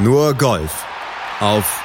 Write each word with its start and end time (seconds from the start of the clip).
Nur 0.00 0.32
Golf 0.34 0.86
auf 1.40 1.82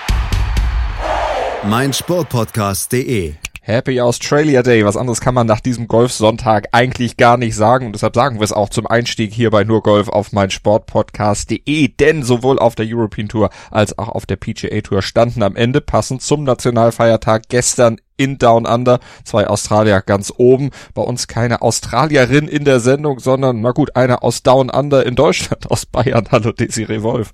meinsportpodcast.de. 1.67 3.33
Happy 3.59 4.01
Australia 4.01 4.61
Day. 4.61 4.85
Was 4.85 4.97
anderes 4.97 5.19
kann 5.19 5.33
man 5.33 5.47
nach 5.47 5.61
diesem 5.61 5.87
Golfsonntag 5.87 6.67
eigentlich 6.73 7.17
gar 7.17 7.37
nicht 7.37 7.55
sagen. 7.55 7.87
Und 7.87 7.93
deshalb 7.93 8.13
sagen 8.13 8.37
wir 8.37 8.43
es 8.43 8.51
auch 8.51 8.69
zum 8.69 8.85
Einstieg 8.85 9.33
hier 9.33 9.49
bei 9.49 9.63
nur 9.63 9.81
Golf 9.81 10.09
auf 10.09 10.31
meinsportpodcast.de. 10.31 11.87
Denn 11.87 12.21
sowohl 12.21 12.59
auf 12.59 12.75
der 12.75 12.85
European 12.87 13.29
Tour 13.29 13.49
als 13.71 13.97
auch 13.97 14.09
auf 14.09 14.27
der 14.27 14.35
PGA 14.35 14.81
Tour 14.81 15.01
standen 15.01 15.41
am 15.41 15.55
Ende 15.55 15.81
passend 15.81 16.21
zum 16.21 16.43
Nationalfeiertag 16.43 17.49
gestern 17.49 17.97
in 18.15 18.37
Down 18.37 18.67
Under. 18.67 18.99
Zwei 19.23 19.47
Australier 19.47 20.01
ganz 20.01 20.31
oben. 20.37 20.69
Bei 20.93 21.01
uns 21.01 21.25
keine 21.25 21.63
Australierin 21.63 22.47
in 22.47 22.63
der 22.63 22.79
Sendung, 22.79 23.17
sondern, 23.17 23.61
na 23.61 23.71
gut, 23.71 23.95
eine 23.95 24.21
aus 24.21 24.43
Down 24.43 24.69
Under 24.69 25.03
in 25.03 25.15
Deutschland, 25.15 25.71
aus 25.71 25.87
Bayern. 25.87 26.27
Hallo 26.31 26.51
Desiree 26.51 27.01
Wolf. 27.01 27.33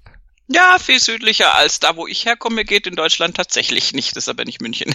Ja, 0.52 0.78
viel 0.80 1.00
südlicher 1.00 1.56
als 1.56 1.80
da, 1.80 1.96
wo 1.96 2.08
ich 2.08 2.26
herkomme, 2.26 2.66
geht 2.66 2.88
in 2.88 2.96
Deutschland 2.96 3.38
tatsächlich 3.38 3.94
nicht. 3.94 4.16
Das 4.16 4.24
ist 4.24 4.30
aber 4.30 4.46
nicht 4.46 4.62
München. 4.62 4.94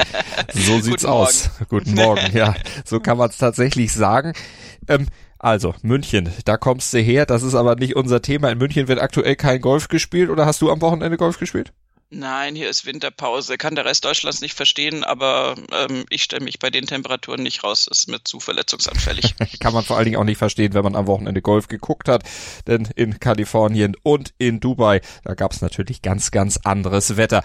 so 0.52 0.80
sieht's 0.80 1.02
Guten 1.02 1.06
aus. 1.06 1.50
Guten 1.68 1.94
Morgen, 1.94 2.36
ja. 2.36 2.56
So 2.84 2.98
kann 2.98 3.16
man 3.16 3.30
es 3.30 3.38
tatsächlich 3.38 3.92
sagen. 3.92 4.32
Ähm, 4.88 5.06
also, 5.38 5.72
München, 5.82 6.32
da 6.44 6.56
kommst 6.56 6.92
du 6.92 6.98
her. 6.98 7.26
Das 7.26 7.44
ist 7.44 7.54
aber 7.54 7.76
nicht 7.76 7.94
unser 7.94 8.22
Thema. 8.22 8.50
In 8.50 8.58
München 8.58 8.88
wird 8.88 8.98
aktuell 8.98 9.36
kein 9.36 9.60
Golf 9.60 9.86
gespielt 9.86 10.30
oder 10.30 10.46
hast 10.46 10.60
du 10.62 10.70
am 10.70 10.80
Wochenende 10.80 11.16
Golf 11.16 11.38
gespielt? 11.38 11.72
Nein, 12.10 12.54
hier 12.54 12.70
ist 12.70 12.86
Winterpause. 12.86 13.58
Kann 13.58 13.74
der 13.74 13.84
Rest 13.84 14.06
Deutschlands 14.06 14.40
nicht 14.40 14.54
verstehen, 14.54 15.04
aber 15.04 15.56
ähm, 15.72 16.06
ich 16.08 16.22
stelle 16.22 16.42
mich 16.42 16.58
bei 16.58 16.70
den 16.70 16.86
Temperaturen 16.86 17.42
nicht 17.42 17.64
raus. 17.64 17.86
Ist 17.86 18.08
mir 18.08 18.24
zu 18.24 18.40
verletzungsanfällig. 18.40 19.34
Kann 19.60 19.74
man 19.74 19.84
vor 19.84 19.98
allen 19.98 20.06
Dingen 20.06 20.16
auch 20.16 20.24
nicht 20.24 20.38
verstehen, 20.38 20.72
wenn 20.72 20.84
man 20.84 20.96
am 20.96 21.06
Wochenende 21.06 21.42
Golf 21.42 21.68
geguckt 21.68 22.08
hat. 22.08 22.22
Denn 22.66 22.88
in 22.96 23.20
Kalifornien 23.20 23.94
und 24.02 24.32
in 24.38 24.58
Dubai, 24.58 25.02
da 25.22 25.34
gab 25.34 25.52
es 25.52 25.60
natürlich 25.60 26.00
ganz, 26.00 26.30
ganz 26.30 26.56
anderes 26.56 27.18
Wetter. 27.18 27.42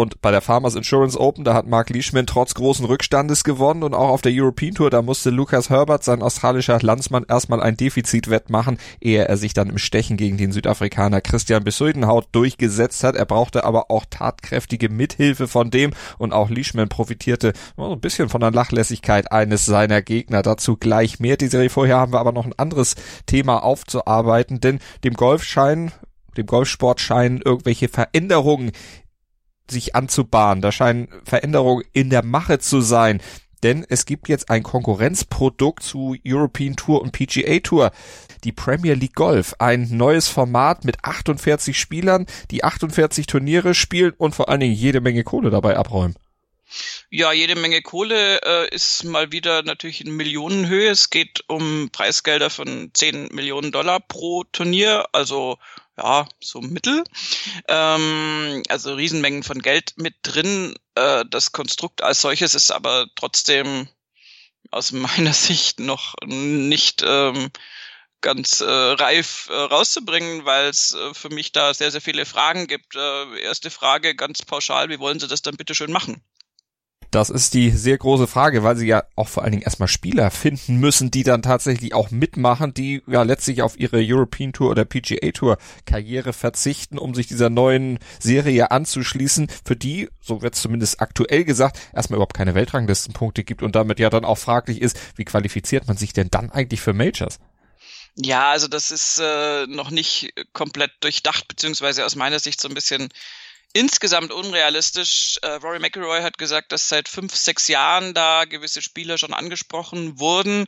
Und 0.00 0.22
bei 0.22 0.30
der 0.30 0.40
Farmers 0.40 0.76
Insurance 0.76 1.20
Open, 1.20 1.44
da 1.44 1.52
hat 1.52 1.66
Mark 1.66 1.90
Leishman 1.90 2.24
trotz 2.24 2.54
großen 2.54 2.86
Rückstandes 2.86 3.44
gewonnen 3.44 3.82
und 3.82 3.92
auch 3.92 4.08
auf 4.08 4.22
der 4.22 4.32
European 4.34 4.74
Tour, 4.74 4.88
da 4.88 5.02
musste 5.02 5.28
Lucas 5.28 5.68
Herbert, 5.68 6.04
sein 6.04 6.22
australischer 6.22 6.78
Landsmann, 6.80 7.26
erstmal 7.28 7.60
ein 7.60 7.76
Defizit 7.76 8.30
wettmachen, 8.30 8.78
ehe 9.02 9.28
er 9.28 9.36
sich 9.36 9.52
dann 9.52 9.68
im 9.68 9.76
Stechen 9.76 10.16
gegen 10.16 10.38
den 10.38 10.52
Südafrikaner 10.52 11.20
Christian 11.20 11.64
Besuidenhout 11.64 12.22
durchgesetzt 12.32 13.04
hat. 13.04 13.14
Er 13.14 13.26
brauchte 13.26 13.64
aber 13.64 13.90
auch 13.90 14.06
tatkräftige 14.08 14.88
Mithilfe 14.88 15.46
von 15.46 15.70
dem 15.70 15.90
und 16.16 16.32
auch 16.32 16.48
Leishman 16.48 16.88
profitierte 16.88 17.52
so 17.76 17.92
ein 17.92 18.00
bisschen 18.00 18.30
von 18.30 18.40
der 18.40 18.52
Nachlässigkeit 18.52 19.30
eines 19.30 19.66
seiner 19.66 20.00
Gegner. 20.00 20.40
Dazu 20.40 20.78
gleich 20.78 21.20
mehr. 21.20 21.36
Die 21.36 21.48
Serie 21.48 21.68
vorher 21.68 21.98
haben 21.98 22.14
wir 22.14 22.20
aber 22.20 22.32
noch 22.32 22.46
ein 22.46 22.58
anderes 22.58 22.94
Thema 23.26 23.62
aufzuarbeiten, 23.62 24.60
denn 24.60 24.78
dem 25.04 25.12
Golf 25.12 25.44
scheinen 25.44 25.92
dem 26.36 26.46
Golfsport 26.46 27.00
scheinen 27.00 27.42
irgendwelche 27.44 27.88
Veränderungen 27.88 28.70
sich 29.68 29.94
anzubahnen. 29.94 30.62
Da 30.62 30.72
scheinen 30.72 31.08
Veränderungen 31.24 31.84
in 31.92 32.10
der 32.10 32.24
Mache 32.24 32.58
zu 32.58 32.80
sein. 32.80 33.20
Denn 33.62 33.84
es 33.88 34.06
gibt 34.06 34.28
jetzt 34.28 34.50
ein 34.50 34.62
Konkurrenzprodukt 34.62 35.82
zu 35.82 36.16
European 36.26 36.76
Tour 36.76 37.02
und 37.02 37.12
PGA 37.12 37.60
Tour. 37.60 37.90
Die 38.44 38.52
Premier 38.52 38.94
League 38.94 39.14
Golf. 39.14 39.54
Ein 39.58 39.88
neues 39.90 40.28
Format 40.28 40.84
mit 40.84 41.04
48 41.04 41.78
Spielern, 41.78 42.26
die 42.50 42.64
48 42.64 43.26
Turniere 43.26 43.74
spielen 43.74 44.14
und 44.16 44.34
vor 44.34 44.48
allen 44.48 44.60
Dingen 44.60 44.74
jede 44.74 45.00
Menge 45.00 45.24
Kohle 45.24 45.50
dabei 45.50 45.76
abräumen. 45.76 46.16
Ja, 47.10 47.32
jede 47.32 47.56
Menge 47.56 47.82
Kohle 47.82 48.40
äh, 48.42 48.74
ist 48.74 49.04
mal 49.04 49.32
wieder 49.32 49.62
natürlich 49.62 50.04
in 50.04 50.14
Millionenhöhe. 50.16 50.88
Es 50.88 51.10
geht 51.10 51.44
um 51.48 51.90
Preisgelder 51.90 52.48
von 52.48 52.90
10 52.94 53.30
Millionen 53.32 53.72
Dollar 53.72 54.00
pro 54.00 54.44
Turnier, 54.44 55.06
also 55.12 55.58
ja, 56.02 56.26
so 56.40 56.60
mittel. 56.60 57.04
Ähm, 57.68 58.62
also 58.68 58.94
Riesenmengen 58.94 59.42
von 59.42 59.60
Geld 59.60 59.94
mit 59.96 60.14
drin. 60.22 60.74
Äh, 60.94 61.24
das 61.30 61.52
Konstrukt 61.52 62.02
als 62.02 62.20
solches 62.20 62.54
ist 62.54 62.70
aber 62.70 63.06
trotzdem 63.16 63.88
aus 64.70 64.92
meiner 64.92 65.32
Sicht 65.34 65.80
noch 65.80 66.14
nicht 66.24 67.02
ähm, 67.06 67.50
ganz 68.20 68.60
äh, 68.60 68.64
reif 68.66 69.48
äh, 69.50 69.54
rauszubringen, 69.54 70.44
weil 70.44 70.68
es 70.68 70.94
äh, 70.94 71.14
für 71.14 71.30
mich 71.30 71.52
da 71.52 71.74
sehr, 71.74 71.90
sehr 71.90 72.00
viele 72.00 72.26
Fragen 72.26 72.66
gibt. 72.66 72.94
Äh, 72.94 73.40
erste 73.40 73.70
Frage 73.70 74.14
ganz 74.14 74.42
pauschal, 74.42 74.88
wie 74.88 74.98
wollen 74.98 75.20
Sie 75.20 75.28
das 75.28 75.42
dann 75.42 75.56
bitte 75.56 75.74
schön 75.74 75.92
machen? 75.92 76.22
Das 77.10 77.28
ist 77.28 77.54
die 77.54 77.70
sehr 77.70 77.98
große 77.98 78.28
Frage, 78.28 78.62
weil 78.62 78.76
sie 78.76 78.86
ja 78.86 79.02
auch 79.16 79.26
vor 79.26 79.42
allen 79.42 79.50
Dingen 79.50 79.64
erstmal 79.64 79.88
Spieler 79.88 80.30
finden 80.30 80.76
müssen, 80.76 81.10
die 81.10 81.24
dann 81.24 81.42
tatsächlich 81.42 81.92
auch 81.92 82.12
mitmachen, 82.12 82.72
die 82.72 83.02
ja 83.08 83.24
letztlich 83.24 83.62
auf 83.62 83.78
ihre 83.78 84.00
European 84.00 84.52
Tour 84.52 84.70
oder 84.70 84.84
PGA 84.84 85.32
Tour 85.32 85.58
Karriere 85.86 86.32
verzichten, 86.32 86.98
um 86.98 87.14
sich 87.14 87.26
dieser 87.26 87.50
neuen 87.50 87.98
Serie 88.20 88.70
anzuschließen, 88.70 89.48
für 89.64 89.74
die, 89.74 90.08
so 90.20 90.40
wird 90.40 90.54
es 90.54 90.62
zumindest 90.62 91.00
aktuell 91.00 91.44
gesagt, 91.44 91.80
erstmal 91.92 92.18
überhaupt 92.18 92.36
keine 92.36 92.54
Weltranglistenpunkte 92.54 93.42
gibt 93.42 93.64
und 93.64 93.74
damit 93.74 93.98
ja 93.98 94.08
dann 94.08 94.24
auch 94.24 94.38
fraglich 94.38 94.80
ist, 94.80 94.96
wie 95.16 95.24
qualifiziert 95.24 95.88
man 95.88 95.96
sich 95.96 96.12
denn 96.12 96.28
dann 96.30 96.50
eigentlich 96.50 96.80
für 96.80 96.92
Majors? 96.92 97.40
Ja, 98.16 98.50
also 98.50 98.68
das 98.68 98.90
ist 98.90 99.18
äh, 99.20 99.66
noch 99.66 99.90
nicht 99.90 100.32
komplett 100.52 100.92
durchdacht, 101.00 101.48
beziehungsweise 101.48 102.04
aus 102.04 102.16
meiner 102.16 102.38
Sicht 102.38 102.60
so 102.60 102.68
ein 102.68 102.74
bisschen 102.74 103.08
insgesamt 103.72 104.32
unrealistisch. 104.32 105.38
Äh, 105.42 105.48
Rory 105.54 105.78
McIlroy 105.78 106.22
hat 106.22 106.38
gesagt, 106.38 106.72
dass 106.72 106.88
seit 106.88 107.08
fünf, 107.08 107.34
sechs 107.36 107.68
Jahren 107.68 108.14
da 108.14 108.44
gewisse 108.44 108.82
Spieler 108.82 109.18
schon 109.18 109.32
angesprochen 109.32 110.18
wurden 110.18 110.66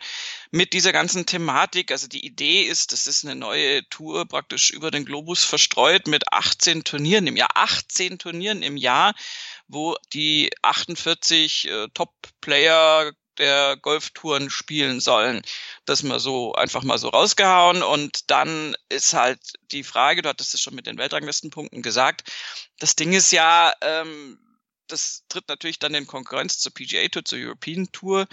mit 0.50 0.72
dieser 0.72 0.92
ganzen 0.92 1.26
Thematik. 1.26 1.90
Also 1.90 2.06
die 2.06 2.24
Idee 2.24 2.62
ist, 2.62 2.92
das 2.92 3.06
ist 3.06 3.24
eine 3.24 3.34
neue 3.34 3.88
Tour 3.88 4.26
praktisch 4.26 4.70
über 4.70 4.90
den 4.90 5.04
Globus 5.04 5.44
verstreut 5.44 6.06
mit 6.06 6.32
18 6.32 6.84
Turnieren 6.84 7.26
im 7.26 7.36
Jahr, 7.36 7.50
18 7.54 8.18
Turnieren 8.18 8.62
im 8.62 8.76
Jahr, 8.76 9.14
wo 9.68 9.96
die 10.12 10.50
48 10.62 11.68
äh, 11.68 11.88
Top-Player 11.94 13.12
der 13.38 13.76
Golftouren 13.76 14.50
spielen 14.50 15.00
sollen. 15.00 15.42
Das 15.84 16.02
mal 16.02 16.20
so 16.20 16.54
einfach 16.54 16.84
mal 16.84 16.98
so 16.98 17.08
rausgehauen. 17.08 17.82
Und 17.82 18.30
dann 18.30 18.76
ist 18.88 19.14
halt 19.14 19.40
die 19.72 19.82
Frage, 19.84 20.22
du 20.22 20.28
hattest 20.28 20.54
es 20.54 20.60
schon 20.60 20.74
mit 20.74 20.86
den 20.86 20.98
Weltranglistenpunkten 20.98 21.82
gesagt, 21.82 22.30
das 22.78 22.96
Ding 22.96 23.12
ist 23.12 23.32
ja, 23.32 23.72
ähm, 23.80 24.38
das 24.88 25.24
tritt 25.28 25.48
natürlich 25.48 25.78
dann 25.78 25.94
in 25.94 26.06
Konkurrenz 26.06 26.58
zur 26.58 26.72
PGA 26.72 27.08
Tour, 27.08 27.24
zur 27.24 27.38
European 27.38 27.90
Tour. 27.92 28.26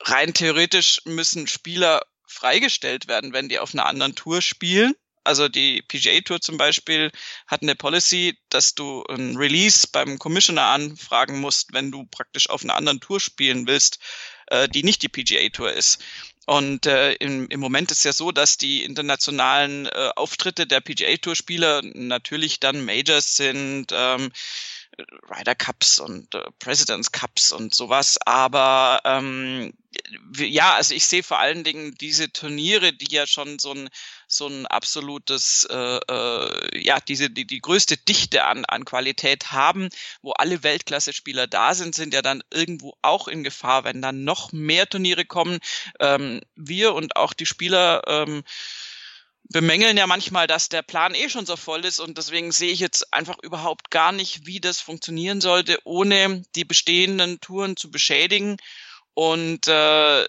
Rein 0.00 0.34
theoretisch 0.34 1.02
müssen 1.04 1.46
Spieler 1.46 2.02
freigestellt 2.26 3.08
werden, 3.08 3.32
wenn 3.32 3.48
die 3.48 3.58
auf 3.58 3.74
einer 3.74 3.86
anderen 3.86 4.14
Tour 4.14 4.42
spielen. 4.42 4.94
Also 5.24 5.48
die 5.48 5.82
PGA 5.82 6.20
Tour 6.20 6.40
zum 6.40 6.56
Beispiel 6.56 7.12
hat 7.46 7.62
eine 7.62 7.76
Policy, 7.76 8.38
dass 8.48 8.74
du 8.74 9.04
ein 9.04 9.36
Release 9.36 9.86
beim 9.86 10.18
Commissioner 10.18 10.66
anfragen 10.66 11.38
musst, 11.40 11.72
wenn 11.72 11.92
du 11.92 12.04
praktisch 12.06 12.50
auf 12.50 12.64
einer 12.64 12.74
anderen 12.74 13.00
Tour 13.00 13.20
spielen 13.20 13.68
willst, 13.68 14.00
äh, 14.48 14.68
die 14.68 14.82
nicht 14.82 15.02
die 15.02 15.08
PGA 15.08 15.48
Tour 15.50 15.72
ist. 15.72 16.02
Und 16.46 16.86
äh, 16.86 17.12
im, 17.14 17.48
im 17.48 17.60
Moment 17.60 17.90
ist 17.92 18.04
ja 18.04 18.12
so, 18.12 18.32
dass 18.32 18.58
die 18.58 18.82
internationalen 18.82 19.86
äh, 19.86 20.10
Auftritte 20.16 20.66
der 20.66 20.80
PGA 20.80 21.16
Tour 21.16 21.36
Spieler 21.36 21.82
natürlich 21.82 22.58
dann 22.58 22.84
Majors 22.84 23.36
sind, 23.36 23.92
ähm, 23.92 24.32
Ryder 25.30 25.54
Cups 25.54 25.98
und 25.98 26.34
äh, 26.34 26.42
Presidents 26.58 27.12
Cups 27.12 27.52
und 27.52 27.74
sowas. 27.74 28.18
Aber 28.26 29.00
ähm, 29.04 29.72
ja, 30.36 30.74
also 30.74 30.94
ich 30.94 31.06
sehe 31.06 31.22
vor 31.22 31.38
allen 31.38 31.64
Dingen 31.64 31.94
diese 31.94 32.32
Turniere, 32.32 32.92
die 32.92 33.14
ja 33.14 33.26
schon 33.26 33.58
so 33.58 33.72
ein 33.72 33.88
so 34.32 34.46
ein 34.46 34.66
absolutes, 34.66 35.66
äh, 35.70 35.98
äh, 35.98 36.78
ja, 36.82 36.98
diese 37.00 37.30
die, 37.30 37.46
die 37.46 37.60
größte 37.60 37.96
Dichte 37.96 38.44
an 38.44 38.64
an 38.64 38.84
Qualität 38.84 39.52
haben, 39.52 39.88
wo 40.22 40.32
alle 40.32 40.62
Weltklasse-Spieler 40.62 41.46
da 41.46 41.74
sind, 41.74 41.94
sind 41.94 42.14
ja 42.14 42.22
dann 42.22 42.42
irgendwo 42.50 42.94
auch 43.02 43.28
in 43.28 43.44
Gefahr, 43.44 43.84
wenn 43.84 44.02
dann 44.02 44.24
noch 44.24 44.52
mehr 44.52 44.88
Turniere 44.88 45.24
kommen. 45.24 45.58
Ähm, 46.00 46.40
wir 46.56 46.94
und 46.94 47.16
auch 47.16 47.32
die 47.32 47.46
Spieler 47.46 48.02
ähm, 48.06 48.42
bemängeln 49.52 49.96
ja 49.96 50.06
manchmal, 50.06 50.46
dass 50.46 50.68
der 50.68 50.82
Plan 50.82 51.14
eh 51.14 51.28
schon 51.28 51.46
so 51.46 51.56
voll 51.56 51.84
ist 51.84 52.00
und 52.00 52.18
deswegen 52.18 52.52
sehe 52.52 52.72
ich 52.72 52.80
jetzt 52.80 53.12
einfach 53.12 53.38
überhaupt 53.42 53.90
gar 53.90 54.12
nicht, 54.12 54.46
wie 54.46 54.60
das 54.60 54.80
funktionieren 54.80 55.40
sollte, 55.40 55.78
ohne 55.84 56.42
die 56.54 56.64
bestehenden 56.64 57.40
Touren 57.40 57.76
zu 57.76 57.90
beschädigen. 57.90 58.56
Und 59.14 59.68
äh, 59.68 60.26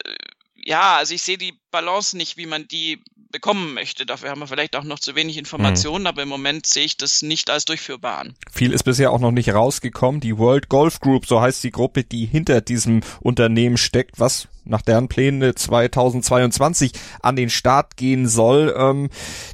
ja, 0.55 0.97
also 0.97 1.13
ich 1.13 1.21
sehe 1.21 1.37
die 1.37 1.59
Balance 1.73 2.15
nicht, 2.15 2.37
wie 2.37 2.45
man 2.45 2.67
die 2.67 3.03
bekommen 3.31 3.73
möchte. 3.73 4.05
Dafür 4.05 4.29
haben 4.29 4.39
wir 4.39 4.47
vielleicht 4.47 4.77
auch 4.77 4.83
noch 4.83 4.99
zu 4.99 5.15
wenig 5.15 5.37
Informationen, 5.37 6.03
mhm. 6.03 6.07
aber 6.07 6.21
im 6.21 6.29
Moment 6.29 6.67
sehe 6.67 6.85
ich 6.85 6.95
das 6.95 7.21
nicht 7.23 7.49
als 7.49 7.65
durchführbar 7.65 8.19
an. 8.19 8.35
Viel 8.49 8.71
ist 8.71 8.83
bisher 8.83 9.11
auch 9.11 9.19
noch 9.19 9.31
nicht 9.31 9.53
rausgekommen. 9.53 10.21
Die 10.21 10.37
World 10.37 10.69
Golf 10.69 11.01
Group, 11.01 11.25
so 11.25 11.41
heißt 11.41 11.63
die 11.63 11.71
Gruppe, 11.71 12.03
die 12.03 12.25
hinter 12.25 12.61
diesem 12.61 13.01
Unternehmen 13.19 13.77
steckt, 13.77 14.19
was 14.19 14.47
nach 14.65 14.81
deren 14.81 15.07
Pläne 15.09 15.55
2022 15.55 16.93
an 17.21 17.35
den 17.35 17.49
Start 17.49 17.97
gehen 17.97 18.27
soll. 18.27 18.73
Ähm, 18.77 19.09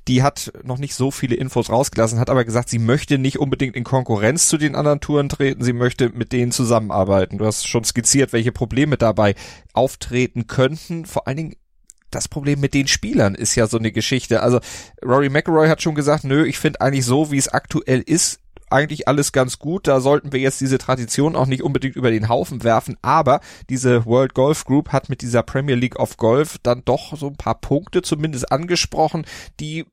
die 0.07 0.21
hat 0.21 0.51
noch 0.63 0.77
nicht 0.77 0.93
so 0.93 1.09
viele 1.09 1.35
Infos 1.35 1.69
rausgelassen, 1.69 2.19
hat 2.19 2.29
aber 2.29 2.43
gesagt, 2.43 2.69
sie 2.69 2.79
möchte 2.79 3.17
nicht 3.17 3.39
unbedingt 3.39 3.75
in 3.77 3.85
Konkurrenz 3.85 4.49
zu 4.49 4.57
den 4.57 4.75
anderen 4.75 4.99
Touren 4.99 5.29
treten, 5.29 5.63
sie 5.63 5.73
möchte 5.73 6.09
mit 6.09 6.33
denen 6.33 6.51
zusammenarbeiten. 6.51 7.37
Du 7.37 7.45
hast 7.45 7.65
schon 7.65 7.85
skizziert, 7.85 8.33
welche 8.33 8.51
Probleme 8.51 8.97
dabei 8.97 9.35
auftreten 9.73 10.47
könnten. 10.47 11.05
Vor 11.05 11.25
allen 11.27 11.37
Dingen 11.37 11.55
das 12.11 12.27
Problem 12.27 12.59
mit 12.59 12.73
den 12.73 12.87
Spielern 12.87 13.35
ist 13.35 13.55
ja 13.55 13.67
so 13.67 13.77
eine 13.77 13.91
Geschichte. 13.91 14.41
Also 14.41 14.59
Rory 15.03 15.29
McIlroy 15.29 15.67
hat 15.67 15.81
schon 15.81 15.95
gesagt, 15.95 16.23
nö, 16.23 16.45
ich 16.45 16.59
finde 16.59 16.81
eigentlich 16.81 17.05
so, 17.05 17.31
wie 17.31 17.37
es 17.37 17.47
aktuell 17.47 18.01
ist, 18.01 18.39
eigentlich 18.69 19.07
alles 19.07 19.31
ganz 19.31 19.59
gut. 19.59 19.87
Da 19.87 19.99
sollten 19.99 20.31
wir 20.31 20.39
jetzt 20.39 20.61
diese 20.61 20.77
Tradition 20.77 21.35
auch 21.35 21.47
nicht 21.47 21.63
unbedingt 21.63 21.95
über 21.95 22.11
den 22.11 22.29
Haufen 22.29 22.63
werfen. 22.63 22.97
Aber 23.01 23.41
diese 23.69 24.05
World 24.05 24.33
Golf 24.33 24.65
Group 24.65 24.89
hat 24.89 25.09
mit 25.09 25.21
dieser 25.21 25.43
Premier 25.43 25.75
League 25.75 25.99
of 25.99 26.17
Golf 26.17 26.57
dann 26.63 26.83
doch 26.85 27.17
so 27.17 27.27
ein 27.27 27.37
paar 27.37 27.59
Punkte 27.59 28.01
zumindest 28.01 28.51
angesprochen, 28.51 29.25
die 29.59 29.85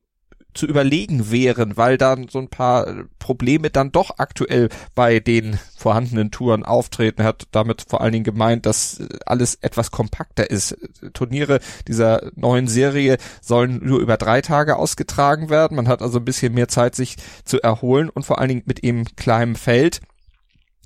zu 0.57 0.65
überlegen 0.65 1.31
wären, 1.31 1.77
weil 1.77 1.97
dann 1.97 2.27
so 2.27 2.39
ein 2.39 2.49
paar 2.49 3.05
Probleme 3.19 3.69
dann 3.69 3.91
doch 3.91 4.17
aktuell 4.17 4.69
bei 4.95 5.19
den 5.19 5.59
vorhandenen 5.77 6.31
Touren 6.31 6.63
auftreten. 6.63 7.21
Er 7.21 7.27
hat 7.27 7.47
damit 7.51 7.85
vor 7.87 8.01
allen 8.01 8.13
Dingen 8.13 8.23
gemeint, 8.23 8.65
dass 8.65 9.01
alles 9.25 9.55
etwas 9.55 9.91
kompakter 9.91 10.49
ist. 10.49 10.77
Turniere 11.13 11.59
dieser 11.87 12.31
neuen 12.35 12.67
Serie 12.67 13.17
sollen 13.41 13.79
nur 13.83 13.99
über 13.99 14.17
drei 14.17 14.41
Tage 14.41 14.75
ausgetragen 14.75 15.49
werden. 15.49 15.75
Man 15.75 15.87
hat 15.87 16.01
also 16.01 16.19
ein 16.19 16.25
bisschen 16.25 16.53
mehr 16.53 16.67
Zeit, 16.67 16.95
sich 16.95 17.17
zu 17.45 17.61
erholen 17.61 18.09
und 18.09 18.25
vor 18.25 18.39
allen 18.39 18.49
Dingen 18.49 18.63
mit 18.65 18.79
eben 18.79 19.05
kleinem 19.15 19.55
Feld 19.55 20.01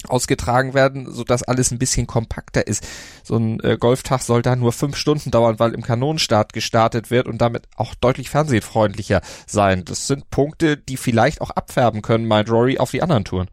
ausgetragen 0.09 0.73
werden, 0.73 1.11
so 1.11 1.23
dass 1.23 1.43
alles 1.43 1.71
ein 1.71 1.79
bisschen 1.79 2.07
kompakter 2.07 2.67
ist. 2.67 2.85
So 3.23 3.37
ein 3.37 3.59
äh, 3.61 3.77
Golftag 3.79 4.21
soll 4.21 4.41
da 4.41 4.55
nur 4.55 4.73
fünf 4.73 4.97
Stunden 4.97 5.31
dauern, 5.31 5.59
weil 5.59 5.73
im 5.73 5.83
Kanonenstart 5.83 6.53
gestartet 6.53 7.11
wird 7.11 7.27
und 7.27 7.39
damit 7.39 7.67
auch 7.75 7.95
deutlich 7.95 8.29
fernsehfreundlicher 8.29 9.21
sein. 9.47 9.85
Das 9.85 10.07
sind 10.07 10.29
Punkte, 10.29 10.77
die 10.77 10.97
vielleicht 10.97 11.41
auch 11.41 11.51
abfärben 11.51 12.01
können, 12.01 12.27
meint 12.27 12.49
Rory, 12.49 12.77
auf 12.77 12.91
die 12.91 13.01
anderen 13.01 13.25
Touren. 13.25 13.49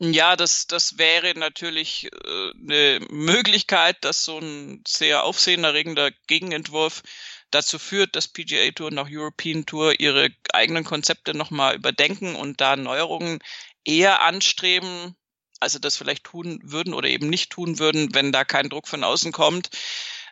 Ja, 0.00 0.36
das, 0.36 0.66
das 0.66 0.98
wäre 0.98 1.38
natürlich 1.38 2.10
äh, 2.12 2.50
eine 2.60 3.00
Möglichkeit, 3.10 4.04
dass 4.04 4.24
so 4.24 4.38
ein 4.38 4.82
sehr 4.86 5.22
aufsehenerregender 5.24 6.10
Gegenentwurf 6.26 7.02
dazu 7.50 7.78
führt, 7.78 8.16
dass 8.16 8.28
PGA 8.28 8.70
Tour 8.72 8.88
und 8.88 8.98
auch 8.98 9.08
European 9.08 9.66
Tour 9.66 9.98
ihre 10.00 10.30
eigenen 10.52 10.84
Konzepte 10.84 11.34
nochmal 11.34 11.76
überdenken 11.76 12.34
und 12.34 12.60
da 12.60 12.76
Neuerungen 12.76 13.38
eher 13.84 14.22
anstreben, 14.22 15.16
also 15.64 15.78
das 15.78 15.96
vielleicht 15.96 16.24
tun 16.24 16.60
würden 16.62 16.94
oder 16.94 17.08
eben 17.08 17.28
nicht 17.28 17.50
tun 17.50 17.78
würden, 17.78 18.14
wenn 18.14 18.32
da 18.32 18.44
kein 18.44 18.68
Druck 18.68 18.86
von 18.86 19.02
außen 19.02 19.32
kommt. 19.32 19.70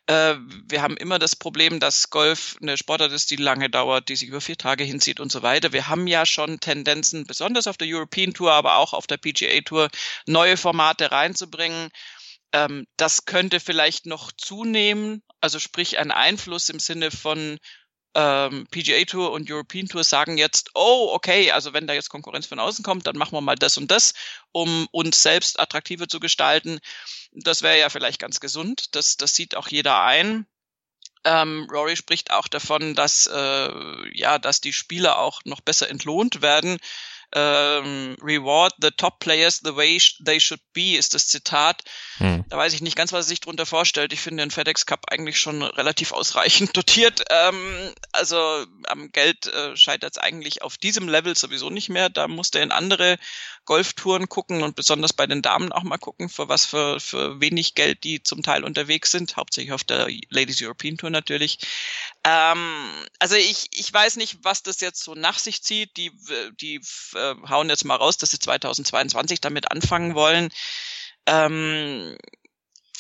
Äh, 0.06 0.34
wir 0.69 0.82
haben 0.82 0.96
immer 0.99 1.19
das 1.19 1.34
Problem, 1.37 1.81
dass 1.81 2.11
Golf 2.11 2.56
eine 2.61 2.76
Sportart 2.76 3.12
ist, 3.12 3.31
die 3.31 3.37
lange 3.37 3.70
dauert, 3.70 4.08
die 4.08 4.17
sich 4.17 4.29
über 4.29 4.43
vier 4.43 4.58
Tage 4.58 4.84
hinzieht 4.84 5.20
und 5.20 5.32
so 5.32 5.43
weiter. 5.43 5.73
Wir 5.73 5.88
haben 5.88 6.06
ja 6.06 6.26
schon 6.26 6.61
Tendenzen, 6.61 7.25
besonders 7.26 7.67
auf 7.67 7.79
der 7.79 7.88
European 7.88 8.34
Tour, 8.34 8.52
aber 8.52 8.76
auch 8.76 8.93
auf 8.93 9.06
der 9.06 9.17
PGA 9.17 9.61
Tour, 9.62 9.88
neue 10.26 10.58
Formate 10.58 11.12
reinzubringen. 11.12 11.88
Ähm, 12.52 12.87
das 12.99 13.25
könnte 13.25 13.58
vielleicht 13.61 14.06
noch 14.06 14.32
zunehmen, 14.37 15.23
also 15.40 15.58
sprich 15.58 15.99
ein 15.99 16.11
Einfluss 16.11 16.69
im 16.69 16.79
Sinne 16.79 17.11
von 17.11 17.58
ähm, 18.14 18.66
PGA 18.70 19.04
Tour 19.04 19.32
und 19.32 19.50
European 19.50 19.88
Tour 19.88 20.04
sagen 20.04 20.38
jetzt, 20.38 20.70
oh, 20.74 21.10
okay, 21.12 21.50
also 21.50 21.72
wenn 21.72 21.86
da 21.86 21.94
jetzt 21.94 22.10
Konkurrenz 22.10 22.46
von 22.46 22.58
außen 22.58 22.84
kommt, 22.84 23.06
dann 23.06 23.16
machen 23.16 23.32
wir 23.32 23.40
mal 23.40 23.56
das 23.56 23.76
und 23.78 23.90
das, 23.90 24.14
um 24.52 24.86
uns 24.92 25.22
selbst 25.22 25.58
attraktiver 25.58 26.08
zu 26.08 26.20
gestalten. 26.20 26.78
Das 27.32 27.62
wäre 27.62 27.78
ja 27.78 27.88
vielleicht 27.88 28.18
ganz 28.18 28.40
gesund. 28.40 28.94
Das, 28.94 29.16
das 29.16 29.34
sieht 29.34 29.56
auch 29.56 29.68
jeder 29.68 30.02
ein. 30.02 30.46
Ähm, 31.24 31.68
Rory 31.70 31.96
spricht 31.96 32.32
auch 32.32 32.48
davon, 32.48 32.94
dass 32.94 33.26
äh, 33.32 34.18
ja, 34.18 34.38
dass 34.38 34.60
die 34.60 34.72
Spieler 34.72 35.18
auch 35.18 35.40
noch 35.44 35.60
besser 35.60 35.88
entlohnt 35.88 36.42
werden 36.42 36.78
ähm, 37.34 38.17
reward 38.23 38.75
the 38.81 38.90
top 38.90 39.20
players 39.20 39.61
the 39.62 39.75
way 39.75 39.99
they 40.25 40.40
should 40.40 40.61
be, 40.73 40.96
ist 40.96 41.14
das 41.14 41.29
Zitat. 41.29 41.82
Hm. 42.19 42.44
Da 42.49 42.56
weiß 42.56 42.75
ich 42.75 42.82
nicht 42.82 42.96
ganz, 42.96 43.12
was 43.12 43.26
er 43.26 43.29
sich 43.29 43.40
darunter 43.40 43.67
vorstellt. 43.67 44.12
Ich 44.12 44.20
finde 44.20 44.43
den 44.43 44.50
FedEx 44.50 44.87
Cup 44.87 45.06
eigentlich 45.08 45.40
schon 45.40 45.62
relativ 45.62 46.12
ausreichend 46.12 46.76
dotiert. 46.76 47.25
Ähm, 47.31 47.93
also 48.12 48.67
am 48.87 49.11
Geld 49.11 49.46
äh, 49.46 49.76
scheitert 49.76 50.12
es 50.12 50.19
eigentlich 50.19 50.62
auf 50.62 50.76
diesem 50.76 51.08
Level 51.08 51.37
sowieso 51.37 51.70
nicht 51.70 51.88
mehr. 51.88 52.08
Da 52.08 52.29
musste 52.29 52.58
er 52.58 52.64
in 52.64 52.73
andere 52.73 53.19
Golftouren 53.64 54.28
gucken 54.28 54.62
und 54.62 54.76
besonders 54.76 55.12
bei 55.12 55.26
den 55.26 55.42
Damen 55.42 55.72
auch 55.72 55.82
mal 55.82 55.98
gucken, 55.98 56.28
für 56.28 56.48
was 56.48 56.64
für, 56.64 56.98
für 56.98 57.40
wenig 57.40 57.74
Geld 57.74 58.04
die 58.04 58.22
zum 58.22 58.42
Teil 58.42 58.64
unterwegs 58.64 59.10
sind, 59.10 59.36
hauptsächlich 59.36 59.72
auf 59.72 59.84
der 59.84 60.08
Ladies 60.30 60.60
European 60.60 60.96
Tour 60.96 61.10
natürlich. 61.10 61.58
Ähm, 62.24 62.90
also 63.18 63.36
ich, 63.36 63.68
ich 63.72 63.92
weiß 63.92 64.16
nicht, 64.16 64.38
was 64.42 64.62
das 64.62 64.80
jetzt 64.80 65.02
so 65.02 65.14
nach 65.14 65.38
sich 65.38 65.62
zieht. 65.62 65.96
Die, 65.96 66.10
die 66.60 66.80
äh, 67.14 67.34
hauen 67.48 67.68
jetzt 67.68 67.84
mal 67.84 67.96
raus, 67.96 68.16
dass 68.16 68.30
sie 68.30 68.38
2022 68.38 69.40
damit 69.40 69.70
anfangen 69.70 70.14
wollen. 70.14 70.48
Ähm, 71.26 72.16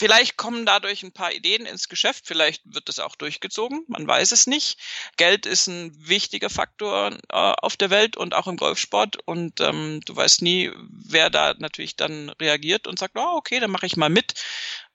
Vielleicht 0.02 0.36
kommen 0.36 0.66
dadurch 0.66 1.04
ein 1.04 1.12
paar 1.12 1.32
Ideen 1.32 1.64
ins 1.64 1.88
Geschäft, 1.88 2.26
vielleicht 2.26 2.62
wird 2.64 2.88
es 2.88 2.98
auch 2.98 3.14
durchgezogen, 3.14 3.84
man 3.86 4.04
weiß 4.04 4.32
es 4.32 4.48
nicht. 4.48 4.80
Geld 5.16 5.46
ist 5.46 5.68
ein 5.68 5.94
wichtiger 5.96 6.50
Faktor 6.50 7.12
äh, 7.28 7.36
auf 7.36 7.76
der 7.76 7.90
Welt 7.90 8.16
und 8.16 8.34
auch 8.34 8.48
im 8.48 8.56
Golfsport 8.56 9.18
und 9.26 9.60
ähm, 9.60 10.00
du 10.04 10.16
weißt 10.16 10.42
nie, 10.42 10.72
wer 10.90 11.30
da 11.30 11.54
natürlich 11.56 11.94
dann 11.94 12.30
reagiert 12.30 12.88
und 12.88 12.98
sagt, 12.98 13.16
oh, 13.16 13.36
okay, 13.36 13.60
dann 13.60 13.70
mache 13.70 13.86
ich 13.86 13.96
mal 13.96 14.10
mit. 14.10 14.34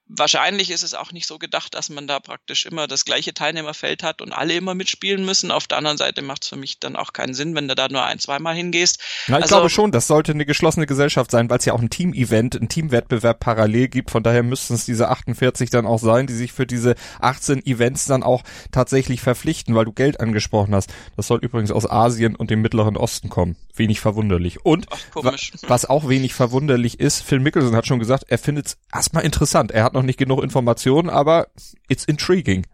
Wahrscheinlich 0.09 0.71
ist 0.71 0.83
es 0.83 0.93
auch 0.93 1.11
nicht 1.11 1.27
so 1.27 1.37
gedacht, 1.37 1.75
dass 1.75 1.89
man 1.89 2.07
da 2.07 2.21
praktisch 2.21 2.65
immer 2.65 2.87
das 2.87 3.03
gleiche 3.03 3.33
Teilnehmerfeld 3.33 4.03
hat 4.03 4.21
und 4.21 4.31
alle 4.31 4.53
immer 4.53 4.73
mitspielen 4.73 5.25
müssen. 5.25 5.51
Auf 5.51 5.67
der 5.67 5.77
anderen 5.77 5.97
Seite 5.97 6.21
macht 6.21 6.43
es 6.43 6.49
für 6.49 6.55
mich 6.55 6.79
dann 6.79 6.95
auch 6.95 7.11
keinen 7.11 7.33
Sinn, 7.33 7.55
wenn 7.55 7.67
du 7.67 7.75
da 7.75 7.89
nur 7.89 8.03
ein, 8.03 8.17
zweimal 8.17 8.55
hingehst. 8.55 9.01
Na, 9.27 9.37
ich 9.37 9.43
also, 9.43 9.55
glaube 9.55 9.69
schon, 9.69 9.91
das 9.91 10.07
sollte 10.07 10.31
eine 10.31 10.45
geschlossene 10.45 10.85
Gesellschaft 10.85 11.29
sein, 11.29 11.49
weil 11.49 11.59
es 11.59 11.65
ja 11.65 11.73
auch 11.73 11.81
ein 11.81 11.89
Team-Event, 11.89 12.55
ein 12.55 12.69
Teamwettbewerb 12.69 13.41
parallel 13.41 13.89
gibt. 13.89 14.11
Von 14.11 14.23
daher 14.23 14.43
müssten 14.43 14.75
es 14.75 14.85
diese 14.85 15.09
48 15.09 15.69
dann 15.71 15.85
auch 15.85 15.99
sein, 15.99 16.25
die 16.25 16.33
sich 16.33 16.53
für 16.53 16.65
diese 16.65 16.95
18 17.19 17.65
Events 17.65 18.05
dann 18.05 18.23
auch 18.23 18.43
tatsächlich 18.71 19.19
verpflichten, 19.19 19.75
weil 19.75 19.85
du 19.85 19.91
Geld 19.91 20.21
angesprochen 20.21 20.73
hast. 20.73 20.89
Das 21.17 21.27
soll 21.27 21.39
übrigens 21.41 21.71
aus 21.71 21.89
Asien 21.89 22.37
und 22.37 22.49
dem 22.49 22.61
Mittleren 22.61 22.95
Osten 22.95 23.27
kommen. 23.27 23.57
Wenig 23.75 23.99
verwunderlich. 23.99 24.65
Und 24.65 24.87
Ach, 24.89 25.23
was 25.67 25.85
auch 25.85 26.07
wenig 26.07 26.33
verwunderlich 26.33 26.99
ist, 26.99 27.21
Phil 27.21 27.39
Mickelson 27.39 27.75
hat 27.75 27.85
schon 27.85 27.99
gesagt, 27.99 28.23
er 28.27 28.37
findet 28.37 28.67
es 28.67 28.77
erstmal 28.93 29.25
interessant. 29.25 29.71
Er 29.71 29.83
hat 29.83 29.96
noch 29.97 30.03
nicht 30.03 30.19
genug 30.19 30.43
Informationen, 30.43 31.09
aber 31.09 31.47
it's 31.89 32.05
intriguing. 32.05 32.65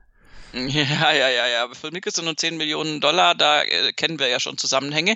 Ja, 0.53 1.11
ja, 1.11 1.29
ja, 1.29 1.47
ja. 1.47 1.73
Phil 1.73 1.89
Mickelson 1.89 2.27
und 2.27 2.39
10 2.39 2.57
Millionen 2.57 3.01
Dollar, 3.01 3.33
da 3.33 3.63
äh, 3.63 3.91
kennen 3.91 4.19
wir 4.19 4.27
ja 4.27 4.39
schon 4.39 4.59
Zusammenhänge. 4.59 5.15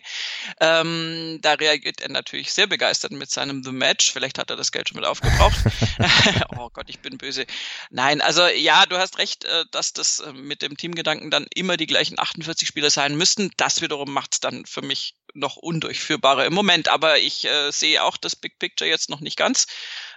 Ähm, 0.60 1.38
da 1.42 1.54
reagiert 1.54 2.02
er 2.02 2.10
natürlich 2.10 2.52
sehr 2.52 2.66
begeistert 2.66 3.12
mit 3.12 3.30
seinem 3.30 3.64
The 3.64 3.72
Match. 3.72 4.12
Vielleicht 4.12 4.40
hat 4.40 4.50
er 4.50 4.56
das 4.56 4.72
Geld 4.72 4.90
schon 4.90 4.96
mit 4.96 5.06
aufgebraucht. 5.06 5.58
oh 6.58 6.70
Gott, 6.74 6.90
ich 6.90 7.02
bin 7.02 7.20
böse. 7.20 7.46
Nein, 7.92 8.22
also 8.22 8.48
ja, 8.48 8.88
du 8.88 8.98
hast 8.98 9.20
recht, 9.20 9.46
äh, 9.46 9.66
dass 9.70 9.94
das 9.94 10.20
äh, 10.20 10.34
mit 10.34 10.64
dem 10.64 10.76
Teamgedanken 10.76 11.30
dann 11.30 11.46
immer 11.54 11.78
die 11.78 11.88
gleichen 11.88 12.18
48 12.18 12.68
Spieler 12.68 12.90
sein 12.90 13.16
müssten. 13.16 13.52
Das 13.58 13.82
wiederum 13.82 14.12
macht 14.12 14.34
es 14.34 14.40
dann 14.40 14.66
für 14.66 14.82
mich 14.82 15.14
noch 15.36 15.56
undurchführbarer 15.56 16.46
im 16.46 16.54
Moment. 16.56 16.90
Aber 16.90 17.20
ich 17.20 17.46
äh, 17.46 17.70
sehe 17.72 18.04
auch 18.04 18.18
das 18.18 18.36
Big 18.36 18.58
Picture 18.58 18.90
jetzt 18.90 19.12
noch 19.12 19.20
nicht 19.20 19.38
ganz. 19.38 19.68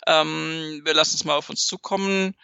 Ähm, 0.07 0.81
wir 0.83 0.95
lassen 0.95 1.17
es 1.17 1.25
mal 1.25 1.37
auf 1.37 1.51
uns 1.51 1.67
zukommen 1.67 2.35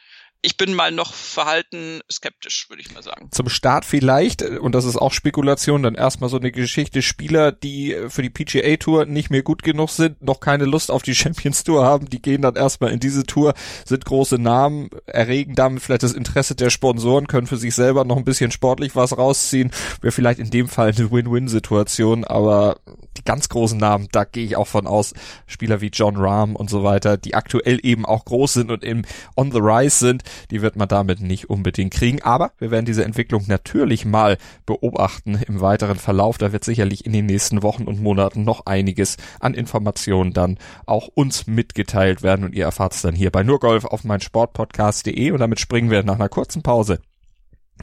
ich 0.42 0.56
bin 0.56 0.74
mal 0.74 0.92
noch 0.92 1.12
verhalten 1.12 2.00
skeptisch, 2.10 2.68
würde 2.68 2.82
ich 2.82 2.92
mal 2.92 3.02
sagen. 3.02 3.28
Zum 3.32 3.48
Start 3.48 3.84
vielleicht, 3.84 4.42
und 4.42 4.74
das 4.74 4.84
ist 4.84 4.96
auch 4.96 5.12
Spekulation, 5.12 5.82
dann 5.82 5.94
erstmal 5.94 6.30
so 6.30 6.36
eine 6.36 6.52
Geschichte, 6.52 7.02
Spieler, 7.02 7.52
die 7.52 7.96
für 8.08 8.22
die 8.22 8.30
PGA 8.30 8.76
Tour 8.76 9.06
nicht 9.06 9.30
mehr 9.30 9.42
gut 9.42 9.62
genug 9.62 9.90
sind, 9.90 10.22
noch 10.22 10.40
keine 10.40 10.64
Lust 10.64 10.90
auf 10.90 11.02
die 11.02 11.14
Champions 11.14 11.64
Tour 11.64 11.84
haben, 11.84 12.08
die 12.08 12.22
gehen 12.22 12.42
dann 12.42 12.54
erstmal 12.54 12.92
in 12.92 13.00
diese 13.00 13.24
Tour, 13.24 13.54
sind 13.84 14.04
große 14.04 14.38
Namen, 14.38 14.90
erregen 15.06 15.54
damit 15.54 15.82
vielleicht 15.82 16.02
das 16.02 16.12
Interesse 16.12 16.54
der 16.54 16.70
Sponsoren, 16.70 17.26
können 17.26 17.46
für 17.46 17.56
sich 17.56 17.74
selber 17.74 18.04
noch 18.04 18.16
ein 18.16 18.24
bisschen 18.24 18.50
sportlich 18.50 18.94
was 18.94 19.18
rausziehen, 19.18 19.72
wäre 20.00 20.12
vielleicht 20.12 20.38
in 20.38 20.50
dem 20.50 20.68
Fall 20.68 20.92
eine 20.96 21.10
Win-Win-Situation, 21.10 22.24
aber 22.24 22.76
die 23.16 23.24
ganz 23.24 23.48
großen 23.48 23.78
Namen, 23.78 24.08
da 24.12 24.24
gehe 24.24 24.44
ich 24.44 24.56
auch 24.56 24.66
von 24.66 24.86
aus, 24.86 25.14
Spieler 25.46 25.80
wie 25.80 25.90
John 25.92 26.16
Rahm 26.16 26.54
und 26.56 26.70
so 26.70 26.84
weiter, 26.84 27.16
die 27.16 27.34
aktuell 27.34 27.80
eben 27.82 28.04
auch 28.04 28.24
groß 28.24 28.52
sind 28.52 28.70
und 28.70 28.84
im 28.84 29.02
On 29.36 29.50
the 29.50 29.58
Rise 29.60 29.98
sind, 29.98 30.22
die 30.50 30.62
wird 30.62 30.76
man 30.76 30.88
damit 30.88 31.20
nicht 31.20 31.50
unbedingt 31.50 31.92
kriegen. 31.92 32.22
Aber 32.22 32.52
wir 32.58 32.70
werden 32.70 32.86
diese 32.86 33.04
Entwicklung 33.04 33.44
natürlich 33.46 34.04
mal 34.04 34.38
beobachten 34.64 35.40
im 35.46 35.60
weiteren 35.60 35.96
Verlauf. 35.96 36.38
Da 36.38 36.52
wird 36.52 36.64
sicherlich 36.64 37.06
in 37.06 37.12
den 37.12 37.26
nächsten 37.26 37.62
Wochen 37.62 37.84
und 37.84 38.00
Monaten 38.00 38.44
noch 38.44 38.66
einiges 38.66 39.16
an 39.40 39.54
Informationen 39.54 40.32
dann 40.32 40.58
auch 40.86 41.08
uns 41.08 41.46
mitgeteilt 41.46 42.22
werden 42.22 42.44
und 42.44 42.54
ihr 42.54 42.64
erfahrt 42.64 42.94
es 42.94 43.02
dann 43.02 43.14
hier 43.14 43.30
bei 43.30 43.42
Nurgolf 43.42 43.84
auf 43.84 44.04
mein 44.04 44.20
Sportpodcast.de 44.20 45.30
und 45.30 45.38
damit 45.40 45.60
springen 45.60 45.90
wir 45.90 46.02
nach 46.02 46.14
einer 46.14 46.28
kurzen 46.28 46.62
Pause 46.62 47.00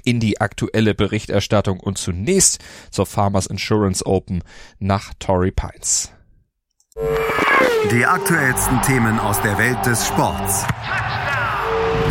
in 0.04 0.20
die 0.20 0.42
aktuelle 0.42 0.96
Berichterstattung 0.96 1.80
und 1.80 1.98
zunächst 1.98 2.60
zur 2.90 3.06
Farmers 3.06 3.46
Insurance 3.46 4.06
Open 4.06 4.44
nach 4.80 5.14
Torrey 5.20 5.52
Pines. 5.52 6.12
Die 7.92 8.06
aktuellsten 8.06 8.82
Themen 8.82 9.20
aus 9.20 9.42
der 9.42 9.58
Welt 9.58 9.86
des 9.86 10.08
Sports 10.08 10.66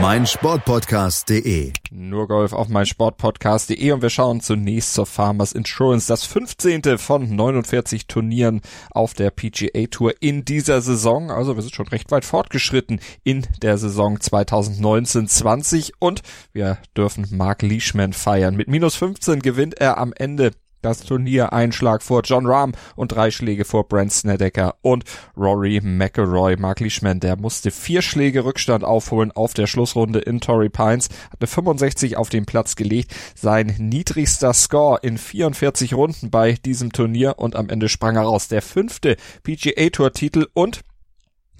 mein 0.00 0.26
Sportpodcast.de. 0.26 1.72
Nur 1.90 2.28
Golf 2.28 2.52
auf 2.52 2.68
mein 2.68 2.86
Sportpodcast.de 2.86 3.92
und 3.92 4.02
wir 4.02 4.10
schauen 4.10 4.40
zunächst 4.40 4.94
zur 4.94 5.06
Farmers 5.06 5.52
Insurance, 5.52 6.06
das 6.06 6.24
15. 6.24 6.98
von 6.98 7.34
49 7.34 8.06
Turnieren 8.06 8.60
auf 8.90 9.14
der 9.14 9.30
PGA 9.30 9.86
Tour 9.90 10.14
in 10.20 10.44
dieser 10.44 10.80
Saison. 10.82 11.30
Also 11.30 11.56
wir 11.56 11.62
sind 11.62 11.74
schon 11.74 11.88
recht 11.88 12.10
weit 12.10 12.24
fortgeschritten 12.24 13.00
in 13.24 13.46
der 13.62 13.78
Saison 13.78 14.18
2019-20 14.18 15.92
und 15.98 16.22
wir 16.52 16.78
dürfen 16.96 17.26
Mark 17.30 17.62
Leishman 17.62 18.12
feiern. 18.12 18.56
Mit 18.56 18.68
minus 18.68 18.94
15 18.96 19.40
gewinnt 19.40 19.80
er 19.80 19.98
am 19.98 20.12
Ende 20.12 20.52
das 20.82 21.00
Turnier 21.00 21.52
ein 21.52 21.72
Schlag 21.72 22.02
vor 22.02 22.22
John 22.24 22.46
Rahm 22.46 22.72
und 22.96 23.12
drei 23.12 23.30
Schläge 23.30 23.64
vor 23.64 23.88
Brent 23.88 24.12
Snedeker 24.12 24.76
und 24.82 25.04
Rory 25.36 25.80
McElroy. 25.82 26.56
Mark 26.56 26.80
Leishman, 26.80 27.20
der 27.20 27.36
musste 27.36 27.70
vier 27.70 28.02
Schläge 28.02 28.44
Rückstand 28.44 28.84
aufholen 28.84 29.32
auf 29.32 29.54
der 29.54 29.66
Schlussrunde 29.66 30.18
in 30.20 30.40
Torrey 30.40 30.68
Pines, 30.68 31.08
hatte 31.30 31.46
65 31.46 32.16
auf 32.16 32.28
den 32.28 32.46
Platz 32.46 32.76
gelegt, 32.76 33.14
sein 33.34 33.74
niedrigster 33.78 34.52
Score 34.52 34.98
in 35.02 35.18
44 35.18 35.94
Runden 35.94 36.30
bei 36.30 36.52
diesem 36.52 36.92
Turnier 36.92 37.38
und 37.38 37.56
am 37.56 37.68
Ende 37.68 37.88
sprang 37.88 38.16
er 38.16 38.22
raus. 38.22 38.48
Der 38.48 38.62
fünfte 38.62 39.16
PGA 39.42 39.90
Tour 39.90 40.12
Titel 40.12 40.46
und 40.54 40.80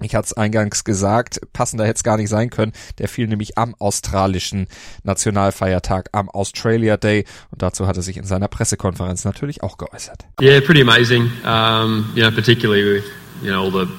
ich 0.01 0.15
hatte 0.15 0.27
es 0.27 0.33
eingangs 0.33 0.83
gesagt, 0.83 1.41
passender 1.53 1.85
hätte 1.85 1.97
es 1.97 2.03
gar 2.03 2.17
nicht 2.17 2.29
sein 2.29 2.49
können. 2.49 2.71
Der 2.99 3.09
fiel 3.09 3.27
nämlich 3.27 3.57
am 3.57 3.75
australischen 3.79 4.67
Nationalfeiertag, 5.03 6.09
am 6.13 6.29
Australia 6.29 6.97
Day. 6.97 7.25
Und 7.51 7.61
dazu 7.61 7.87
hat 7.87 7.97
er 7.97 8.03
sich 8.03 8.17
in 8.17 8.23
seiner 8.23 8.47
Pressekonferenz 8.47 9.25
natürlich 9.25 9.61
auch 9.63 9.77
geäußert. 9.77 10.25
Yeah, 10.41 10.61
pretty 10.61 10.81
amazing. 10.81 11.31
Um, 11.45 12.11
you 12.15 12.21
know, 12.21 12.31
particularly 12.31 12.83
with 12.83 13.03
you 13.41 13.51
know 13.51 13.63
all 13.63 13.71
the 13.71 13.91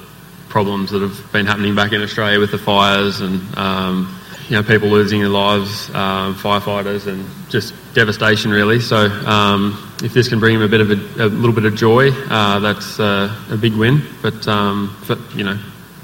problems 0.49 0.91
that 0.91 1.01
have 1.01 1.31
been 1.31 1.47
happening 1.47 1.75
back 1.75 1.93
in 1.93 2.01
Australia 2.01 2.39
with 2.39 2.51
the 2.51 2.57
fires 2.57 3.21
and 3.21 3.41
um, 3.57 4.07
you 4.49 4.55
know 4.55 4.63
people 4.63 4.89
losing 4.89 5.21
their 5.21 5.29
lives, 5.29 5.89
um, 5.93 6.35
firefighters, 6.35 7.07
and 7.07 7.25
just 7.49 7.73
devastation 7.93 8.51
really. 8.51 8.79
So 8.79 9.07
um, 9.25 9.77
if 10.03 10.13
this 10.13 10.27
can 10.27 10.39
bring 10.39 10.55
him 10.55 10.61
a 10.61 10.67
bit 10.67 10.81
of 10.81 10.89
a, 10.89 10.95
a 11.23 11.27
little 11.27 11.53
bit 11.53 11.65
of 11.65 11.75
joy, 11.75 12.09
uh, 12.29 12.59
that's 12.59 12.99
uh, 12.99 13.33
a 13.51 13.57
big 13.57 13.73
win. 13.73 14.01
But 14.21 14.47
um, 14.47 14.95
for, 15.05 15.17
you 15.37 15.43
know 15.43 15.57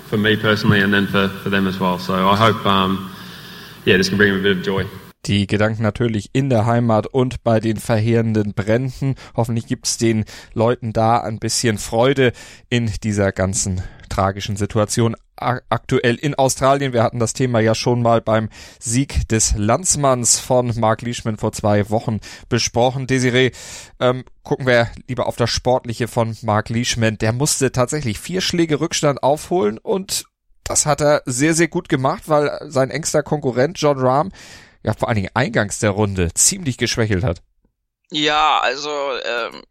for 0.09 0.17
me 0.17 0.35
personally 0.35 0.81
and 0.81 0.93
then 0.93 1.07
for, 1.07 1.29
for 1.43 1.49
them 1.49 1.67
as 1.67 1.79
well. 1.79 1.99
So 1.99 2.13
I 2.13 2.35
hope, 2.35 2.65
um, 2.65 3.09
yeah, 3.85 3.97
this 3.97 4.09
can 4.09 4.17
bring 4.17 4.31
them 4.31 4.39
a 4.39 4.43
bit 4.43 4.57
of 4.57 4.63
joy. 4.63 4.85
Die 5.25 5.45
Gedanken 5.45 5.83
natürlich 5.83 6.29
in 6.31 6.49
der 6.49 6.65
Heimat 6.65 7.07
und 7.07 7.43
bei 7.43 7.59
den 7.59 7.77
verheerenden 7.77 8.53
Bränden. 8.53 9.15
Hoffentlich 9.35 9.67
gibt's 9.67 9.97
den 9.97 10.23
Leuten 10.53 10.93
da 10.93 11.19
ein 11.19 11.39
bisschen 11.39 11.77
Freude 11.77 12.31
in 12.69 12.89
dieser 13.03 13.33
ganzen 13.33 13.81
tragischen 14.07 14.57
Situation 14.57 15.15
aktuell 15.35 16.15
in 16.15 16.35
Australien. 16.35 16.93
Wir 16.93 17.03
hatten 17.03 17.19
das 17.19 17.33
Thema 17.33 17.59
ja 17.59 17.75
schon 17.75 18.01
mal 18.01 18.21
beim 18.21 18.49
Sieg 18.79 19.27
des 19.29 19.53
Landsmanns 19.55 20.39
von 20.39 20.73
Mark 20.79 21.01
Leishman 21.03 21.37
vor 21.37 21.51
zwei 21.51 21.89
Wochen 21.89 22.19
besprochen. 22.49 23.05
Desiree, 23.05 23.51
ähm, 23.99 24.23
gucken 24.43 24.65
wir 24.65 24.89
lieber 25.07 25.27
auf 25.27 25.35
das 25.35 25.51
Sportliche 25.51 26.07
von 26.07 26.35
Mark 26.41 26.69
Leishman. 26.69 27.17
Der 27.19 27.33
musste 27.33 27.71
tatsächlich 27.71 28.19
vier 28.19 28.41
Schläge 28.41 28.79
Rückstand 28.79 29.21
aufholen 29.21 29.77
und 29.77 30.25
das 30.63 30.85
hat 30.85 31.01
er 31.01 31.21
sehr, 31.25 31.53
sehr 31.53 31.67
gut 31.67 31.87
gemacht, 31.87 32.23
weil 32.27 32.59
sein 32.65 32.89
engster 32.89 33.23
Konkurrent 33.23 33.79
John 33.79 33.99
Rahm 33.99 34.31
ja 34.83 34.93
vor 34.93 35.07
allen 35.07 35.17
Dingen 35.17 35.31
eingangs 35.33 35.79
der 35.79 35.91
Runde 35.91 36.33
ziemlich 36.33 36.77
geschwächelt 36.77 37.23
hat. 37.23 37.41
Ja, 38.09 38.59
also 38.61 38.89
ähm, 38.89 39.61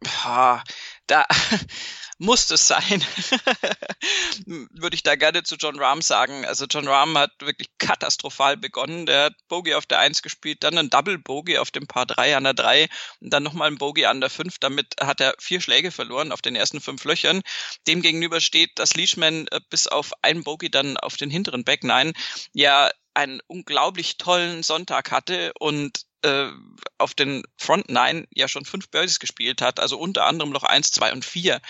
da 1.06 1.26
muss 2.18 2.50
es 2.50 2.66
sein, 2.66 3.04
würde 4.46 4.94
ich 4.94 5.02
da 5.02 5.16
gerne 5.16 5.42
zu 5.42 5.56
John 5.56 5.78
Rahm 5.78 6.00
sagen. 6.00 6.44
Also 6.46 6.66
John 6.66 6.88
Rahm 6.88 7.16
hat 7.18 7.32
wirklich 7.40 7.68
katastrophal 7.78 8.56
begonnen. 8.56 9.06
Der 9.06 9.24
hat 9.24 9.34
Bogey 9.48 9.74
auf 9.74 9.86
der 9.86 9.98
1 9.98 10.22
gespielt, 10.22 10.62
dann 10.62 10.78
ein 10.78 10.90
Double 10.90 11.18
Bogey 11.18 11.58
auf 11.58 11.70
dem 11.70 11.86
Paar 11.86 12.06
3 12.06 12.36
an 12.36 12.44
der 12.44 12.54
3 12.54 12.88
und 13.20 13.32
dann 13.32 13.42
nochmal 13.42 13.68
ein 13.68 13.78
Bogey 13.78 14.06
an 14.06 14.20
der 14.20 14.30
5. 14.30 14.58
Damit 14.58 14.94
hat 15.00 15.20
er 15.20 15.34
vier 15.38 15.60
Schläge 15.60 15.90
verloren 15.90 16.32
auf 16.32 16.42
den 16.42 16.56
ersten 16.56 16.80
fünf 16.80 17.04
Löchern. 17.04 17.42
Demgegenüber 17.86 18.40
steht, 18.40 18.78
dass 18.78 18.94
Leishman 18.94 19.46
äh, 19.48 19.60
bis 19.68 19.86
auf 19.86 20.12
ein 20.22 20.42
Bogey 20.42 20.70
dann 20.70 20.96
auf 20.96 21.16
den 21.16 21.30
hinteren 21.30 21.64
Back 21.64 21.84
9 21.84 22.12
ja 22.52 22.90
einen 23.16 23.40
unglaublich 23.46 24.18
tollen 24.18 24.62
Sonntag 24.62 25.10
hatte 25.10 25.52
und 25.58 26.02
äh, 26.22 26.50
auf 26.98 27.14
den 27.14 27.42
Front 27.56 27.88
Nine 27.88 28.26
ja 28.34 28.46
schon 28.46 28.64
fünf 28.64 28.90
Birdies 28.90 29.18
gespielt 29.18 29.62
hat, 29.62 29.80
also 29.80 29.98
unter 29.98 30.26
anderem 30.26 30.52
Loch 30.52 30.64
eins, 30.64 30.92
zwei 30.92 31.12
und 31.12 31.24
vier. 31.24 31.60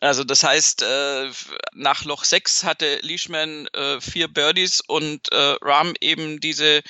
Also 0.00 0.24
das 0.24 0.42
heißt, 0.42 0.82
äh, 0.82 1.30
nach 1.74 2.04
Loch 2.04 2.24
6 2.24 2.64
hatte 2.64 2.98
Leishman 3.02 3.68
äh, 3.68 4.00
vier 4.00 4.26
Birdies 4.26 4.80
und 4.80 5.30
äh, 5.30 5.56
Rahm 5.60 5.94
eben 6.00 6.40
diese 6.40 6.82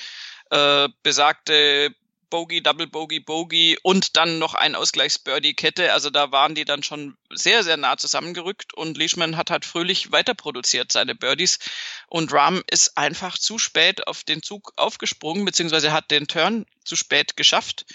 äh, 0.49 0.89
besagte 1.03 1.93
Bogey, 2.33 2.63
Double 2.63 2.87
Bogey, 2.87 3.19
Bogey 3.19 3.77
und 3.83 4.17
dann 4.17 4.39
noch 4.39 4.55
ein 4.55 4.73
Ausgleichs-Birdie-Kette. 4.73 5.93
Also 5.93 6.09
da 6.09 6.31
waren 6.31 6.55
die 6.55 6.65
dann 6.65 6.81
schon 6.81 7.15
sehr, 7.31 7.63
sehr 7.63 7.77
nah 7.77 7.95
zusammengerückt 7.95 8.73
und 8.73 8.97
Leishman 8.97 9.37
hat 9.37 9.51
halt 9.51 9.65
fröhlich 9.65 10.11
weiter 10.11 10.33
produziert 10.33 10.91
seine 10.91 11.13
Birdies 11.13 11.59
und 12.07 12.33
Rahm 12.33 12.63
ist 12.71 12.97
einfach 12.97 13.37
zu 13.37 13.59
spät 13.59 14.07
auf 14.07 14.23
den 14.23 14.41
Zug 14.41 14.73
aufgesprungen, 14.77 15.45
beziehungsweise 15.45 15.93
hat 15.93 16.09
den 16.09 16.27
Turn 16.27 16.65
zu 16.83 16.95
spät 16.95 17.37
geschafft 17.37 17.85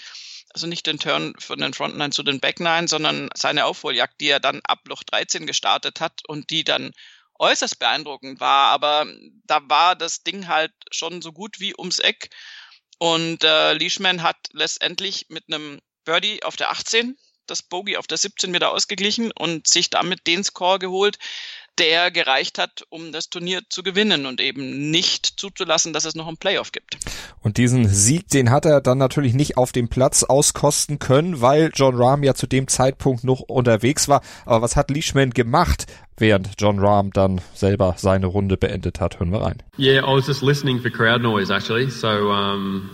also 0.53 0.67
nicht 0.67 0.87
den 0.87 0.99
Turn 0.99 1.33
von 1.37 1.59
den 1.59 1.73
Front 1.73 1.97
Nine 1.97 2.11
zu 2.11 2.23
den 2.23 2.39
Back 2.39 2.61
Nine, 2.61 2.87
sondern 2.87 3.29
seine 3.35 3.65
Aufholjagd, 3.65 4.21
die 4.21 4.29
er 4.29 4.39
dann 4.39 4.61
ab 4.63 4.79
Loch 4.87 5.03
13 5.03 5.47
gestartet 5.47 5.99
hat 5.99 6.21
und 6.27 6.49
die 6.49 6.63
dann 6.63 6.93
äußerst 7.37 7.77
beeindruckend 7.77 8.39
war. 8.39 8.69
Aber 8.69 9.05
da 9.45 9.59
war 9.69 9.95
das 9.95 10.23
Ding 10.23 10.47
halt 10.47 10.73
schon 10.91 11.21
so 11.21 11.33
gut 11.33 11.59
wie 11.59 11.75
ums 11.77 11.99
Eck. 11.99 12.29
Und 12.99 13.43
äh, 13.43 13.73
Leishman 13.73 14.21
hat 14.21 14.37
letztendlich 14.51 15.27
mit 15.29 15.45
einem 15.47 15.79
Birdie 16.05 16.43
auf 16.43 16.55
der 16.55 16.69
18 16.71 17.17
das 17.47 17.63
Bogey 17.63 17.97
auf 17.97 18.07
der 18.07 18.17
17 18.17 18.53
wieder 18.53 18.71
ausgeglichen 18.71 19.31
und 19.31 19.67
sich 19.67 19.89
damit 19.89 20.27
den 20.27 20.43
Score 20.43 20.79
geholt, 20.79 21.17
der 21.77 22.11
gereicht 22.11 22.57
hat, 22.57 22.85
um 22.89 23.11
das 23.11 23.29
Turnier 23.29 23.61
zu 23.69 23.83
gewinnen 23.83 24.25
und 24.25 24.41
eben 24.41 24.91
nicht 24.91 25.25
zuzulassen, 25.25 25.93
dass 25.93 26.05
es 26.05 26.15
noch 26.15 26.27
einen 26.27 26.37
Playoff 26.37 26.71
gibt. 26.71 26.97
Und 27.41 27.57
diesen 27.57 27.87
Sieg, 27.87 28.27
den 28.29 28.51
hat 28.51 28.65
er 28.65 28.81
dann 28.81 28.97
natürlich 28.97 29.33
nicht 29.33 29.57
auf 29.57 29.71
dem 29.71 29.89
Platz 29.89 30.23
auskosten 30.23 30.99
können, 30.99 31.41
weil 31.41 31.71
John 31.73 31.95
Rahm 31.95 32.23
ja 32.23 32.33
zu 32.33 32.47
dem 32.47 32.67
Zeitpunkt 32.67 33.23
noch 33.23 33.41
unterwegs 33.41 34.07
war. 34.07 34.21
Aber 34.45 34.61
was 34.61 34.75
hat 34.75 34.89
Leishman 34.89 35.31
gemacht, 35.31 35.85
während 36.17 36.49
John 36.59 36.79
Rahm 36.79 37.11
dann 37.11 37.41
selber 37.53 37.95
seine 37.97 38.25
Runde 38.25 38.57
beendet 38.57 38.99
hat? 38.99 39.19
Hören 39.19 39.31
wir 39.31 39.41
rein. 39.41 39.63
Yeah, 39.77 40.03
I 40.03 40.15
was 40.15 40.27
just 40.27 40.41
listening 40.41 40.81
for 40.81 40.89
crowd 40.91 41.21
noise 41.21 41.53
actually. 41.53 41.89
So 41.89 42.07
um, 42.07 42.89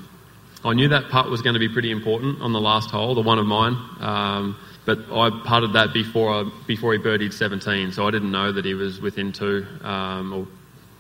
I 0.65 0.73
knew 0.73 0.87
that 0.89 1.09
putt 1.09 1.29
was 1.29 1.41
going 1.43 1.53
to 1.53 1.59
be 1.59 1.69
pretty 1.69 1.91
important 1.91 2.41
on 2.41 2.51
the 2.51 2.59
last 2.59 2.89
hole, 2.89 3.13
the 3.13 3.21
one 3.21 3.37
of 3.37 3.45
mine. 3.45 3.73
Um, 3.99 4.57
but 4.85 4.99
I 5.11 5.29
putted 5.45 5.73
that 5.73 5.93
before 5.93 6.33
I, 6.33 6.49
before 6.65 6.93
he 6.93 6.99
birdied 6.99 7.33
17, 7.33 7.91
so 7.91 8.07
I 8.07 8.11
didn't 8.11 8.31
know 8.31 8.51
that 8.51 8.65
he 8.65 8.73
was 8.73 8.99
within 8.99 9.31
two 9.31 9.65
um, 9.81 10.33
or 10.33 10.47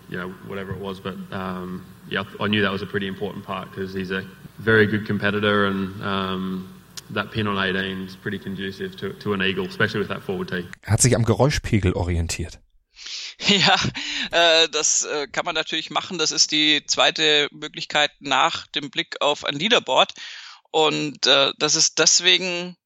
you 0.09 0.17
know 0.17 0.29
whatever 0.47 0.71
it 0.71 0.79
was. 0.79 0.99
But 0.99 1.15
um, 1.31 1.85
yeah, 2.07 2.23
I 2.39 2.47
knew 2.47 2.61
that 2.61 2.71
was 2.71 2.83
a 2.83 2.87
pretty 2.87 3.07
important 3.07 3.43
part 3.43 3.71
because 3.71 3.93
he's 3.93 4.11
a 4.11 4.23
very 4.59 4.85
good 4.85 5.05
competitor 5.05 5.65
and. 5.65 6.03
Um, 6.03 6.71
that 7.11 7.29
pin 7.29 7.45
on 7.45 7.57
18 7.57 8.07
is 8.07 8.15
pretty 8.15 8.39
conducive 8.39 8.97
to, 8.97 9.13
to 9.13 9.33
an 9.33 9.41
eagle, 9.43 9.67
especially 9.67 9.99
with 9.99 10.09
that 10.09 10.23
forward 10.23 10.47
tee. 10.47 10.65
Er 10.81 10.91
hat 10.91 11.01
sich 11.03 11.13
am 11.13 11.23
Geräuschpegel 11.23 11.95
orientiert. 11.95 12.59
Ja, 13.47 13.79
äh, 14.31 14.69
das 14.69 15.03
äh, 15.03 15.27
kann 15.27 15.45
man 15.45 15.55
natürlich 15.55 15.89
machen. 15.89 16.17
Das 16.17 16.31
ist 16.31 16.51
die 16.51 16.85
zweite 16.85 17.47
Möglichkeit 17.51 18.11
nach 18.19 18.67
dem 18.67 18.89
Blick 18.89 19.21
auf 19.21 19.43
ein 19.43 19.55
Leaderboard. 19.55 20.13
Und 20.71 21.25
äh, 21.27 21.51
das 21.57 21.75
ist 21.75 21.99
deswegen 21.99 22.77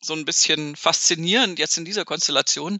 so 0.00 0.14
ein 0.14 0.24
bisschen 0.24 0.76
faszinierend 0.76 1.58
jetzt 1.58 1.76
in 1.76 1.84
dieser 1.84 2.04
Konstellation, 2.04 2.78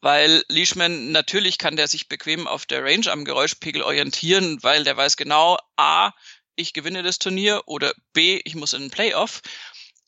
weil 0.00 0.44
Leishman 0.48 1.12
natürlich 1.12 1.58
kann 1.58 1.76
der 1.76 1.88
sich 1.88 2.08
bequem 2.08 2.46
auf 2.46 2.66
der 2.66 2.84
Range 2.84 3.10
am 3.10 3.24
Geräuschpegel 3.24 3.82
orientieren, 3.82 4.62
weil 4.62 4.84
der 4.84 4.96
weiß 4.96 5.16
genau, 5.16 5.58
A, 5.76 6.12
ich 6.56 6.72
gewinne 6.72 7.02
das 7.02 7.18
Turnier 7.18 7.62
oder 7.66 7.92
B, 8.12 8.40
ich 8.44 8.54
muss 8.54 8.72
in 8.72 8.82
den 8.82 8.90
Playoff. 8.90 9.42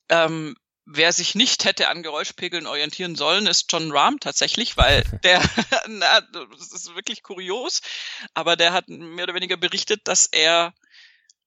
Ähm, 0.08 0.56
wer 0.86 1.12
sich 1.12 1.34
nicht 1.34 1.64
hätte 1.64 1.88
an 1.88 2.02
Geräuschpegeln 2.02 2.66
orientieren 2.66 3.16
sollen, 3.16 3.46
ist 3.46 3.70
John 3.70 3.90
Rahm 3.92 4.20
tatsächlich, 4.20 4.76
weil 4.76 5.02
der, 5.24 5.42
na, 5.88 6.20
das 6.20 6.72
ist 6.72 6.94
wirklich 6.94 7.22
kurios, 7.22 7.82
aber 8.34 8.56
der 8.56 8.72
hat 8.72 8.88
mehr 8.88 9.24
oder 9.24 9.34
weniger 9.34 9.56
berichtet, 9.56 10.08
dass 10.08 10.26
er 10.26 10.72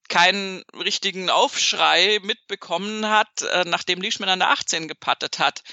keinen 0.09 0.63
richtigen 0.73 1.29
Aufschrei 1.29 2.19
mitbekommen 2.23 3.07
hat, 3.07 3.41
äh, 3.43 3.63
nachdem 3.65 4.01
Leishman 4.01 4.29
an 4.29 4.39
der 4.39 4.49
18 4.49 4.87
gepattet 4.87 5.39
hat 5.39 5.63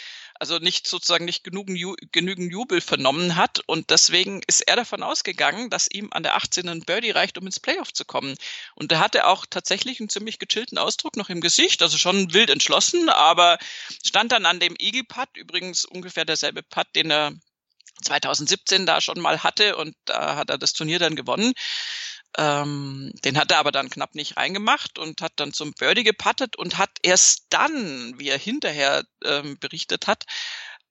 also 0.40 0.58
nicht 0.58 0.86
sozusagen 0.86 1.24
nicht 1.24 1.44
genügend, 1.44 1.78
Ju 1.78 1.94
genügend 2.12 2.52
Jubel 2.52 2.80
vernommen 2.80 3.36
hat. 3.36 3.60
Und 3.66 3.90
deswegen 3.90 4.42
ist 4.46 4.60
er 4.62 4.76
davon 4.76 5.02
ausgegangen, 5.02 5.70
dass 5.70 5.88
ihm 5.90 6.08
an 6.12 6.22
der 6.22 6.36
18. 6.36 6.68
ein 6.68 6.80
Birdie 6.80 7.10
reicht, 7.10 7.38
um 7.38 7.46
ins 7.46 7.60
Playoff 7.60 7.92
zu 7.92 8.04
kommen. 8.04 8.36
Und 8.74 8.92
da 8.92 8.98
hatte 8.98 9.26
auch 9.26 9.46
tatsächlich 9.48 10.00
einen 10.00 10.08
ziemlich 10.08 10.38
gechillten 10.38 10.78
Ausdruck 10.78 11.16
noch 11.16 11.30
im 11.30 11.40
Gesicht, 11.40 11.82
also 11.82 11.98
schon 11.98 12.32
wild 12.32 12.50
entschlossen, 12.50 13.08
aber 13.08 13.58
stand 14.04 14.32
dann 14.32 14.46
an 14.46 14.60
dem 14.60 14.74
Eagle 14.78 15.04
Putt, 15.04 15.28
übrigens 15.34 15.84
ungefähr 15.84 16.24
derselbe 16.24 16.62
Putt, 16.62 16.86
den 16.94 17.10
er 17.10 17.32
2017 18.02 18.86
da 18.86 19.00
schon 19.00 19.20
mal 19.20 19.42
hatte 19.42 19.76
und 19.76 19.94
da 20.04 20.36
hat 20.36 20.50
er 20.50 20.58
das 20.58 20.72
Turnier 20.72 20.98
dann 20.98 21.16
gewonnen. 21.16 21.54
Ähm, 22.38 23.12
den 23.24 23.38
hat 23.38 23.50
er 23.50 23.58
aber 23.58 23.72
dann 23.72 23.90
knapp 23.90 24.14
nicht 24.14 24.36
reingemacht 24.36 24.98
und 24.98 25.22
hat 25.22 25.32
dann 25.36 25.52
zum 25.52 25.72
Birdie 25.72 26.04
gepattet 26.04 26.56
und 26.56 26.76
hat 26.76 26.90
erst 27.02 27.46
dann, 27.50 28.14
wie 28.18 28.28
er 28.28 28.38
hinterher 28.38 29.04
ähm, 29.24 29.58
berichtet 29.58 30.06
hat, 30.06 30.24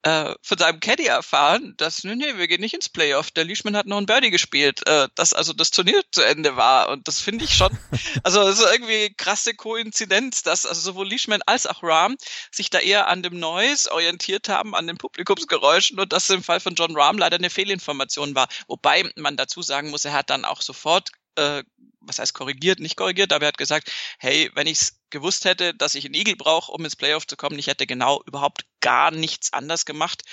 äh, 0.06 0.36
von 0.44 0.58
seinem 0.60 0.80
Caddy 0.80 1.08
erfahren, 1.08 1.74
dass, 1.78 2.04
nee, 2.04 2.16
nee, 2.16 2.38
wir 2.38 2.48
gehen 2.48 2.62
nicht 2.62 2.76
ins 2.76 2.90
Playoff. 2.90 3.32
Der 3.32 3.44
Leishman 3.44 3.76
hat 3.76 3.88
noch 3.88 3.98
ein 3.98 4.06
Birdie 4.06 4.30
gespielt, 4.30 4.88
äh, 4.88 5.08
dass 5.16 5.34
also 5.34 5.52
das 5.52 5.72
Turnier 5.72 6.02
zu 6.12 6.22
Ende 6.22 6.56
war. 6.56 6.90
Und 6.90 7.08
das 7.08 7.20
finde 7.20 7.44
ich 7.46 7.56
schon, 7.56 7.76
also 8.24 8.44
das 8.44 8.60
ist 8.60 8.72
irgendwie 8.72 9.14
krasse 9.16 9.56
Koinzidenz, 9.56 10.44
dass 10.44 10.68
also 10.68 10.80
sowohl 10.80 11.10
Leishman 11.10 11.42
als 11.48 11.66
auch 11.66 11.82
Rahm 11.82 12.18
sich 12.52 12.70
da 12.70 12.80
eher 12.80 13.08
an 13.08 13.24
dem 13.24 13.40
Noise 13.40 13.92
orientiert 13.92 14.48
haben, 14.48 14.76
an 14.76 14.86
den 14.86 14.98
Publikumsgeräuschen 14.98 16.00
und 16.00 16.14
das 16.14 16.30
im 16.30 16.44
Fall 16.44 16.60
von 16.60 16.76
John 16.76 16.96
Rahm 16.96 17.18
leider 17.18 17.38
eine 17.38 17.50
Fehlinformation 17.50 18.36
war. 18.36 18.48
Wobei 18.68 19.12
man 19.16 19.38
dazu 19.38 19.64
sagen 19.64 19.90
muss, 19.90 20.06
er 20.06 20.14
hat 20.14 20.30
dann 20.30 20.46
auch 20.46 20.62
sofort 20.62 21.10
äh, 21.36 21.64
was 22.08 22.20
heißt 22.20 22.34
korrigiert, 22.34 22.80
nicht 22.80 22.98
korrigiert, 22.98 23.34
aber 23.34 23.46
er 23.46 23.48
hat 23.50 23.58
gesagt, 23.58 23.92
hey, 24.20 24.52
wenn 24.54 24.68
ich 24.68 24.82
es 24.82 25.00
gewusst 25.10 25.46
hätte, 25.46 25.74
dass 25.74 25.96
ich 25.96 26.06
einen 26.06 26.14
Eagle 26.14 26.36
brauche, 26.36 26.72
um 26.72 26.84
ins 26.84 26.96
Playoff 26.96 27.26
zu 27.26 27.36
kommen, 27.36 27.58
ich 27.58 27.68
hätte 27.68 27.88
genau 27.88 28.22
überhaupt 28.26 28.66
gar 28.82 29.12
nichts 29.12 29.54
anders 29.54 29.86
gemacht. 29.86 30.24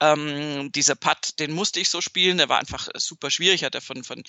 Ähm, 0.00 0.72
dieser 0.72 0.94
Putt, 0.94 1.38
den 1.38 1.52
musste 1.52 1.80
ich 1.80 1.90
so 1.90 2.00
spielen, 2.00 2.38
der 2.38 2.48
war 2.48 2.58
einfach 2.58 2.88
super 2.94 3.30
schwierig, 3.30 3.64
hat 3.64 3.74
er 3.74 3.82
von, 3.82 4.02
von 4.02 4.22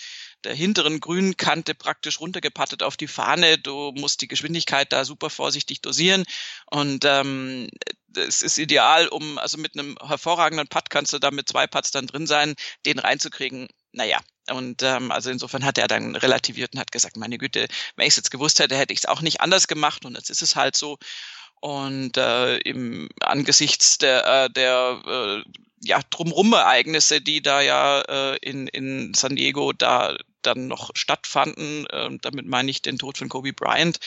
der 0.44 0.54
hinteren 0.54 1.00
grünen 1.00 1.38
Kante 1.38 1.76
praktisch 1.76 2.20
runtergepattet 2.20 2.84
auf 2.84 2.98
die 2.98 3.08
Fahne. 3.08 3.58
Du 3.58 3.94
musst 3.96 4.22
die 4.22 4.28
Geschwindigkeit 4.28 4.92
da 4.92 5.06
super 5.06 5.30
vorsichtig 5.30 5.82
dosieren 5.82 6.26
und 6.66 7.06
ähm, 7.06 7.70
es 8.18 8.42
ist 8.42 8.58
ideal, 8.58 9.08
um, 9.08 9.38
also 9.38 9.58
mit 9.58 9.78
einem 9.78 9.98
hervorragenden 10.06 10.68
Putt 10.68 10.90
kannst 10.90 11.14
du 11.14 11.20
da 11.20 11.32
mit 11.32 11.48
zwei 11.48 11.68
Putts 11.68 11.92
dann 11.92 12.08
drin 12.08 12.28
sein, 12.28 12.56
den 12.86 13.00
reinzukriegen. 13.00 13.70
Naja, 13.94 14.20
und 14.50 14.84
ähm, 14.84 15.12
also 15.12 15.30
insofern 15.30 15.66
hat 15.66 15.78
er 15.78 15.88
dann 15.88 16.16
relativiert 16.16 16.74
und 16.74 16.80
hat 16.80 16.92
gesagt, 16.92 17.18
meine 17.18 17.38
Güte, 17.38 17.68
wenn 17.96 18.06
ich 18.08 18.14
es 18.14 18.18
jetzt 18.18 18.32
gewusst 18.32 18.60
hätte, 18.60 18.78
hätte 18.78 18.94
ich 18.94 19.00
es 19.00 19.06
auch 19.06 19.22
nicht 19.22 19.42
anders 19.42 19.68
gemacht 19.68 20.06
und 20.06 20.16
jetzt 20.16 20.30
ist 20.30 20.42
es 20.42 20.56
halt 20.56 20.76
so. 20.76 20.98
Und 21.62 22.18
äh, 22.18 22.58
im 22.60 23.10
angesichts 23.20 23.98
der, 24.00 24.26
äh, 24.26 24.50
der 24.50 25.02
äh, 25.06 25.44
ja, 25.84 26.00
drumrum 26.10 26.54
Ereignisse, 26.54 27.22
die 27.22 27.42
da 27.42 27.62
ja 27.62 28.02
äh, 28.02 28.38
in, 28.38 28.68
in 28.68 29.14
San 29.14 29.36
Diego 29.36 29.74
da 29.74 30.18
dann 30.42 30.68
noch 30.68 30.92
stattfanden, 30.96 31.86
äh, 31.88 32.10
damit 32.22 32.48
meine 32.48 32.72
ich 32.72 32.82
den 32.82 32.98
Tod 32.98 33.18
von 33.18 33.30
Kobe 33.30 33.54
Bryant, 33.54 34.00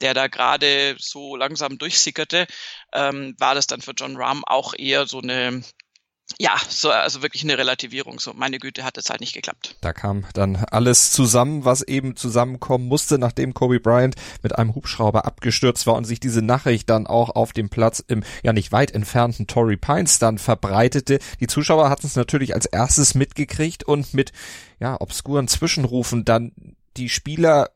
der 0.00 0.14
da 0.14 0.26
gerade 0.26 0.96
so 0.98 1.36
langsam 1.36 1.78
durchsickerte, 1.78 2.46
ähm, 2.92 3.34
war 3.38 3.54
das 3.54 3.66
dann 3.66 3.80
für 3.80 3.92
John 3.92 4.16
Rahm 4.16 4.44
auch 4.44 4.74
eher 4.76 5.06
so 5.06 5.20
eine 5.20 5.62
ja, 6.38 6.56
so, 6.68 6.90
also 6.90 7.22
wirklich 7.22 7.42
eine 7.42 7.58
Relativierung. 7.58 8.20
So, 8.20 8.32
meine 8.34 8.58
Güte, 8.58 8.84
hat 8.84 8.98
es 8.98 9.10
halt 9.10 9.20
nicht 9.20 9.34
geklappt. 9.34 9.76
Da 9.80 9.92
kam 9.92 10.24
dann 10.34 10.56
alles 10.56 11.10
zusammen, 11.10 11.64
was 11.64 11.82
eben 11.82 12.16
zusammenkommen 12.16 12.86
musste, 12.86 13.18
nachdem 13.18 13.54
Kobe 13.54 13.80
Bryant 13.80 14.14
mit 14.42 14.56
einem 14.56 14.74
Hubschrauber 14.74 15.24
abgestürzt 15.24 15.86
war 15.86 15.94
und 15.94 16.04
sich 16.04 16.20
diese 16.20 16.42
Nachricht 16.42 16.90
dann 16.90 17.06
auch 17.06 17.30
auf 17.30 17.52
dem 17.52 17.70
Platz 17.70 18.04
im 18.06 18.22
ja 18.42 18.52
nicht 18.52 18.72
weit 18.72 18.92
entfernten 18.92 19.46
Torrey 19.46 19.76
Pines 19.76 20.18
dann 20.18 20.38
verbreitete. 20.38 21.18
Die 21.40 21.46
Zuschauer 21.46 21.90
hatten 21.90 22.06
es 22.06 22.14
natürlich 22.14 22.54
als 22.54 22.66
erstes 22.66 23.14
mitgekriegt 23.14 23.84
und 23.84 24.14
mit 24.14 24.32
ja 24.78 25.00
obskuren 25.00 25.48
Zwischenrufen 25.48 26.24
dann 26.24 26.52
die 26.96 27.08
Spieler 27.08 27.70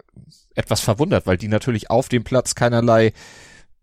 etwas 0.54 0.80
verwundert, 0.80 1.26
weil 1.26 1.38
die 1.38 1.48
natürlich 1.48 1.90
auf 1.90 2.08
dem 2.08 2.24
Platz 2.24 2.54
keinerlei 2.54 3.12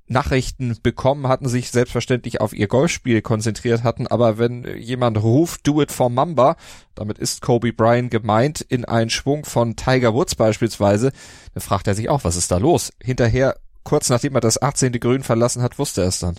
Nachrichten 0.09 0.77
bekommen 0.81 1.27
hatten, 1.27 1.47
sich 1.47 1.71
selbstverständlich 1.71 2.41
auf 2.41 2.53
ihr 2.53 2.67
Golfspiel 2.67 3.21
konzentriert 3.21 3.83
hatten, 3.83 4.07
aber 4.07 4.37
wenn 4.37 4.65
jemand 4.77 5.21
ruft, 5.21 5.67
do 5.67 5.81
it 5.81 5.91
for 5.91 6.09
Mamba, 6.09 6.55
damit 6.95 7.19
ist 7.19 7.41
Kobe 7.41 7.71
Bryant 7.71 8.11
gemeint, 8.11 8.61
in 8.61 8.85
einen 8.85 9.09
Schwung 9.09 9.45
von 9.45 9.75
Tiger 9.75 10.13
Woods 10.13 10.35
beispielsweise, 10.35 11.11
dann 11.53 11.61
fragt 11.61 11.87
er 11.87 11.95
sich 11.95 12.09
auch, 12.09 12.23
was 12.23 12.35
ist 12.35 12.51
da 12.51 12.57
los? 12.57 12.91
Hinterher, 13.01 13.59
kurz 13.83 14.09
nachdem 14.09 14.35
er 14.35 14.41
das 14.41 14.61
18. 14.61 14.93
Grün 14.93 15.23
verlassen 15.23 15.61
hat, 15.61 15.79
wusste 15.79 16.01
er 16.01 16.07
es 16.07 16.19
dann. 16.19 16.35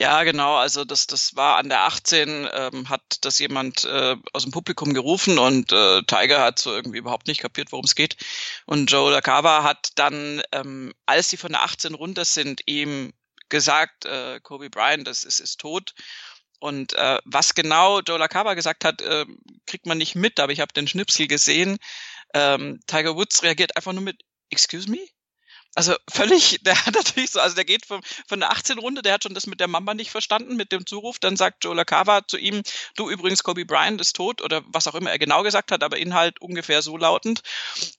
Ja, 0.00 0.22
genau. 0.24 0.56
Also 0.56 0.86
das, 0.86 1.06
das 1.06 1.36
war 1.36 1.58
an 1.58 1.68
der 1.68 1.82
18, 1.82 2.48
ähm, 2.54 2.88
hat 2.88 3.02
das 3.20 3.38
jemand 3.38 3.84
äh, 3.84 4.16
aus 4.32 4.44
dem 4.44 4.50
Publikum 4.50 4.94
gerufen 4.94 5.38
und 5.38 5.72
äh, 5.72 6.02
Tiger 6.04 6.40
hat 6.42 6.58
so 6.58 6.72
irgendwie 6.72 6.96
überhaupt 6.98 7.26
nicht 7.26 7.42
kapiert, 7.42 7.70
worum 7.70 7.84
es 7.84 7.94
geht. 7.94 8.16
Und 8.64 8.90
Joe 8.90 9.12
LaCava 9.12 9.62
hat 9.62 9.90
dann, 9.96 10.40
ähm, 10.52 10.94
als 11.04 11.28
sie 11.28 11.36
von 11.36 11.52
der 11.52 11.64
18 11.64 11.92
runter 11.94 12.24
sind, 12.24 12.62
ihm 12.64 13.12
gesagt, 13.50 14.06
äh, 14.06 14.40
Kobe 14.40 14.70
Bryant, 14.70 15.06
das 15.06 15.22
ist, 15.22 15.38
ist 15.38 15.60
tot. 15.60 15.92
Und 16.60 16.94
äh, 16.94 17.18
was 17.26 17.54
genau 17.54 18.00
Joe 18.00 18.18
LaCava 18.18 18.54
gesagt 18.54 18.86
hat, 18.86 19.02
äh, 19.02 19.26
kriegt 19.66 19.84
man 19.84 19.98
nicht 19.98 20.14
mit, 20.14 20.40
aber 20.40 20.52
ich 20.52 20.60
habe 20.60 20.72
den 20.72 20.88
Schnipsel 20.88 21.26
gesehen. 21.26 21.76
Ähm, 22.32 22.80
Tiger 22.86 23.16
Woods 23.16 23.42
reagiert 23.42 23.76
einfach 23.76 23.92
nur 23.92 24.02
mit 24.02 24.22
Excuse 24.50 24.90
me? 24.90 25.00
Also 25.74 25.94
völlig, 26.10 26.58
der 26.62 26.86
hat 26.86 26.94
natürlich 26.94 27.30
so, 27.30 27.40
also 27.40 27.54
der 27.54 27.64
geht 27.64 27.86
von, 27.86 28.00
von 28.26 28.40
der 28.40 28.50
18 28.50 28.78
Runde, 28.78 29.02
der 29.02 29.14
hat 29.14 29.22
schon 29.22 29.34
das 29.34 29.46
mit 29.46 29.60
der 29.60 29.68
Mamba 29.68 29.94
nicht 29.94 30.10
verstanden, 30.10 30.56
mit 30.56 30.72
dem 30.72 30.86
Zuruf, 30.86 31.18
dann 31.18 31.36
sagt 31.36 31.64
Joe 31.64 31.74
LaCava 31.74 32.26
zu 32.26 32.36
ihm, 32.36 32.62
du 32.96 33.10
übrigens, 33.10 33.42
Kobe 33.42 33.64
Bryant 33.64 34.00
ist 34.00 34.16
tot 34.16 34.42
oder 34.42 34.62
was 34.66 34.86
auch 34.86 34.94
immer 34.94 35.10
er 35.10 35.18
genau 35.18 35.42
gesagt 35.42 35.72
hat, 35.72 35.82
aber 35.82 35.96
Inhalt 35.96 36.40
ungefähr 36.40 36.82
so 36.82 36.96
lautend. 36.96 37.42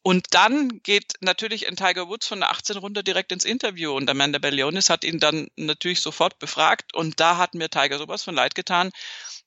Und 0.02 0.28
dann 0.32 0.82
geht 0.84 1.14
natürlich 1.22 1.66
in 1.66 1.76
Tiger 1.76 2.08
Woods 2.08 2.28
von 2.28 2.40
der 2.40 2.52
18 2.52 2.78
Runde 2.78 3.04
direkt 3.04 3.32
ins 3.32 3.46
Interview 3.46 3.96
und 3.96 4.10
Amanda 4.10 4.40
Bellionis 4.40 4.90
hat 4.90 5.04
ihn 5.04 5.20
dann 5.20 5.48
natürlich 5.56 6.02
sofort 6.02 6.40
befragt 6.40 6.94
und 6.94 7.20
da 7.20 7.38
hat 7.38 7.54
mir 7.54 7.70
Tiger 7.70 7.98
sowas 7.98 8.24
von 8.24 8.36
leid 8.36 8.56
getan, 8.56 8.92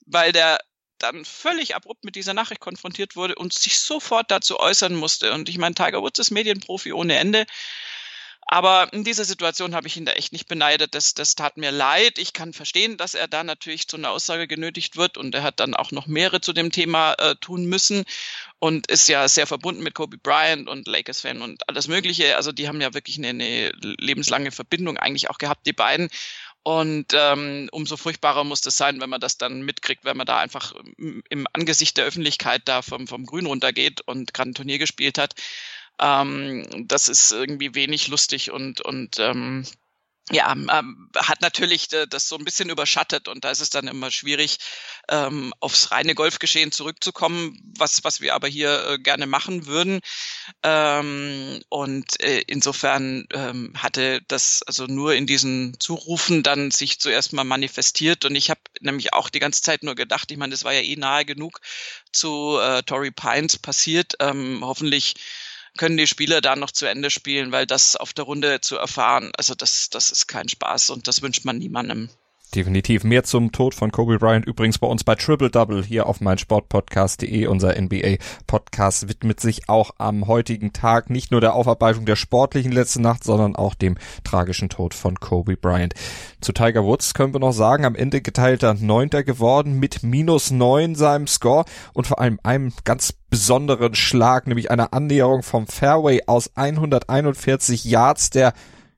weil 0.07 0.33
der 0.33 0.59
dann 0.99 1.25
völlig 1.25 1.75
abrupt 1.75 2.05
mit 2.05 2.17
dieser 2.17 2.35
Nachricht 2.35 2.61
konfrontiert 2.61 3.17
wurde 3.17 3.35
und 3.35 3.53
sich 3.53 3.79
sofort 3.79 4.31
dazu 4.31 4.59
äußern 4.59 4.95
musste. 4.95 5.33
Und 5.33 5.49
ich 5.49 5.59
meine, 5.59 5.75
Tiger 5.75 6.03
Woods 6.03 6.19
ist 6.19 6.31
Medienprofi 6.31 6.93
ohne 6.93 7.17
Ende. 7.17 7.47
Aber 8.47 8.93
in 8.93 9.05
dieser 9.05 9.25
Situation 9.25 9.75
habe 9.75 9.87
ich 9.87 9.97
ihn 9.97 10.05
da 10.05 10.13
echt 10.13 10.33
nicht 10.33 10.49
beneidet. 10.49 10.95
Das, 10.95 11.15
das 11.15 11.35
tat 11.35 11.57
mir 11.57 11.71
leid. 11.71 12.19
Ich 12.19 12.33
kann 12.33 12.53
verstehen, 12.53 12.97
dass 12.97 13.15
er 13.15 13.27
da 13.27 13.43
natürlich 13.43 13.89
zu 13.89 13.97
einer 13.97 14.11
Aussage 14.11 14.47
genötigt 14.47 14.97
wird 14.97 15.17
und 15.17 15.35
er 15.35 15.43
hat 15.43 15.61
dann 15.61 15.75
auch 15.75 15.93
noch 15.93 16.07
mehrere 16.07 16.41
zu 16.41 16.53
dem 16.53 16.71
Thema 16.71 17.15
äh, 17.15 17.37
tun 17.37 17.65
müssen 17.67 18.05
und 18.59 18.87
ist 18.89 19.09
ja 19.09 19.29
sehr 19.29 19.47
verbunden 19.47 19.83
mit 19.83 19.95
Kobe 19.95 20.19
Bryant 20.19 20.69
und 20.69 20.87
Lakers-Fan 20.87 21.43
und 21.43 21.69
alles 21.69 21.89
Mögliche. 21.89 22.37
Also 22.37 22.53
die 22.53 22.69
haben 22.69 22.81
ja 22.81 22.93
wirklich 22.95 23.19
eine, 23.19 23.29
eine 23.29 23.73
lebenslange 23.81 24.53
Verbindung 24.53 24.99
eigentlich 24.99 25.31
auch 25.31 25.39
gehabt, 25.39 25.67
die 25.67 25.73
beiden. 25.73 26.11
Und 26.67 27.13
ähm, 27.13 27.69
umso 27.73 27.99
furchtbarer 27.99 28.43
muss 28.43 28.63
das 28.63 28.79
sein, 28.79 28.99
wenn 29.01 29.11
man 29.11 29.21
das 29.21 29.37
dann 29.37 29.63
mitkriegt, 29.63 30.07
wenn 30.07 30.17
man 30.17 30.27
da 30.27 30.39
einfach 30.39 30.73
im 30.97 31.47
Angesicht 31.53 31.99
der 31.99 32.07
Öffentlichkeit 32.07 32.63
da 32.65 32.81
vom, 32.81 33.07
vom 33.07 33.27
Grün 33.27 33.45
runtergeht 33.45 34.01
und 34.01 34.33
gerade 34.33 34.51
ein 34.51 34.55
Turnier 34.55 34.79
gespielt 34.79 35.19
hat. 35.19 35.35
Ähm, 36.01 36.87
das 36.89 37.09
ist 37.09 37.33
irgendwie 37.33 37.75
wenig 37.75 38.09
lustig 38.09 38.51
und, 38.51 38.81
und 38.81 39.19
ähm, 39.19 39.65
ja, 40.31 40.53
ähm, 40.53 41.11
hat 41.17 41.43
natürlich 41.43 41.93
äh, 41.93 42.07
das 42.07 42.29
so 42.29 42.37
ein 42.39 42.45
bisschen 42.45 42.71
überschattet 42.71 43.29
und 43.29 43.45
da 43.45 43.51
ist 43.51 43.61
es 43.61 43.69
dann 43.69 43.87
immer 43.87 44.11
schwierig, 44.11 44.57
ähm, 45.11 45.53
aufs 45.61 45.91
reine 45.91 46.15
Golfgeschehen 46.15 46.73
zurückzukommen, 46.73 47.61
was, 47.77 48.05
was 48.05 48.23
wir 48.23 48.35
aber 48.35 48.49
hier 48.49 48.89
äh, 48.89 48.99
gerne 48.99 49.27
machen 49.27 49.67
würden. 49.67 50.01
Ähm, 50.63 51.61
und 51.69 52.19
äh, 52.23 52.43
insofern 52.47 53.27
ähm, 53.35 53.75
hatte 53.77 54.23
das 54.27 54.63
also 54.63 54.87
nur 54.87 55.15
in 55.15 55.27
diesen 55.27 55.79
Zurufen 55.79 56.43
dann 56.43 56.71
sich 56.71 57.01
zuerst 57.01 57.35
mal 57.35 57.45
manifestiert 57.45 58.25
und 58.25 58.35
ich 58.35 58.49
habe 58.49 58.61
nämlich 58.81 59.13
auch 59.13 59.29
die 59.29 59.41
ganze 59.41 59.61
Zeit 59.61 59.83
nur 59.83 59.95
gedacht, 59.95 60.31
ich 60.31 60.39
meine, 60.39 60.53
das 60.53 60.65
war 60.65 60.73
ja 60.73 60.81
eh 60.81 60.97
nahe 60.97 61.27
genug 61.27 61.61
zu 62.13 62.59
äh, 62.61 62.83
Tory 62.83 63.11
Pines 63.11 63.59
passiert. 63.59 64.15
Ähm, 64.21 64.61
hoffentlich 64.63 65.17
können 65.77 65.97
die 65.97 66.07
Spieler 66.07 66.41
da 66.41 66.57
noch 66.57 66.71
zu 66.71 66.87
Ende 66.87 67.11
spielen, 67.11 67.53
weil 67.53 67.67
das 67.67 67.97
auf 67.97 68.13
der 68.13 68.25
Runde 68.25 68.61
zu 68.61 68.77
erfahren, 68.77 69.33
also 69.37 69.55
das, 69.55 69.91
das 69.91 70.11
ist 70.11 70.27
kein 70.27 70.49
Spaß 70.49 70.91
und 70.91 71.09
das 71.09 71.23
wünscht 71.23 71.45
man 71.45 71.59
niemandem. 71.59 72.09
Definitiv. 72.55 73.03
Mehr 73.03 73.25
zum 73.25 73.51
Tod 73.51 73.75
von 73.75 73.91
Kobe 73.91 74.19
Bryant 74.19 74.47
übrigens 74.47 74.79
bei 74.79 74.87
uns 74.87 75.03
bei 75.03 75.17
Triple 75.17 75.51
Double 75.51 75.83
hier 75.83 76.07
auf 76.07 76.21
meinsportpodcast.de. 76.21 77.49
Unser 77.49 77.81
NBA-Podcast 77.81 79.09
widmet 79.09 79.41
sich 79.41 79.69
auch 79.69 79.91
am 79.99 80.29
heutigen 80.29 80.73
Tag 80.73 81.11
nicht 81.11 81.33
nur 81.33 81.41
der 81.41 81.55
Aufarbeitung 81.55 82.07
der 82.07 82.15
sportlichen 82.15 82.71
letzte 82.71 83.03
Nacht, 83.03 83.25
sondern 83.25 83.57
auch 83.57 83.75
dem 83.75 83.99
tragischen 84.23 84.69
Tod 84.69 84.95
von 84.95 85.19
Kobe 85.19 85.57
Bryant. 85.57 85.95
Zu 86.41 86.53
Tiger 86.53 86.85
Woods 86.85 87.15
können 87.15 87.35
wir 87.35 87.41
noch 87.41 87.53
sagen, 87.53 87.85
am 87.85 87.97
Ende 87.97 88.21
geteilter 88.21 88.75
Neunter 88.75 89.25
geworden 89.25 89.81
mit 89.81 90.05
minus 90.05 90.53
neun 90.53 90.95
seinem 90.95 91.27
Score 91.27 91.65
und 91.93 92.07
vor 92.07 92.21
allem 92.21 92.39
einem 92.45 92.73
ganz 92.85 93.13
besonderen 93.13 93.97
Schlag, 93.97 94.47
nämlich 94.47 94.71
einer 94.71 94.93
Annäherung 94.95 95.43
vom 95.43 95.67
Fairway 95.67 96.23
aus 96.29 96.53
141 96.55 97.85
Yards, 97.85 98.31
der 98.31 98.53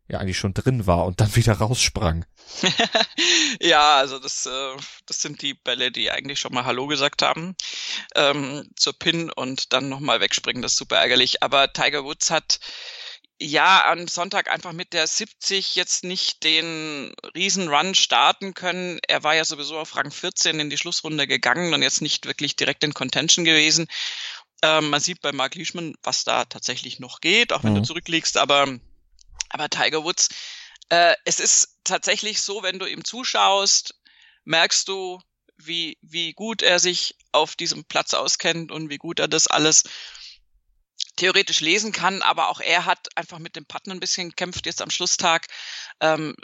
ja 0.08 0.18
eigentlich 0.18 0.38
schon 0.38 0.52
drin 0.52 0.86
war 0.86 1.06
und 1.06 1.20
dann 1.22 1.34
wieder 1.34 1.54
raussprang. 1.54 2.26
ja, 3.60 3.96
also 3.96 4.18
das, 4.18 4.46
äh, 4.46 4.76
das 5.06 5.20
sind 5.20 5.42
die 5.42 5.54
Bälle, 5.54 5.90
die 5.90 6.10
eigentlich 6.10 6.40
schon 6.40 6.54
mal 6.54 6.64
Hallo 6.64 6.86
gesagt 6.86 7.22
haben 7.22 7.56
ähm, 8.14 8.68
zur 8.76 8.98
Pin 8.98 9.30
und 9.30 9.72
dann 9.72 9.88
nochmal 9.88 10.20
wegspringen. 10.20 10.62
Das 10.62 10.72
ist 10.72 10.78
super 10.78 10.96
ärgerlich. 10.96 11.42
Aber 11.42 11.72
Tiger 11.72 12.04
Woods 12.04 12.30
hat 12.30 12.60
ja 13.38 13.90
am 13.90 14.08
Sonntag 14.08 14.50
einfach 14.50 14.72
mit 14.72 14.92
der 14.92 15.06
70 15.06 15.74
jetzt 15.74 16.04
nicht 16.04 16.42
den 16.42 17.14
Riesenrun 17.34 17.94
starten 17.94 18.54
können. 18.54 18.98
Er 19.06 19.22
war 19.24 19.34
ja 19.34 19.44
sowieso 19.44 19.78
auf 19.78 19.96
Rang 19.96 20.10
14 20.10 20.58
in 20.58 20.70
die 20.70 20.78
Schlussrunde 20.78 21.26
gegangen 21.26 21.74
und 21.74 21.82
jetzt 21.82 22.00
nicht 22.00 22.26
wirklich 22.26 22.56
direkt 22.56 22.82
in 22.84 22.94
Contention 22.94 23.44
gewesen. 23.44 23.88
Ähm, 24.62 24.88
man 24.88 25.00
sieht 25.00 25.20
bei 25.20 25.32
Mark 25.32 25.54
Leishman, 25.54 25.94
was 26.02 26.24
da 26.24 26.46
tatsächlich 26.46 26.98
noch 26.98 27.20
geht, 27.20 27.52
auch 27.52 27.62
wenn 27.62 27.72
mhm. 27.72 27.78
du 27.78 27.82
zurückliegst, 27.82 28.38
aber, 28.38 28.66
aber 29.50 29.68
Tiger 29.68 30.02
Woods, 30.02 30.30
äh, 30.88 31.14
es 31.24 31.40
ist 31.40 31.78
tatsächlich 31.84 32.40
so, 32.40 32.62
wenn 32.62 32.78
du 32.78 32.86
ihm 32.86 33.04
zuschaust, 33.04 33.94
merkst 34.44 34.88
du, 34.88 35.20
wie, 35.58 35.98
wie 36.02 36.32
gut 36.32 36.62
er 36.62 36.78
sich 36.78 37.16
auf 37.32 37.56
diesem 37.56 37.84
Platz 37.84 38.14
auskennt 38.14 38.70
und 38.70 38.90
wie 38.90 38.98
gut 38.98 39.18
er 39.18 39.28
das 39.28 39.46
alles 39.46 39.84
theoretisch 41.16 41.60
lesen 41.60 41.92
kann, 41.92 42.22
aber 42.22 42.48
auch 42.48 42.60
er 42.60 42.84
hat 42.84 43.08
einfach 43.16 43.38
mit 43.38 43.56
dem 43.56 43.64
Putten 43.64 43.90
ein 43.90 44.00
bisschen 44.00 44.28
gekämpft 44.28 44.66
jetzt 44.66 44.82
am 44.82 44.90
Schlusstag. 44.90 45.46
Ähm, 46.00 46.34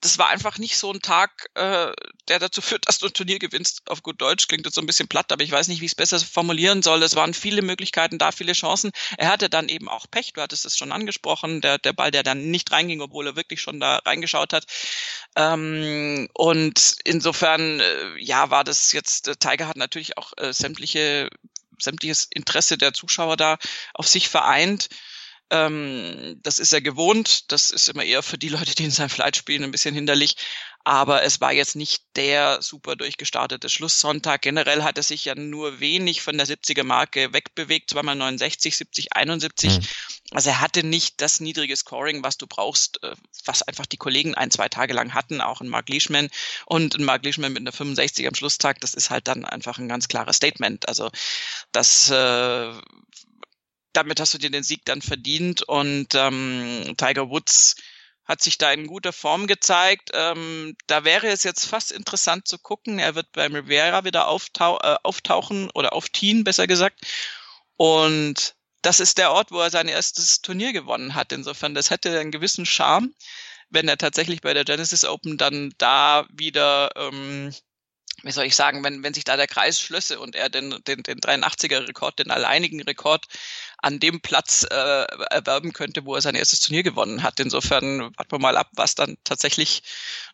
das 0.00 0.18
war 0.18 0.28
einfach 0.28 0.58
nicht 0.58 0.76
so 0.76 0.92
ein 0.92 1.00
Tag, 1.00 1.48
äh, 1.54 1.92
der 2.28 2.38
dazu 2.38 2.60
führt, 2.60 2.86
dass 2.86 2.98
du 2.98 3.06
ein 3.06 3.14
Turnier 3.14 3.38
gewinnst. 3.38 3.82
Auf 3.88 4.02
gut 4.02 4.20
Deutsch 4.20 4.46
klingt 4.46 4.66
jetzt 4.66 4.74
so 4.74 4.82
ein 4.82 4.86
bisschen 4.86 5.08
platt, 5.08 5.32
aber 5.32 5.42
ich 5.42 5.50
weiß 5.50 5.68
nicht, 5.68 5.80
wie 5.80 5.86
ich 5.86 5.92
es 5.92 5.96
besser 5.96 6.20
formulieren 6.20 6.82
soll. 6.82 7.02
Es 7.02 7.16
waren 7.16 7.32
viele 7.32 7.62
Möglichkeiten 7.62 8.18
da, 8.18 8.30
viele 8.30 8.52
Chancen. 8.52 8.90
Er 9.16 9.28
hatte 9.28 9.48
dann 9.48 9.68
eben 9.68 9.88
auch 9.88 10.06
Pech, 10.10 10.34
du 10.34 10.42
hattest 10.42 10.66
es 10.66 10.76
schon 10.76 10.92
angesprochen, 10.92 11.62
der, 11.62 11.78
der 11.78 11.94
Ball, 11.94 12.10
der 12.10 12.22
dann 12.22 12.50
nicht 12.50 12.70
reinging, 12.70 13.00
obwohl 13.00 13.26
er 13.26 13.36
wirklich 13.36 13.62
schon 13.62 13.80
da 13.80 13.96
reingeschaut 14.04 14.52
hat. 14.52 14.66
Ähm, 15.36 16.28
und 16.34 16.96
insofern, 17.04 17.80
äh, 17.80 18.18
ja, 18.18 18.50
war 18.50 18.64
das 18.64 18.92
jetzt, 18.92 19.28
äh, 19.28 19.36
Tiger 19.36 19.68
hat 19.68 19.76
natürlich 19.76 20.18
auch 20.18 20.32
äh, 20.36 20.52
sämtliche 20.52 21.30
sämtliches 21.84 22.26
Interesse 22.30 22.78
der 22.78 22.92
Zuschauer 22.92 23.36
da 23.36 23.58
auf 23.94 24.08
sich 24.08 24.28
vereint. 24.28 24.88
Ähm, 25.50 26.40
das 26.42 26.58
ist 26.58 26.72
er 26.72 26.80
gewohnt. 26.80 27.52
Das 27.52 27.70
ist 27.70 27.88
immer 27.88 28.04
eher 28.04 28.22
für 28.22 28.38
die 28.38 28.48
Leute, 28.48 28.74
die 28.74 28.84
in 28.84 28.90
seinem 28.90 29.10
Flight 29.10 29.36
spielen, 29.36 29.62
ein 29.62 29.70
bisschen 29.70 29.94
hinderlich. 29.94 30.36
Aber 30.86 31.22
es 31.22 31.40
war 31.40 31.52
jetzt 31.52 31.76
nicht 31.76 32.02
der 32.14 32.60
super 32.60 32.94
durchgestartete 32.94 33.70
Schlusssonntag. 33.70 34.42
Generell 34.42 34.82
hat 34.82 34.98
er 34.98 35.02
sich 35.02 35.24
ja 35.24 35.34
nur 35.34 35.80
wenig 35.80 36.20
von 36.20 36.36
der 36.36 36.46
70er 36.46 36.84
Marke 36.84 37.32
wegbewegt, 37.32 37.90
zweimal 37.90 38.14
69, 38.16 38.76
70, 38.76 39.16
71. 39.16 39.78
Mhm. 39.78 39.86
Also 40.32 40.50
er 40.50 40.60
hatte 40.60 40.84
nicht 40.84 41.22
das 41.22 41.40
niedrige 41.40 41.74
Scoring, 41.74 42.22
was 42.22 42.36
du 42.36 42.46
brauchst, 42.46 43.02
äh, 43.02 43.14
was 43.46 43.62
einfach 43.62 43.86
die 43.86 43.96
Kollegen 43.96 44.34
ein, 44.34 44.50
zwei 44.50 44.68
Tage 44.68 44.92
lang 44.92 45.14
hatten, 45.14 45.40
auch 45.40 45.62
ein 45.62 45.68
Mark 45.68 45.88
Leishman 45.88 46.28
und 46.66 46.94
ein 46.94 47.04
Mark 47.04 47.24
Leishman 47.24 47.54
mit 47.54 47.62
einer 47.62 47.72
65 47.72 48.28
am 48.28 48.34
Schlusstag. 48.34 48.80
Das 48.82 48.92
ist 48.92 49.08
halt 49.08 49.26
dann 49.26 49.46
einfach 49.46 49.78
ein 49.78 49.88
ganz 49.88 50.08
klares 50.08 50.36
Statement. 50.36 50.86
Also 50.86 51.10
das 51.72 52.10
äh, 52.10 52.72
damit 53.94 54.20
hast 54.20 54.34
du 54.34 54.38
dir 54.38 54.50
den 54.50 54.64
Sieg 54.64 54.84
dann 54.84 55.00
verdient 55.00 55.62
und 55.62 56.14
ähm, 56.14 56.94
Tiger 56.98 57.30
Woods 57.30 57.76
hat 58.24 58.42
sich 58.42 58.58
da 58.58 58.72
in 58.72 58.86
guter 58.86 59.12
Form 59.12 59.46
gezeigt. 59.46 60.10
Ähm, 60.14 60.76
da 60.86 61.04
wäre 61.04 61.28
es 61.28 61.42
jetzt 61.42 61.66
fast 61.66 61.92
interessant 61.92 62.48
zu 62.48 62.58
gucken. 62.58 62.98
Er 62.98 63.14
wird 63.14 63.32
beim 63.32 63.54
Rivera 63.54 64.04
wieder 64.04 64.28
auftau 64.28 64.78
äh, 64.80 64.96
auftauchen 65.02 65.70
oder 65.74 65.92
auftiehen, 65.92 66.44
besser 66.44 66.66
gesagt. 66.66 67.00
Und 67.76 68.54
das 68.82 69.00
ist 69.00 69.18
der 69.18 69.32
Ort, 69.32 69.50
wo 69.50 69.60
er 69.60 69.70
sein 69.70 69.88
erstes 69.88 70.40
Turnier 70.40 70.72
gewonnen 70.72 71.14
hat. 71.14 71.32
Insofern, 71.32 71.74
das 71.74 71.90
hätte 71.90 72.18
einen 72.18 72.30
gewissen 72.30 72.66
Charme, 72.66 73.14
wenn 73.70 73.88
er 73.88 73.98
tatsächlich 73.98 74.40
bei 74.40 74.54
der 74.54 74.64
Genesis 74.64 75.04
Open 75.04 75.36
dann 75.36 75.72
da 75.78 76.26
wieder 76.30 76.90
ähm, 76.96 77.52
wie 78.22 78.30
soll 78.32 78.46
ich 78.46 78.56
sagen, 78.56 78.82
wenn, 78.84 79.02
wenn 79.02 79.14
sich 79.14 79.24
da 79.24 79.36
der 79.36 79.46
Kreis 79.46 79.80
schlösse 79.80 80.18
und 80.18 80.34
er 80.34 80.48
den, 80.48 80.70
den, 80.86 81.02
den 81.02 81.20
83er-Rekord, 81.20 82.18
den 82.18 82.30
alleinigen 82.30 82.80
Rekord 82.82 83.26
an 83.84 84.00
dem 84.00 84.20
Platz 84.20 84.66
äh, 84.70 85.04
erwerben 85.30 85.72
könnte, 85.72 86.06
wo 86.06 86.14
er 86.14 86.22
sein 86.22 86.34
erstes 86.34 86.60
Turnier 86.60 86.82
gewonnen 86.82 87.22
hat. 87.22 87.38
Insofern 87.38 88.00
warten 88.00 88.32
wir 88.32 88.38
mal 88.38 88.56
ab, 88.56 88.70
was 88.74 88.94
dann 88.94 89.16
tatsächlich 89.24 89.82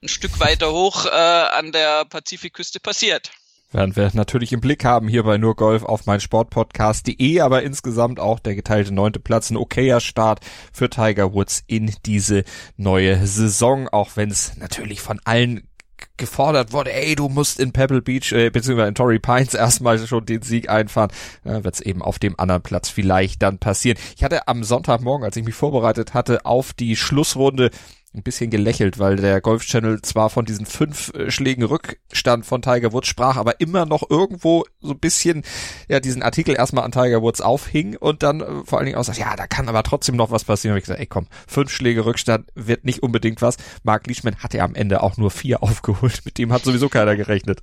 ein 0.03 0.09
Stück 0.09 0.39
weiter 0.39 0.73
hoch 0.73 1.07
äh, 1.07 1.11
an 1.11 1.73
der 1.73 2.05
Pazifikküste 2.05 2.79
passiert. 2.81 3.31
Werden 3.73 3.95
wir 3.95 4.11
natürlich 4.15 4.53
im 4.53 4.61
Blick 4.61 4.85
haben 4.85 5.07
hier 5.07 5.23
bei 5.23 5.39
nur 5.39 5.55
Golf 5.55 5.85
auf 5.85 6.07
mein 6.07 6.19
Sportpodcast.de, 6.19 7.41
aber 7.41 7.63
insgesamt 7.63 8.19
auch 8.19 8.41
der 8.41 8.57
geteilte 8.57 8.93
neunte 8.93 9.21
Platz, 9.21 9.51
ein 9.51 9.57
okayer 9.57 10.01
Start 10.01 10.41
für 10.73 10.91
Tiger 10.91 11.33
Woods 11.35 11.63
in 11.69 11.95
diese 12.05 12.43
neue 12.77 13.27
Saison, 13.27 13.89
auch 13.89 14.17
wenn 14.17 14.31
es 14.31 14.57
natürlich 14.57 15.01
von 15.01 15.21
allen 15.25 15.70
gefordert 16.17 16.73
wurde, 16.73 16.93
ey, 16.93 17.15
du 17.15 17.29
musst 17.29 17.61
in 17.61 17.73
Pebble 17.73 18.03
Beach 18.03 18.33
äh, 18.33 18.51
beziehungsweise 18.51 18.89
in 18.89 18.95
Torrey 18.95 19.19
Pines 19.19 19.55
erstmal 19.55 19.99
schon 19.99 20.27
den 20.27 20.43
Sieg 20.43 20.69
einfahren, 20.69 21.11
äh, 21.45 21.65
wird 21.65 21.75
es 21.75 21.81
eben 21.81 22.03
auf 22.03 22.19
dem 22.19 22.39
anderen 22.39 22.63
Platz 22.63 22.89
vielleicht 22.89 23.43
dann 23.43 23.59
passieren. 23.59 23.99
Ich 24.17 24.25
hatte 24.25 24.49
am 24.49 24.65
Sonntagmorgen, 24.65 25.25
als 25.25 25.37
ich 25.37 25.45
mich 25.45 25.55
vorbereitet 25.55 26.15
hatte 26.15 26.45
auf 26.45 26.73
die 26.73 26.97
Schlussrunde, 26.97 27.71
ein 28.13 28.23
bisschen 28.25 28.51
gelächelt, 28.51 28.99
weil 28.99 29.17
der 29.17 29.41
Golf 29.41 29.65
Channel 29.65 30.03
zwar 30.03 30.31
von 30.31 30.45
diesen 30.45 30.67
fünf 30.67 31.13
äh, 31.15 31.31
Schlägen 31.31 31.63
Rückstand 31.63 32.45
von 32.45 32.61
Tiger 32.61 32.93
Woods 32.93 33.07
sprach, 33.07 33.37
aber 33.37 33.61
immer 33.61 33.87
noch 33.87 34.11
irgendwo 34.11 34.65
so 34.81 34.93
ein 34.93 34.99
bisschen 34.99 35.43
ja 35.89 36.01
diesen 36.01 36.23
Artikel 36.23 36.57
erstmal 36.57 36.85
an 36.85 36.91
Tiger 36.91 37.23
Woods 37.23 37.41
aufhing 37.41 37.97
und 37.97 38.25
dann 38.25 38.41
äh, 38.41 38.65
vor 38.65 38.79
allen 38.79 38.87
Dingen 38.87 38.99
auch 38.99 39.05
sagt, 39.05 39.19
ja, 39.19 39.37
da 39.37 39.47
kann 39.47 39.69
aber 39.69 39.85
trotzdem 39.85 40.17
noch 40.17 40.33
was 40.33 40.45
passieren. 40.45 40.75
Da 40.75 40.79
ich 40.79 40.85
gesagt, 40.85 41.01
ey 41.01 41.07
komm, 41.07 41.29
fünf 41.47 41.71
Schläge 41.71 42.05
Rückstand 42.05 42.49
wird 42.57 42.85
nicht 42.85 43.03
unbedingt 43.03 43.43
was. 43.43 43.59
Mark 43.85 44.09
Leishman 44.09 44.37
hatte 44.37 44.59
ja 44.59 44.65
am 44.65 44.75
Ende 44.75 45.03
auch 45.03 45.17
nur 45.17 45.31
vier 45.31 45.63
aufgeholt. 45.63 46.23
Mit 46.25 46.39
dem 46.39 46.53
hat 46.53 46.65
sowieso 46.65 46.89
keiner 46.89 47.15
gerechnet. 47.15 47.63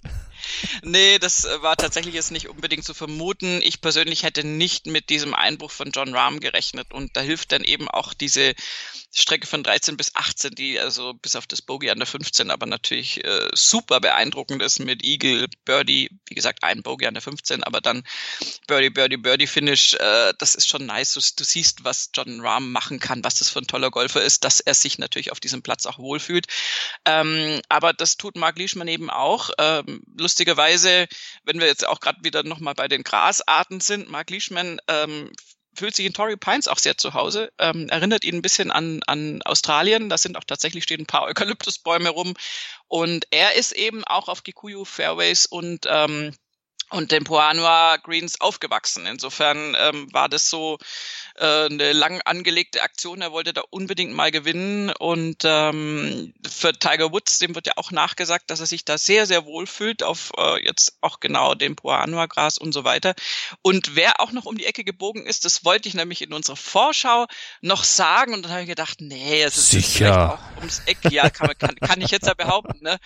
Nee, 0.83 1.19
das 1.19 1.45
äh, 1.45 1.61
war 1.61 1.75
tatsächlich 1.75 2.15
jetzt 2.15 2.31
nicht 2.31 2.49
unbedingt 2.49 2.85
zu 2.85 2.93
vermuten. 2.93 3.61
Ich 3.63 3.81
persönlich 3.81 4.23
hätte 4.23 4.43
nicht 4.43 4.87
mit 4.87 5.09
diesem 5.09 5.33
Einbruch 5.33 5.71
von 5.71 5.91
John 5.91 6.13
Rahm 6.13 6.39
gerechnet 6.39 6.93
und 6.93 7.15
da 7.15 7.21
hilft 7.21 7.51
dann 7.51 7.63
eben 7.63 7.87
auch 7.87 8.13
diese 8.13 8.55
Strecke 9.13 9.47
von 9.47 9.63
13 9.63 9.97
bis 9.97 10.15
18, 10.15 10.51
die 10.51 10.79
also 10.79 11.13
bis 11.13 11.35
auf 11.35 11.47
das 11.47 11.61
Bogey 11.61 11.89
an 11.89 11.97
der 11.97 12.07
15 12.07 12.51
aber 12.51 12.65
natürlich 12.65 13.23
äh, 13.23 13.49
super 13.53 13.99
beeindruckend 13.99 14.61
ist 14.61 14.79
mit 14.79 15.03
Eagle, 15.03 15.47
Birdie, 15.65 16.09
wie 16.27 16.35
gesagt, 16.35 16.63
ein 16.63 16.83
Bogey 16.83 17.07
an 17.07 17.13
der 17.13 17.23
15, 17.23 17.63
aber 17.63 17.81
dann 17.81 18.03
Birdie, 18.67 18.89
Birdie, 18.89 19.17
Birdie 19.17 19.47
Finish, 19.47 19.93
äh, 19.95 20.33
das 20.37 20.55
ist 20.55 20.67
schon 20.67 20.85
nice. 20.85 21.13
Du, 21.13 21.19
du 21.19 21.43
siehst, 21.43 21.83
was 21.83 22.09
John 22.13 22.41
Rahm 22.41 22.71
machen 22.71 22.99
kann, 22.99 23.23
was 23.23 23.35
das 23.35 23.49
für 23.49 23.59
ein 23.59 23.67
toller 23.67 23.91
Golfer 23.91 24.21
ist, 24.21 24.43
dass 24.43 24.59
er 24.59 24.73
sich 24.73 24.97
natürlich 24.97 25.31
auf 25.31 25.39
diesem 25.39 25.61
Platz 25.61 25.85
auch 25.85 25.99
wohlfühlt. 25.99 26.47
Ähm, 27.05 27.61
aber 27.69 27.93
das 27.93 28.17
tut 28.17 28.35
Mark 28.35 28.57
Leishman 28.57 28.87
eben 28.87 29.09
auch. 29.09 29.51
Ähm, 29.57 30.01
lustigerweise, 30.27 31.07
wenn 31.43 31.59
wir 31.61 31.67
jetzt 31.67 31.87
auch 31.87 32.01
gerade 32.01 32.21
wieder 32.21 32.43
nochmal 32.43 32.73
bei 32.73 32.89
den 32.89 33.03
Grasarten 33.03 33.79
sind, 33.79 34.09
Mark 34.09 34.29
Leishman 34.29 34.81
ähm, 34.89 35.31
fühlt 35.73 35.95
sich 35.95 36.05
in 36.05 36.13
Torrey 36.13 36.35
Pines 36.35 36.67
auch 36.67 36.79
sehr 36.79 36.97
zu 36.97 37.13
Hause. 37.13 37.49
Ähm, 37.59 37.87
erinnert 37.87 38.25
ihn 38.25 38.35
ein 38.35 38.41
bisschen 38.41 38.69
an, 38.69 38.99
an 39.07 39.41
Australien. 39.43 40.09
Da 40.09 40.17
sind 40.17 40.35
auch 40.35 40.43
tatsächlich 40.43 40.83
stehen 40.83 41.01
ein 41.01 41.05
paar 41.05 41.23
Eukalyptusbäume 41.23 42.09
rum. 42.09 42.33
Und 42.89 43.25
er 43.31 43.55
ist 43.55 43.71
eben 43.71 44.03
auch 44.03 44.27
auf 44.27 44.43
Kikuyu 44.43 44.83
Fairways 44.83 45.45
und 45.45 45.85
ähm, 45.87 46.33
und 46.89 47.11
den 47.11 47.25
Poanoa 47.25 47.97
Greens 47.97 48.39
aufgewachsen. 48.39 49.05
Insofern 49.05 49.75
ähm, 49.77 50.07
war 50.13 50.29
das 50.29 50.49
so 50.49 50.77
äh, 51.37 51.65
eine 51.65 51.93
lang 51.93 52.21
angelegte 52.25 52.81
Aktion. 52.81 53.21
Er 53.21 53.31
wollte 53.31 53.53
da 53.53 53.61
unbedingt 53.69 54.13
mal 54.13 54.31
gewinnen. 54.31 54.91
Und 54.91 55.43
ähm, 55.43 56.33
für 56.49 56.73
Tiger 56.73 57.11
Woods, 57.11 57.39
dem 57.39 57.55
wird 57.55 57.67
ja 57.67 57.73
auch 57.75 57.91
nachgesagt, 57.91 58.49
dass 58.49 58.59
er 58.59 58.65
sich 58.65 58.85
da 58.85 58.97
sehr, 58.97 59.25
sehr 59.25 59.45
wohl 59.45 59.67
fühlt 59.67 60.03
auf 60.03 60.31
äh, 60.37 60.63
jetzt 60.65 60.97
auch 61.01 61.19
genau 61.19 61.55
dem 61.55 61.75
Poanoa-Gras 61.75 62.57
und 62.57 62.73
so 62.73 62.83
weiter. 62.83 63.13
Und 63.61 63.95
wer 63.95 64.19
auch 64.19 64.31
noch 64.31 64.45
um 64.45 64.57
die 64.57 64.65
Ecke 64.65 64.83
gebogen 64.83 65.25
ist, 65.25 65.45
das 65.45 65.63
wollte 65.63 65.87
ich 65.87 65.95
nämlich 65.95 66.21
in 66.21 66.33
unserer 66.33 66.55
Vorschau 66.55 67.27
noch 67.61 67.83
sagen. 67.83 68.33
Und 68.33 68.43
dann 68.43 68.51
habe 68.51 68.61
ich 68.63 68.69
gedacht, 68.69 69.01
nee, 69.01 69.43
es 69.43 69.57
ist 69.57 69.71
Sicher. 69.71 69.89
vielleicht 69.89 70.13
auch 70.19 70.57
ums 70.57 70.81
Eck. 70.85 70.97
Ja, 71.11 71.29
kann, 71.29 71.51
kann, 71.57 71.75
kann 71.75 72.01
ich 72.01 72.11
jetzt 72.11 72.27
ja 72.27 72.33
behaupten. 72.33 72.83
Ne? 72.83 72.97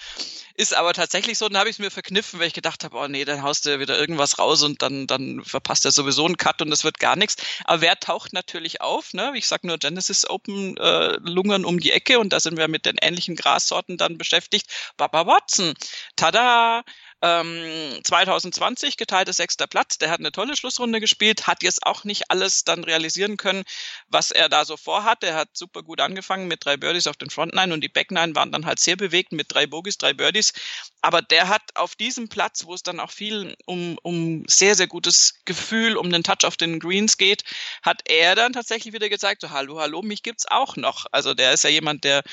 Ist 0.56 0.76
aber 0.76 0.94
tatsächlich 0.94 1.38
so. 1.38 1.50
Dann 1.50 1.58
habe 1.58 1.70
ich 1.70 1.76
es 1.76 1.80
mir 1.80 1.92
verkniffen, 1.92 2.40
weil 2.40 2.48
ich 2.48 2.54
gedacht 2.54 2.84
habe, 2.84 2.98
oh 2.98 3.08
nee, 3.08 3.26
dann 3.26 3.42
haust 3.44 3.66
du 3.66 3.80
wieder 3.80 4.00
irgendwas 4.00 4.40
raus 4.40 4.64
und 4.64 4.82
dann, 4.82 5.08
dann 5.08 5.44
verpasst 5.44 5.86
er 5.86 5.92
sowieso 5.92 6.26
einen 6.26 6.38
Cut 6.38 6.62
und 6.62 6.72
es 6.72 6.84
wird 6.84 7.00
gar 7.00 7.16
nichts. 7.16 7.38
Aber 7.66 7.82
wer 7.82 8.00
taucht 8.00 8.21
natürlich 8.32 8.82
auf? 8.82 9.14
Ne? 9.14 9.32
Ich 9.36 9.48
sag 9.48 9.64
nur 9.64 9.78
Genesis 9.78 10.30
Open 10.30 10.78
äh, 10.78 11.18
lungern 11.22 11.66
um 11.66 11.80
die 11.80 11.92
Ecke 11.92 12.20
und 12.20 12.32
da 12.34 12.40
sind 12.40 12.58
wir 12.58 12.68
mit 12.68 12.86
den 12.86 12.98
ähnlichen 13.02 13.36
Grassorten 13.36 13.98
dann 13.98 14.18
beschäftigt. 14.18 14.68
Baba 14.98 15.26
Watson. 15.26 15.74
Tada! 16.16 16.84
Ähm, 17.22 18.00
2020 18.04 18.98
geteiltes 18.98 19.38
sechster 19.38 19.68
Platz. 19.68 19.98
Der 19.98 20.10
hat 20.10 20.20
eine 20.20 20.32
tolle 20.32 20.56
Schlussrunde 20.56 21.00
gespielt, 21.00 21.48
hat 21.48 21.62
jetzt 21.64 21.86
auch 21.86 22.04
nicht 22.04 22.32
alles 22.32 22.64
dann 22.64 22.84
realisieren 22.84 23.38
können, 23.38 23.64
was 24.08 24.32
er 24.32 24.50
da 24.50 24.66
so 24.66 24.76
vorhat. 24.78 25.24
Er 25.24 25.36
hat 25.36 25.50
super 25.54 25.84
gut 25.84 26.02
angefangen 26.02 26.48
mit 26.48 26.66
drei 26.66 26.78
Birdies 26.78 27.08
auf 27.08 27.18
den 27.18 27.30
Front 27.30 27.54
Nine 27.54 27.74
und 27.74 27.82
die 27.82 27.90
Back 27.90 28.12
Nine 28.12 28.36
waren 28.36 28.52
dann 28.52 28.66
halt 28.66 28.80
sehr 28.80 28.96
bewegt 28.96 29.32
mit 29.32 29.54
drei 29.54 29.68
Bogies, 29.68 29.98
drei 29.98 30.14
Birdies. 30.14 30.54
Aber 31.02 31.22
der 31.22 31.48
hat 31.48 31.62
auf 31.76 31.96
diesem 31.96 32.28
Platz, 32.28 32.66
wo 32.66 32.74
es 32.74 32.84
dann 32.84 33.00
auch 33.00 33.12
viel 33.12 33.56
um, 33.66 33.98
um 34.02 34.44
sehr, 34.48 34.76
sehr 34.76 34.88
gutes 34.88 35.36
Gefühl, 35.46 35.98
um 35.98 36.12
den 36.12 36.24
Touch 36.24 36.46
auf 36.46 36.58
den 36.58 36.80
Greens 36.80 37.18
geht, 37.18 37.44
hat 37.84 38.02
er 38.06 38.36
dann 38.36 38.54
tatsächlich 38.54 38.94
wieder 38.94 39.10
gezeigt, 39.10 39.42
so 39.42 39.52
hallo, 39.52 39.80
hallo, 39.80 40.02
mich 40.02 40.24
gibt's 40.24 40.48
auch 40.48 40.76
noch. 40.76 41.06
Also 41.12 41.34
der 41.34 41.54
ist 41.54 41.64
ja 41.64 41.70
jemand, 41.70 42.04
der 42.04 42.24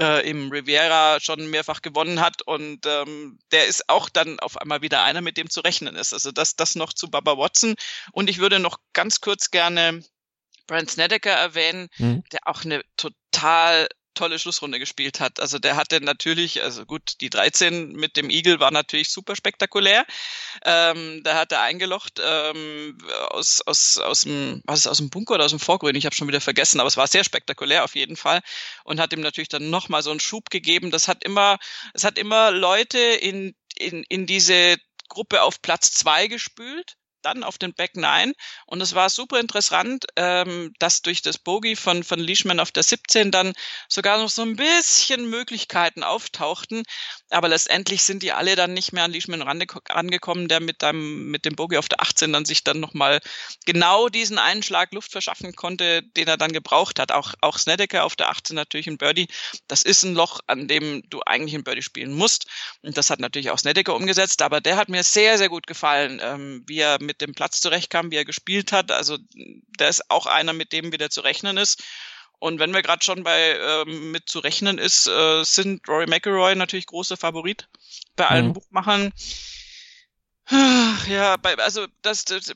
äh, 0.00 0.28
im 0.28 0.50
Riviera 0.50 1.20
schon 1.20 1.48
mehrfach 1.48 1.82
gewonnen 1.82 2.20
hat 2.20 2.42
und 2.42 2.86
ähm, 2.86 3.38
der 3.52 3.66
ist 3.66 3.88
auch 3.88 4.08
dann 4.08 4.38
auf 4.40 4.58
einmal 4.58 4.82
wieder 4.82 5.04
einer, 5.04 5.20
mit 5.20 5.36
dem 5.36 5.50
zu 5.50 5.60
rechnen 5.60 5.96
ist. 5.96 6.12
Also 6.12 6.32
das, 6.32 6.56
das 6.56 6.74
noch 6.74 6.92
zu 6.92 7.10
Baba 7.10 7.38
Watson. 7.38 7.74
Und 8.12 8.28
ich 8.28 8.38
würde 8.38 8.58
noch 8.58 8.78
ganz 8.92 9.20
kurz 9.20 9.50
gerne 9.50 10.02
Brent 10.66 10.90
Snedeker 10.90 11.30
erwähnen, 11.30 11.88
mhm. 11.98 12.24
der 12.32 12.40
auch 12.44 12.64
eine 12.64 12.82
total 12.96 13.88
tolle 14.16 14.38
Schlussrunde 14.40 14.80
gespielt 14.80 15.20
hat. 15.20 15.38
Also 15.38 15.60
der 15.60 15.76
hatte 15.76 16.00
natürlich, 16.00 16.62
also 16.62 16.84
gut, 16.84 17.20
die 17.20 17.30
13 17.30 17.92
mit 17.92 18.16
dem 18.16 18.30
Eagle 18.30 18.58
war 18.58 18.72
natürlich 18.72 19.10
super 19.10 19.36
spektakulär. 19.36 20.04
Ähm, 20.64 21.22
da 21.22 21.34
hat 21.36 21.52
er 21.52 21.62
eingelocht 21.62 22.20
ähm, 22.20 22.98
aus, 23.28 23.60
aus, 23.60 23.98
aus 23.98 24.22
dem, 24.22 24.62
was 24.64 24.80
ist 24.80 24.86
aus 24.88 24.98
dem 24.98 25.10
Bunker 25.10 25.34
oder 25.34 25.44
aus 25.44 25.52
dem 25.52 25.60
Vorgrün, 25.60 25.94
ich 25.94 26.06
habe 26.06 26.16
schon 26.16 26.28
wieder 26.28 26.40
vergessen, 26.40 26.80
aber 26.80 26.88
es 26.88 26.96
war 26.96 27.06
sehr 27.06 27.22
spektakulär 27.22 27.84
auf 27.84 27.94
jeden 27.94 28.16
Fall 28.16 28.40
und 28.84 28.98
hat 28.98 29.12
ihm 29.12 29.20
natürlich 29.20 29.48
dann 29.48 29.70
nochmal 29.70 30.02
so 30.02 30.10
einen 30.10 30.20
Schub 30.20 30.50
gegeben. 30.50 30.90
Das 30.90 31.06
hat 31.06 31.22
immer, 31.22 31.58
es 31.94 32.02
hat 32.02 32.18
immer 32.18 32.50
Leute 32.50 32.98
in, 32.98 33.54
in, 33.76 34.02
in 34.08 34.26
diese 34.26 34.76
Gruppe 35.08 35.42
auf 35.42 35.62
Platz 35.62 35.92
zwei 35.92 36.26
gespült 36.26 36.96
dann 37.26 37.42
auf 37.42 37.58
den 37.58 37.74
Back 37.74 37.96
9 37.96 38.32
und 38.66 38.80
es 38.80 38.94
war 38.94 39.10
super 39.10 39.40
interessant, 39.40 40.06
ähm, 40.14 40.72
dass 40.78 41.02
durch 41.02 41.22
das 41.22 41.38
Bogey 41.38 41.74
von, 41.74 42.04
von 42.04 42.20
Leishman 42.20 42.60
auf 42.60 42.70
der 42.70 42.84
17 42.84 43.32
dann 43.32 43.52
sogar 43.88 44.18
noch 44.18 44.30
so 44.30 44.42
ein 44.42 44.54
bisschen 44.54 45.28
Möglichkeiten 45.28 46.04
auftauchten, 46.04 46.84
aber 47.30 47.48
letztendlich 47.48 48.02
sind 48.02 48.22
die 48.22 48.32
alle 48.32 48.54
dann 48.54 48.72
nicht 48.72 48.92
mehr 48.92 49.04
an 49.04 49.12
Leishman 49.12 49.42
rangekommen, 49.42 50.48
der 50.48 50.60
mit, 50.60 50.82
dem, 50.82 51.30
mit 51.30 51.44
dem 51.44 51.56
Bogey 51.56 51.76
auf 51.76 51.88
der 51.88 52.00
18 52.00 52.32
dann 52.32 52.44
sich 52.44 52.62
dann 52.62 52.78
nochmal 52.78 53.20
genau 53.64 54.08
diesen 54.08 54.38
einen 54.38 54.62
Schlag 54.62 54.92
Luft 54.92 55.10
verschaffen 55.10 55.56
konnte, 55.56 56.02
den 56.02 56.28
er 56.28 56.36
dann 56.36 56.52
gebraucht 56.52 57.00
hat. 57.00 57.10
Auch, 57.10 57.34
auch 57.40 57.58
Snedeker 57.58 58.04
auf 58.04 58.14
der 58.14 58.30
18 58.30 58.54
natürlich 58.54 58.86
ein 58.86 58.98
Birdie. 58.98 59.26
Das 59.66 59.82
ist 59.82 60.04
ein 60.04 60.14
Loch, 60.14 60.40
an 60.46 60.68
dem 60.68 61.02
du 61.10 61.20
eigentlich 61.26 61.54
ein 61.54 61.64
Birdie 61.64 61.82
spielen 61.82 62.12
musst. 62.12 62.46
Und 62.82 62.96
das 62.96 63.10
hat 63.10 63.18
natürlich 63.18 63.50
auch 63.50 63.58
Snedeker 63.58 63.94
umgesetzt, 63.94 64.42
aber 64.42 64.60
der 64.60 64.76
hat 64.76 64.88
mir 64.88 65.02
sehr, 65.02 65.36
sehr 65.38 65.48
gut 65.48 65.66
gefallen, 65.66 66.20
ähm, 66.22 66.62
wie 66.66 66.78
er 66.78 67.02
mit 67.02 67.20
dem 67.20 67.34
Platz 67.34 67.60
zurechtkam, 67.60 68.10
wie 68.10 68.16
er 68.16 68.24
gespielt 68.24 68.70
hat. 68.70 68.92
Also 68.92 69.18
der 69.34 69.88
ist 69.88 70.10
auch 70.10 70.26
einer, 70.26 70.52
mit 70.52 70.72
dem 70.72 70.92
wieder 70.92 71.10
zu 71.10 71.22
rechnen 71.22 71.56
ist. 71.56 71.82
Und 72.38 72.58
wenn 72.58 72.74
wir 72.74 72.82
gerade 72.82 73.04
schon 73.04 73.22
bei 73.22 73.56
ähm, 73.58 74.10
mit 74.10 74.28
zu 74.28 74.40
rechnen 74.40 74.78
ist, 74.78 75.06
äh, 75.06 75.42
sind 75.42 75.88
Rory 75.88 76.06
McIlroy 76.06 76.54
natürlich 76.54 76.86
großer 76.86 77.16
Favorit 77.16 77.68
bei 78.14 78.26
allen 78.26 78.48
mhm. 78.48 78.52
Buchmachern. 78.54 79.12
Ja, 81.08 81.36
bei, 81.36 81.56
also 81.58 81.86
das, 82.02 82.24
das, 82.24 82.52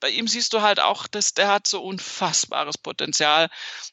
bei 0.00 0.10
ihm 0.10 0.28
siehst 0.28 0.52
du 0.52 0.60
halt 0.60 0.80
auch, 0.80 1.06
dass 1.06 1.32
der 1.32 1.48
hat 1.48 1.66
so 1.66 1.82
unfassbares 1.82 2.76
Potenzial, 2.76 3.48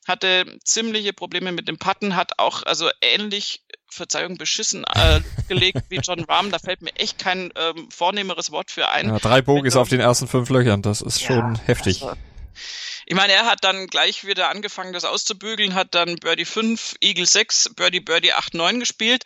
hatte 0.07 0.57
ziemliche 0.63 1.13
Probleme 1.13 1.53
mit 1.53 1.69
dem 1.69 1.77
Patten, 1.77 2.15
hat 2.17 2.37
auch 2.37 2.63
also 2.63 2.89
ähnlich 3.01 3.63
Verzeihung, 3.89 4.37
beschissen 4.37 4.83
äh, 4.93 5.21
gelegt 5.47 5.83
wie 5.89 5.99
John 6.01 6.23
Rahm. 6.25 6.51
Da 6.51 6.59
fällt 6.59 6.81
mir 6.81 6.93
echt 6.95 7.19
kein 7.19 7.51
ähm, 7.55 7.89
vornehmeres 7.91 8.51
Wort 8.51 8.71
für 8.71 8.89
ein. 8.89 9.07
Ja, 9.07 9.19
drei 9.19 9.41
Bogies 9.41 9.75
auf 9.75 9.89
den 9.89 9.99
ersten 9.99 10.27
fünf 10.27 10.49
Löchern, 10.49 10.81
das 10.81 11.01
ist 11.01 11.21
ja, 11.21 11.27
schon 11.27 11.55
heftig. 11.65 12.03
Also, 12.03 12.15
ich 13.05 13.15
meine, 13.15 13.33
er 13.33 13.45
hat 13.45 13.63
dann 13.63 13.87
gleich 13.87 14.25
wieder 14.25 14.49
angefangen, 14.49 14.93
das 14.93 15.05
auszubügeln, 15.05 15.73
hat 15.73 15.95
dann 15.95 16.15
Birdie 16.17 16.45
5, 16.45 16.95
Eagle 17.01 17.25
6, 17.25 17.71
Birdie 17.75 17.99
Birdie 17.99 18.33
8, 18.33 18.53
9 18.53 18.79
gespielt. 18.79 19.23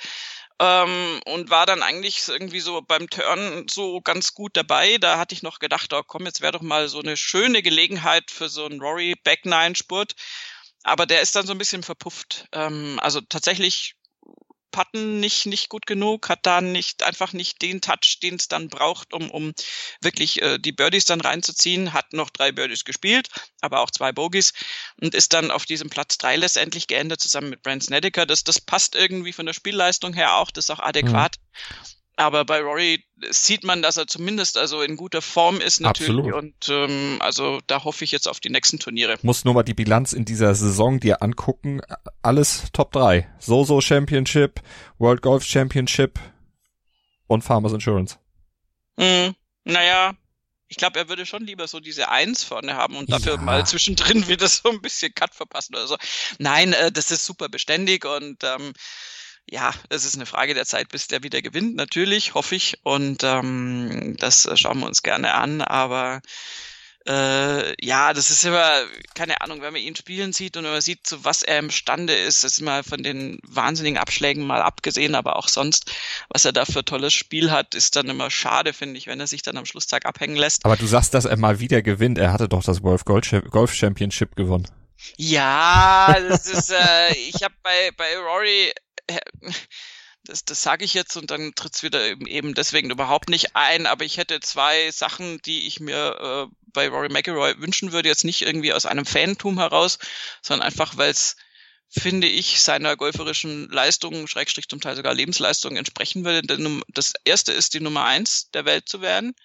Ähm, 0.58 1.20
und 1.26 1.50
war 1.50 1.66
dann 1.66 1.84
eigentlich 1.84 2.26
irgendwie 2.30 2.62
so 2.62 2.82
beim 2.82 3.10
Turn 3.10 3.68
so 3.70 4.00
ganz 4.00 4.34
gut 4.34 4.56
dabei. 4.56 4.98
Da 5.00 5.18
hatte 5.18 5.36
ich 5.36 5.44
noch 5.44 5.60
gedacht, 5.60 5.92
oh 5.92 6.02
komm, 6.08 6.26
jetzt 6.26 6.40
wäre 6.42 6.54
doch 6.54 6.62
mal 6.62 6.88
so 6.88 7.00
eine 7.00 7.18
schöne 7.18 7.62
Gelegenheit 7.62 8.32
für 8.32 8.48
so 8.48 8.66
einen 8.66 8.80
Rory 8.80 9.16
Back 9.24 9.46
Nine 9.46 9.76
Spurt. 9.76 10.14
Aber 10.84 11.06
der 11.06 11.22
ist 11.22 11.36
dann 11.36 11.46
so 11.46 11.52
ein 11.52 11.58
bisschen 11.58 11.84
verpufft. 11.84 12.48
Ähm, 12.54 13.00
also 13.02 13.20
tatsächlich 13.22 13.96
Putten 14.72 15.20
nicht, 15.20 15.46
nicht 15.46 15.70
gut 15.70 15.86
genug, 15.86 16.30
hat 16.30 16.40
da 16.46 16.62
nicht, 16.62 17.04
einfach 17.04 17.34
nicht 17.34 17.62
den 17.62 17.82
Touch, 17.82 18.20
den 18.22 18.36
es 18.36 18.48
dann 18.48 18.68
braucht, 18.68 19.14
um, 19.14 19.30
um 19.32 19.54
wirklich 20.02 20.42
äh, 20.42 20.58
die 20.58 20.72
Birdies 20.72 21.06
dann 21.06 21.22
reinzuziehen, 21.22 21.94
hat 21.94 22.14
noch 22.14 22.30
drei 22.30 22.52
Birdies 22.52 22.84
gespielt, 22.84 23.30
aber 23.62 23.80
auch 23.80 23.92
zwei 23.92 24.12
Bogies 24.12 24.54
und 25.02 25.16
ist 25.16 25.34
dann 25.34 25.52
auf 25.52 25.66
diesem 25.66 25.90
Platz 25.90 26.18
drei 26.18 26.36
letztendlich 26.36 26.88
geendet, 26.88 27.22
zusammen 27.22 27.50
mit 27.50 27.64
Brent 27.64 27.84
Snedeker. 27.84 28.26
Das, 28.26 28.44
das 28.44 28.60
passt 28.60 28.96
irgendwie 28.96 29.34
von 29.34 29.46
der 29.46 29.54
Spielleistung 29.54 30.14
her 30.14 30.36
auch, 30.36 30.52
das 30.52 30.66
ist 30.66 30.72
auch 30.72 30.80
adäquat. 30.80 31.38
Mhm. 31.38 32.05
Aber 32.18 32.46
bei 32.46 32.62
Rory 32.62 33.04
sieht 33.30 33.64
man, 33.64 33.82
dass 33.82 33.98
er 33.98 34.08
zumindest 34.08 34.58
also 34.58 34.82
in 34.82 34.96
guter 34.96 35.22
Form 35.22 35.60
ist 35.60 35.82
natürlich. 35.82 36.18
Absolut. 36.18 36.34
Und 36.34 36.70
ähm, 36.70 37.18
also 37.20 37.60
da 37.68 37.84
hoffe 37.84 38.04
ich 38.06 38.12
jetzt 38.12 38.28
auf 38.28 38.40
die 38.40 38.50
nächsten 38.50 38.80
Turniere. 38.80 39.18
Muss 39.22 39.44
nur 39.44 39.54
mal 39.54 39.64
die 39.64 39.74
Bilanz 39.74 40.14
in 40.14 40.24
dieser 40.24 40.56
Saison 40.56 41.00
dir 41.00 41.22
angucken. 41.22 41.82
Alles 42.22 42.66
Top 42.72 42.94
3. 42.94 43.30
Soso 43.40 43.82
Championship, 43.82 44.62
World 44.98 45.22
Golf 45.22 45.44
Championship 45.44 46.20
und 47.28 47.44
Farmers 47.44 47.74
Insurance. 47.74 48.18
Mhm. 48.98 49.36
Naja, 49.66 50.14
ich 50.68 50.78
glaube, 50.78 51.00
er 51.00 51.10
würde 51.10 51.26
schon 51.26 51.46
lieber 51.46 51.68
so 51.68 51.80
diese 51.80 52.10
Eins 52.10 52.44
vorne 52.44 52.76
haben 52.76 52.96
und 52.96 53.12
dafür 53.12 53.36
ja. 53.36 53.42
mal 53.42 53.66
zwischendrin 53.66 54.28
wieder 54.28 54.48
so 54.48 54.70
ein 54.70 54.82
bisschen 54.82 55.14
Cut 55.14 55.36
verpassen 55.36 55.76
oder 55.76 55.88
so. 55.88 55.98
Nein, 56.40 56.74
äh, 56.74 56.92
das 56.92 57.12
ist 57.12 57.26
super 57.26 57.50
beständig 57.50 58.06
und 58.06 58.44
ähm, 58.44 58.74
ja, 59.50 59.72
es 59.90 60.06
ist 60.06 60.16
eine 60.16 60.26
Frage 60.26 60.54
der 60.54 60.66
Zeit, 60.66 60.90
bis 60.90 61.08
der 61.08 61.24
wieder 61.24 61.42
gewinnt, 61.42 61.76
natürlich, 61.76 62.34
hoffe 62.34 62.56
ich. 62.56 62.80
Und 62.84 63.24
ähm, 63.24 64.16
das 64.18 64.50
schauen 64.56 64.80
wir 64.80 64.88
uns 64.88 65.04
gerne 65.04 65.34
an. 65.34 65.62
Aber 65.62 66.22
äh, 67.08 67.86
ja, 67.86 68.14
das 68.14 68.32
ist 68.32 68.44
immer, 68.46 68.84
keine 69.14 69.42
Ahnung, 69.42 69.62
wenn 69.62 69.74
man 69.74 69.82
ihn 69.82 69.96
spielen 69.96 70.34
sieht 70.34 70.58
und 70.58 70.64
wenn 70.64 70.72
man 70.72 70.82
sieht, 70.82 71.06
zu 71.06 71.24
was 71.24 71.44
er 71.44 71.60
imstande 71.60 72.16
ist, 72.16 72.44
ist 72.44 72.62
mal 72.62 72.84
von 72.84 73.04
den 73.04 73.38
wahnsinnigen 73.48 74.00
Abschlägen 74.00 74.46
mal 74.46 74.64
abgesehen, 74.64 75.14
aber 75.14 75.36
auch 75.36 75.48
sonst, 75.48 75.92
was 76.30 76.46
er 76.46 76.52
da 76.52 76.66
für 76.66 76.84
tolles 76.84 77.14
Spiel 77.14 77.52
hat, 77.52 77.76
ist 77.76 77.96
dann 77.96 78.10
immer 78.10 78.32
schade, 78.32 78.74
finde 78.74 78.98
ich, 78.98 79.06
wenn 79.06 79.20
er 79.20 79.28
sich 79.28 79.44
dann 79.44 79.58
am 79.58 79.66
Schlusstag 79.66 80.08
abhängen 80.08 80.36
lässt. 80.36 80.66
Aber 80.66 80.78
du 80.78 80.88
sagst, 80.88 81.14
dass 81.14 81.26
er 81.26 81.38
mal 81.38 81.60
wieder 81.60 81.84
gewinnt. 81.84 82.18
Er 82.18 82.34
hatte 82.34 82.50
doch 82.50 82.64
das 82.64 82.82
Wolf 82.82 83.06
Golf 83.06 83.74
Championship 83.74 84.36
gewonnen. 84.36 84.68
Ja, 85.18 86.16
das 86.30 86.48
ist, 86.48 86.72
äh, 86.72 87.14
ich 87.14 87.44
habe 87.44 87.54
bei, 87.62 87.92
bei 87.96 88.18
Rory 88.18 88.74
das, 90.26 90.46
das 90.46 90.62
sage 90.62 90.86
ich 90.86 90.94
jetzt 90.94 91.16
und 91.18 91.32
dann 91.32 91.54
tritt's 91.56 91.84
wieder 91.84 92.04
eben 92.06 92.54
deswegen 92.54 92.92
überhaupt 92.92 93.30
nicht 93.30 93.56
ein, 93.56 93.86
aber 93.86 94.06
ich 94.06 94.18
hätte 94.18 94.40
zwei 94.40 94.92
Sachen, 94.92 95.40
die 95.44 95.68
ich 95.68 95.80
mir 95.80 96.50
äh, 96.50 96.56
bei 96.74 96.90
Rory 96.90 97.10
McIlroy 97.10 97.60
wünschen 97.60 97.92
würde, 97.92 98.10
jetzt 98.10 98.26
nicht 98.26 98.42
irgendwie 98.42 98.74
aus 98.74 98.86
einem 98.86 99.06
Fantum 99.06 99.60
heraus, 99.60 100.00
sondern 100.42 100.68
einfach, 100.68 100.98
weil 100.98 101.12
es, 101.12 101.36
finde 101.90 102.28
ich, 102.28 102.62
seiner 102.62 102.98
golferischen 102.98 103.70
Leistung, 103.70 104.28
Schrägstrich 104.28 104.68
zum 104.68 104.82
Teil 104.82 104.96
sogar 104.96 105.14
Lebensleistung 105.14 105.78
entsprechen 105.78 106.26
würde. 106.26 106.42
Denn 106.42 106.84
das 106.90 107.14
erste 107.24 107.54
ist, 107.54 107.74
die 107.74 107.80
Nummer 107.80 108.04
eins 108.04 108.50
der 108.52 108.66
Welt 108.66 108.90
zu 108.90 109.02
werden. 109.02 109.36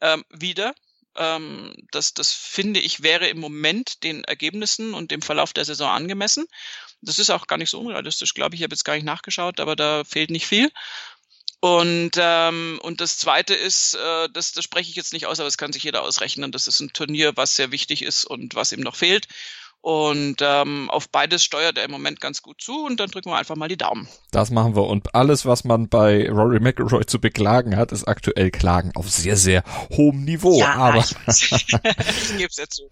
Ähm, 0.00 0.24
wieder. 0.28 0.74
Ähm, 1.16 1.74
das, 1.90 2.14
das 2.14 2.32
finde 2.32 2.80
ich 2.80 3.02
wäre 3.02 3.28
im 3.28 3.40
Moment 3.40 4.02
den 4.02 4.24
Ergebnissen 4.24 4.94
und 4.94 5.10
dem 5.10 5.22
Verlauf 5.22 5.52
der 5.52 5.64
Saison 5.64 5.90
angemessen. 5.90 6.46
Das 7.00 7.18
ist 7.18 7.30
auch 7.30 7.46
gar 7.46 7.58
nicht 7.58 7.70
so 7.70 7.80
unrealistisch, 7.80 8.34
glaube 8.34 8.54
ich. 8.54 8.60
Ich 8.60 8.64
habe 8.64 8.74
jetzt 8.74 8.84
gar 8.84 8.94
nicht 8.94 9.04
nachgeschaut, 9.04 9.60
aber 9.60 9.76
da 9.76 10.04
fehlt 10.04 10.30
nicht 10.30 10.46
viel. 10.46 10.70
Und, 11.60 12.12
ähm, 12.16 12.78
und 12.82 13.00
das 13.00 13.18
Zweite 13.18 13.54
ist, 13.54 13.94
äh, 13.94 14.28
das, 14.32 14.52
das 14.52 14.64
spreche 14.64 14.90
ich 14.90 14.96
jetzt 14.96 15.12
nicht 15.12 15.26
aus, 15.26 15.40
aber 15.40 15.48
das 15.48 15.58
kann 15.58 15.72
sich 15.72 15.82
jeder 15.82 16.02
ausrechnen. 16.02 16.52
Das 16.52 16.68
ist 16.68 16.80
ein 16.80 16.92
Turnier, 16.92 17.36
was 17.36 17.56
sehr 17.56 17.72
wichtig 17.72 18.02
ist 18.02 18.24
und 18.24 18.54
was 18.54 18.72
ihm 18.72 18.80
noch 18.80 18.94
fehlt. 18.94 19.26
Und 19.80 20.36
ähm, 20.40 20.90
auf 20.90 21.08
beides 21.08 21.44
steuert 21.44 21.78
er 21.78 21.84
im 21.84 21.90
Moment 21.90 22.20
ganz 22.20 22.42
gut 22.42 22.60
zu 22.60 22.84
und 22.84 22.98
dann 22.98 23.10
drücken 23.10 23.30
wir 23.30 23.36
einfach 23.36 23.56
mal 23.56 23.68
die 23.68 23.76
Daumen. 23.76 24.08
Das 24.32 24.50
machen 24.50 24.74
wir. 24.74 24.82
Und 24.82 25.14
alles, 25.14 25.46
was 25.46 25.64
man 25.64 25.88
bei 25.88 26.28
Rory 26.28 26.60
McIlroy 26.60 27.06
zu 27.06 27.20
beklagen 27.20 27.76
hat, 27.76 27.92
ist 27.92 28.06
aktuell 28.06 28.50
Klagen 28.50 28.90
auf 28.96 29.08
sehr, 29.08 29.36
sehr 29.36 29.62
hohem 29.96 30.24
Niveau. 30.24 30.58
Ja, 30.58 30.74
Aber 30.74 30.98
ich, 30.98 31.14
ich 31.52 31.66
gebe 32.36 32.48
es 32.50 32.56
ja 32.56 32.66
zu. 32.68 32.82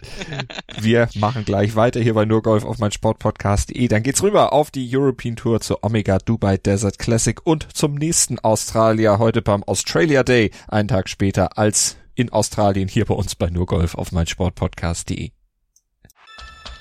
wir 0.78 1.08
machen 1.14 1.44
gleich 1.44 1.74
weiter 1.74 2.00
hier 2.00 2.14
bei 2.14 2.24
nur 2.24 2.42
Golf 2.42 2.64
auf 2.64 2.78
mein 2.78 2.92
Sportpodcast.de. 2.92 3.88
Dann 3.88 4.02
geht's 4.02 4.22
rüber 4.22 4.52
auf 4.52 4.70
die 4.70 4.88
European 4.90 5.36
Tour 5.36 5.60
zur 5.60 5.82
Omega 5.82 6.18
Dubai 6.18 6.56
Desert 6.56 6.98
Classic 6.98 7.38
und 7.44 7.66
zum 7.76 7.94
nächsten 7.94 8.38
Australier 8.38 9.18
heute 9.18 9.42
beim 9.42 9.64
Australia 9.64 10.22
Day, 10.22 10.52
einen 10.68 10.88
Tag 10.88 11.08
später 11.08 11.58
als 11.58 11.96
in 12.14 12.30
Australien 12.30 12.88
hier 12.88 13.04
bei 13.04 13.14
uns 13.14 13.34
bei 13.34 13.50
nur 13.50 13.66
Golf 13.66 13.94
auf 13.96 14.12
mein 14.12 14.26
Sportpodcast.de. 14.26 15.35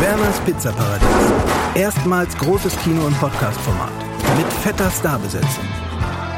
Werners 0.00 0.40
Pizzaparadies. 0.40 1.08
Erstmals 1.74 2.36
großes 2.38 2.74
Kino- 2.78 3.06
und 3.06 3.18
Podcast-Format. 3.20 3.92
Mit 4.38 4.50
fetter 4.62 4.90
Starbesetzung. 4.90 5.68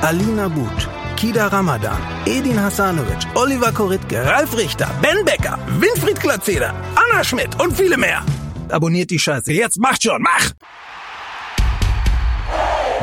Alina 0.00 0.48
But, 0.48 0.88
Kida 1.16 1.46
Ramadan, 1.46 1.96
Edin 2.26 2.60
Hasanovic, 2.60 3.24
Oliver 3.36 3.70
Koritke, 3.72 4.24
Ralf 4.26 4.56
Richter, 4.56 4.90
Ben 5.00 5.24
Becker, 5.24 5.58
Winfried 5.78 6.20
Glatzeder, 6.20 6.74
Anna 6.96 7.22
Schmidt 7.22 7.60
und 7.60 7.76
viele 7.76 7.96
mehr. 7.96 8.22
Abonniert 8.68 9.10
die 9.10 9.18
Scheiße. 9.20 9.52
Jetzt 9.52 9.78
macht 9.78 10.02
schon, 10.02 10.22
mach! 10.22 10.50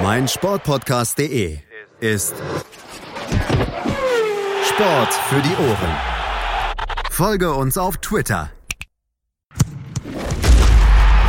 Mein 0.03 0.27
Sportpodcast.de 0.27 1.59
ist 2.01 2.33
Sport 4.69 5.13
für 5.29 5.41
die 5.41 5.55
Ohren. 5.69 5.95
Folge 7.11 7.53
uns 7.53 7.77
auf 7.77 7.97
Twitter. 7.97 8.49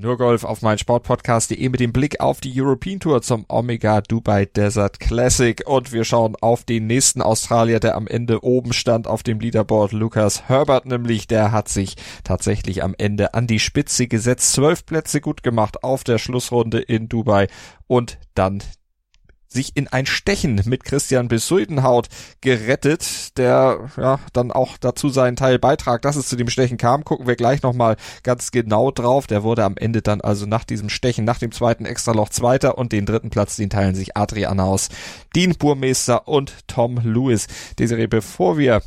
Nur 0.00 0.16
Golf 0.16 0.44
auf 0.44 0.62
mein 0.62 0.78
Sportpodcast.de 0.78 1.68
mit 1.68 1.80
dem 1.80 1.92
Blick 1.92 2.20
auf 2.20 2.40
die 2.40 2.52
European 2.54 3.00
Tour 3.00 3.20
zum 3.20 3.44
Omega 3.48 4.00
Dubai 4.00 4.44
Desert 4.44 5.00
Classic. 5.00 5.60
Und 5.66 5.92
wir 5.92 6.04
schauen 6.04 6.36
auf 6.40 6.62
den 6.62 6.86
nächsten 6.86 7.20
Australier, 7.20 7.80
der 7.80 7.96
am 7.96 8.06
Ende 8.06 8.44
oben 8.44 8.72
stand 8.72 9.08
auf 9.08 9.24
dem 9.24 9.40
Leaderboard, 9.40 9.90
Lucas 9.90 10.48
Herbert. 10.48 10.86
Nämlich, 10.86 11.26
der 11.26 11.50
hat 11.50 11.68
sich 11.68 11.96
tatsächlich 12.22 12.84
am 12.84 12.94
Ende 12.96 13.34
an 13.34 13.48
die 13.48 13.58
Spitze 13.58 14.06
gesetzt, 14.06 14.52
zwölf 14.52 14.86
Plätze 14.86 15.20
gut 15.20 15.42
gemacht 15.42 15.82
auf 15.82 16.04
der 16.04 16.18
Schlussrunde 16.18 16.78
in 16.78 17.08
Dubai 17.08 17.48
und 17.88 18.18
dann 18.34 18.62
sich 19.48 19.76
in 19.76 19.88
ein 19.88 20.06
Stechen 20.06 20.60
mit 20.66 20.84
Christian 20.84 21.28
Besuldenhaut 21.28 22.08
gerettet, 22.40 23.36
der 23.38 23.90
ja 23.96 24.20
dann 24.32 24.52
auch 24.52 24.76
dazu 24.76 25.08
seinen 25.08 25.36
Teil 25.36 25.58
beitrag, 25.58 26.02
dass 26.02 26.16
es 26.16 26.28
zu 26.28 26.36
dem 26.36 26.48
Stechen 26.48 26.76
kam. 26.76 27.04
Gucken 27.04 27.26
wir 27.26 27.36
gleich 27.36 27.62
nochmal 27.62 27.96
ganz 28.22 28.50
genau 28.50 28.90
drauf. 28.90 29.26
Der 29.26 29.42
wurde 29.42 29.64
am 29.64 29.76
Ende 29.76 30.02
dann 30.02 30.20
also 30.20 30.46
nach 30.46 30.64
diesem 30.64 30.90
Stechen, 30.90 31.24
nach 31.24 31.38
dem 31.38 31.52
zweiten 31.52 31.86
Extraloch 31.86 32.28
Zweiter 32.28 32.78
und 32.78 32.92
den 32.92 33.06
dritten 33.06 33.30
Platz, 33.30 33.56
den 33.56 33.70
teilen 33.70 33.94
sich 33.94 34.16
Adrian 34.16 34.60
aus, 34.60 34.88
Dean 35.34 35.54
Burmeister 35.58 36.28
und 36.28 36.68
Tom 36.68 37.00
Lewis. 37.02 37.46
Desiree, 37.78 38.06
bevor 38.06 38.58
wir 38.58 38.82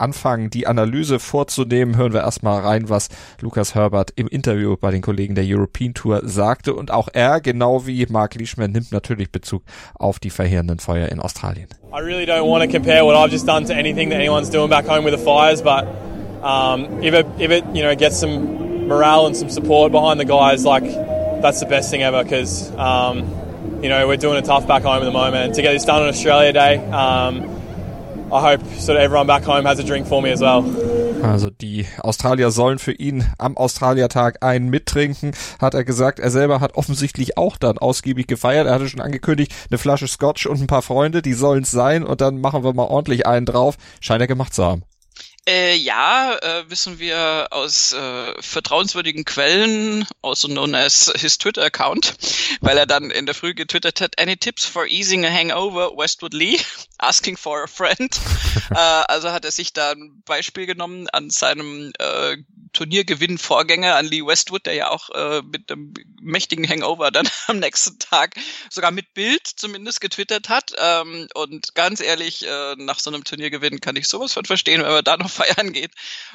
anfangen, 0.00 0.50
die 0.50 0.66
Analyse 0.66 1.18
vorzunehmen, 1.18 1.96
hören 1.96 2.12
wir 2.12 2.20
erstmal 2.20 2.60
rein, 2.60 2.88
was 2.88 3.08
Lukas 3.40 3.74
Herbert 3.74 4.12
im 4.16 4.28
Interview 4.28 4.76
bei 4.76 4.90
den 4.90 5.02
Kollegen 5.02 5.34
der 5.34 5.44
European 5.46 5.94
Tour 5.94 6.22
sagte. 6.24 6.74
Und 6.74 6.90
auch 6.90 7.08
er, 7.12 7.40
genau 7.40 7.86
wie 7.86 8.06
Mark 8.08 8.34
Leishman, 8.34 8.72
nimmt 8.72 8.92
natürlich 8.92 9.30
Bezug 9.30 9.62
auf 9.98 10.18
die 10.18 10.30
verheerenden 10.30 10.78
Feuer 10.78 11.08
in 11.08 11.20
Australien. 11.20 11.68
I 11.92 12.00
really 12.00 12.24
don't 12.24 12.48
want 12.48 12.64
to 12.64 12.70
compare 12.70 13.04
what 13.04 13.16
I've 13.16 13.30
just 13.30 13.46
done 13.46 13.66
to 13.66 13.72
anything 13.72 14.10
that 14.10 14.16
anyone's 14.16 14.50
doing 14.50 14.70
back 14.70 14.86
home 14.86 15.04
with 15.04 15.12
the 15.12 15.24
fires, 15.24 15.60
but 15.62 15.86
um, 16.42 17.02
if 17.02 17.14
it 17.14 17.26
if 17.38 17.50
it 17.50 17.64
you 17.74 17.82
know 17.82 17.94
gets 17.96 18.18
some 18.18 18.86
morale 18.86 19.26
and 19.26 19.36
some 19.36 19.50
support 19.50 19.92
behind 19.92 20.20
the 20.20 20.24
guys, 20.24 20.64
like 20.64 20.84
that's 21.42 21.60
the 21.60 21.66
best 21.66 21.90
thing 21.90 22.02
ever 22.02 22.22
because 22.22 22.70
um, 22.76 23.24
you 23.82 23.88
know 23.88 24.06
we're 24.06 24.16
doing 24.16 24.36
it 24.36 24.44
tough 24.44 24.66
back 24.66 24.82
home 24.82 25.02
at 25.02 25.04
the 25.04 25.10
moment, 25.10 25.54
to 25.56 25.62
get 25.62 25.72
this 25.72 25.84
done 25.84 26.02
on 26.02 26.08
Australia 26.08 26.52
Day. 26.52 26.76
Um, 26.76 27.59
Also 31.22 31.50
die 31.50 31.86
Australier 31.98 32.50
sollen 32.50 32.78
für 32.78 32.92
ihn 32.92 33.24
am 33.38 33.56
Australiertag 33.56 34.42
einen 34.42 34.70
mittrinken, 34.70 35.32
hat 35.60 35.74
er 35.74 35.84
gesagt. 35.84 36.18
Er 36.18 36.30
selber 36.30 36.60
hat 36.60 36.74
offensichtlich 36.76 37.36
auch 37.36 37.56
dann 37.56 37.78
ausgiebig 37.78 38.26
gefeiert. 38.26 38.66
Er 38.66 38.74
hatte 38.74 38.88
schon 38.88 39.00
angekündigt, 39.00 39.52
eine 39.70 39.78
Flasche 39.78 40.08
Scotch 40.08 40.46
und 40.46 40.60
ein 40.60 40.66
paar 40.66 40.82
Freunde, 40.82 41.22
die 41.22 41.34
sollen 41.34 41.62
es 41.62 41.70
sein 41.70 42.04
und 42.04 42.20
dann 42.20 42.40
machen 42.40 42.64
wir 42.64 42.72
mal 42.72 42.84
ordentlich 42.84 43.26
einen 43.26 43.46
drauf. 43.46 43.76
Scheint 44.00 44.20
er 44.20 44.26
gemacht 44.26 44.54
zu 44.54 44.64
haben. 44.64 44.82
Äh, 45.48 45.74
ja, 45.74 46.36
äh, 46.36 46.68
wissen 46.68 46.98
wir 46.98 47.48
aus 47.50 47.94
äh, 47.94 48.42
vertrauenswürdigen 48.42 49.24
Quellen, 49.24 50.06
also 50.22 50.48
known 50.48 50.74
as 50.74 51.10
his 51.16 51.38
Twitter-Account, 51.38 52.14
weil 52.60 52.76
er 52.76 52.86
dann 52.86 53.10
in 53.10 53.24
der 53.24 53.34
Früh 53.34 53.54
getwittert 53.54 54.02
hat, 54.02 54.18
any 54.20 54.36
tips 54.36 54.66
for 54.66 54.86
easing 54.86 55.24
a 55.24 55.30
hangover, 55.30 55.96
Westwood 55.96 56.34
Lee, 56.34 56.60
asking 56.98 57.38
for 57.38 57.62
a 57.62 57.66
friend. 57.66 58.20
äh, 58.70 58.74
also 58.74 59.32
hat 59.32 59.46
er 59.46 59.50
sich 59.50 59.72
da 59.72 59.92
ein 59.92 60.22
Beispiel 60.26 60.66
genommen 60.66 61.08
an 61.08 61.30
seinem 61.30 61.90
äh, 61.98 62.36
Turniergewinn-Vorgänger, 62.72 63.96
an 63.96 64.06
Lee 64.06 64.24
Westwood, 64.24 64.66
der 64.66 64.74
ja 64.74 64.90
auch 64.90 65.10
äh, 65.10 65.42
mit 65.42 65.70
einem 65.72 65.94
mächtigen 66.20 66.68
Hangover 66.68 67.10
dann 67.10 67.28
am 67.46 67.58
nächsten 67.58 67.98
Tag 67.98 68.34
sogar 68.68 68.90
mit 68.90 69.14
Bild 69.14 69.46
zumindest 69.46 70.00
getwittert 70.00 70.48
hat. 70.48 70.72
Ähm, 70.78 71.28
und 71.34 71.74
ganz 71.74 72.00
ehrlich, 72.00 72.46
äh, 72.46 72.74
nach 72.76 72.98
so 72.98 73.10
einem 73.10 73.24
Turniergewinn 73.24 73.80
kann 73.80 73.96
ich 73.96 74.06
sowas 74.06 74.34
von 74.34 74.44
verstehen, 74.44 74.82
wenn 74.82 74.90
man 74.90 75.04
da 75.04 75.16
noch 75.16 75.29
feiern 75.38 75.72
geht 75.72 75.92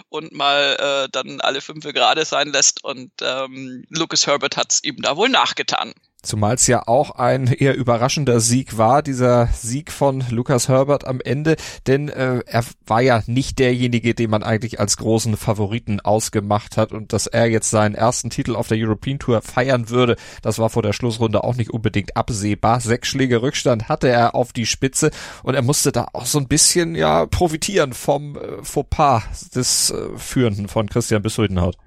und 0.10 0.32
mal 0.32 1.06
äh, 1.06 1.10
dann 1.12 1.42
alle 1.42 1.62
fünf 1.62 1.84
gerade 1.86 2.26
sein 2.26 2.50
lässt. 2.50 2.84
Und 2.84 3.12
ähm, 3.22 3.86
Lucas 3.90 4.28
Herbert 4.28 4.58
hat's 4.58 4.84
ihm 4.84 4.98
da 5.02 5.16
wohl 5.16 5.30
nachgetan. 5.30 5.94
Zumal 6.26 6.56
es 6.56 6.66
ja 6.66 6.88
auch 6.88 7.12
ein 7.12 7.48
eher 7.48 7.76
überraschender 7.76 8.40
Sieg 8.40 8.78
war, 8.78 9.04
dieser 9.04 9.48
Sieg 9.48 9.92
von 9.92 10.24
Lucas 10.32 10.68
Herbert 10.68 11.06
am 11.06 11.22
Ende, 11.22 11.56
denn 11.86 12.10
äh, 12.10 12.40
er 12.46 12.64
war 12.88 13.02
ja 13.02 13.22
nicht 13.28 13.60
derjenige, 13.60 14.16
den 14.16 14.32
man 14.32 14.42
eigentlich 14.42 14.80
als 14.80 14.98
großen 14.98 15.38
Favoriten 15.38 16.00
ausgemacht 16.00 16.78
hat 16.78 16.92
und 16.92 17.14
dass 17.14 17.28
er 17.28 17.46
jetzt 17.46 17.70
seinen 17.70 17.94
ersten 17.94 18.32
Titel 18.32 18.56
auf 18.56 18.68
der 18.68 18.80
European 18.80 19.20
Tour 19.20 19.42
feiern 19.44 19.90
würde, 19.90 20.16
das 20.42 20.58
war 20.58 20.72
vor 20.72 20.82
der 20.82 20.94
Schlussrunde 20.94 21.44
auch 21.44 21.56
nicht 21.56 21.70
unbedingt 21.70 22.18
absehbar. 22.18 22.80
Sechs 22.80 23.10
Schläge 23.10 23.44
Rückstand 23.44 23.88
hatte 23.88 24.10
er 24.10 24.34
auf 24.34 24.52
die 24.52 24.66
Spitze 24.66 25.12
und 25.44 25.54
er 25.54 25.62
musste 25.62 25.92
da 25.92 26.08
auch 26.14 26.26
so 26.26 26.40
ein 26.40 26.48
bisschen 26.48 26.96
ja 26.96 27.28
profitieren 27.28 27.94
vom 27.94 28.36
äh, 28.36 28.64
Fauxpas 28.64 29.50
des 29.54 29.92
äh, 29.92 30.18
Führenden 30.18 30.68
von 30.68 30.90
Christian 30.90 31.22
Bissuldenhaut. 31.22 31.78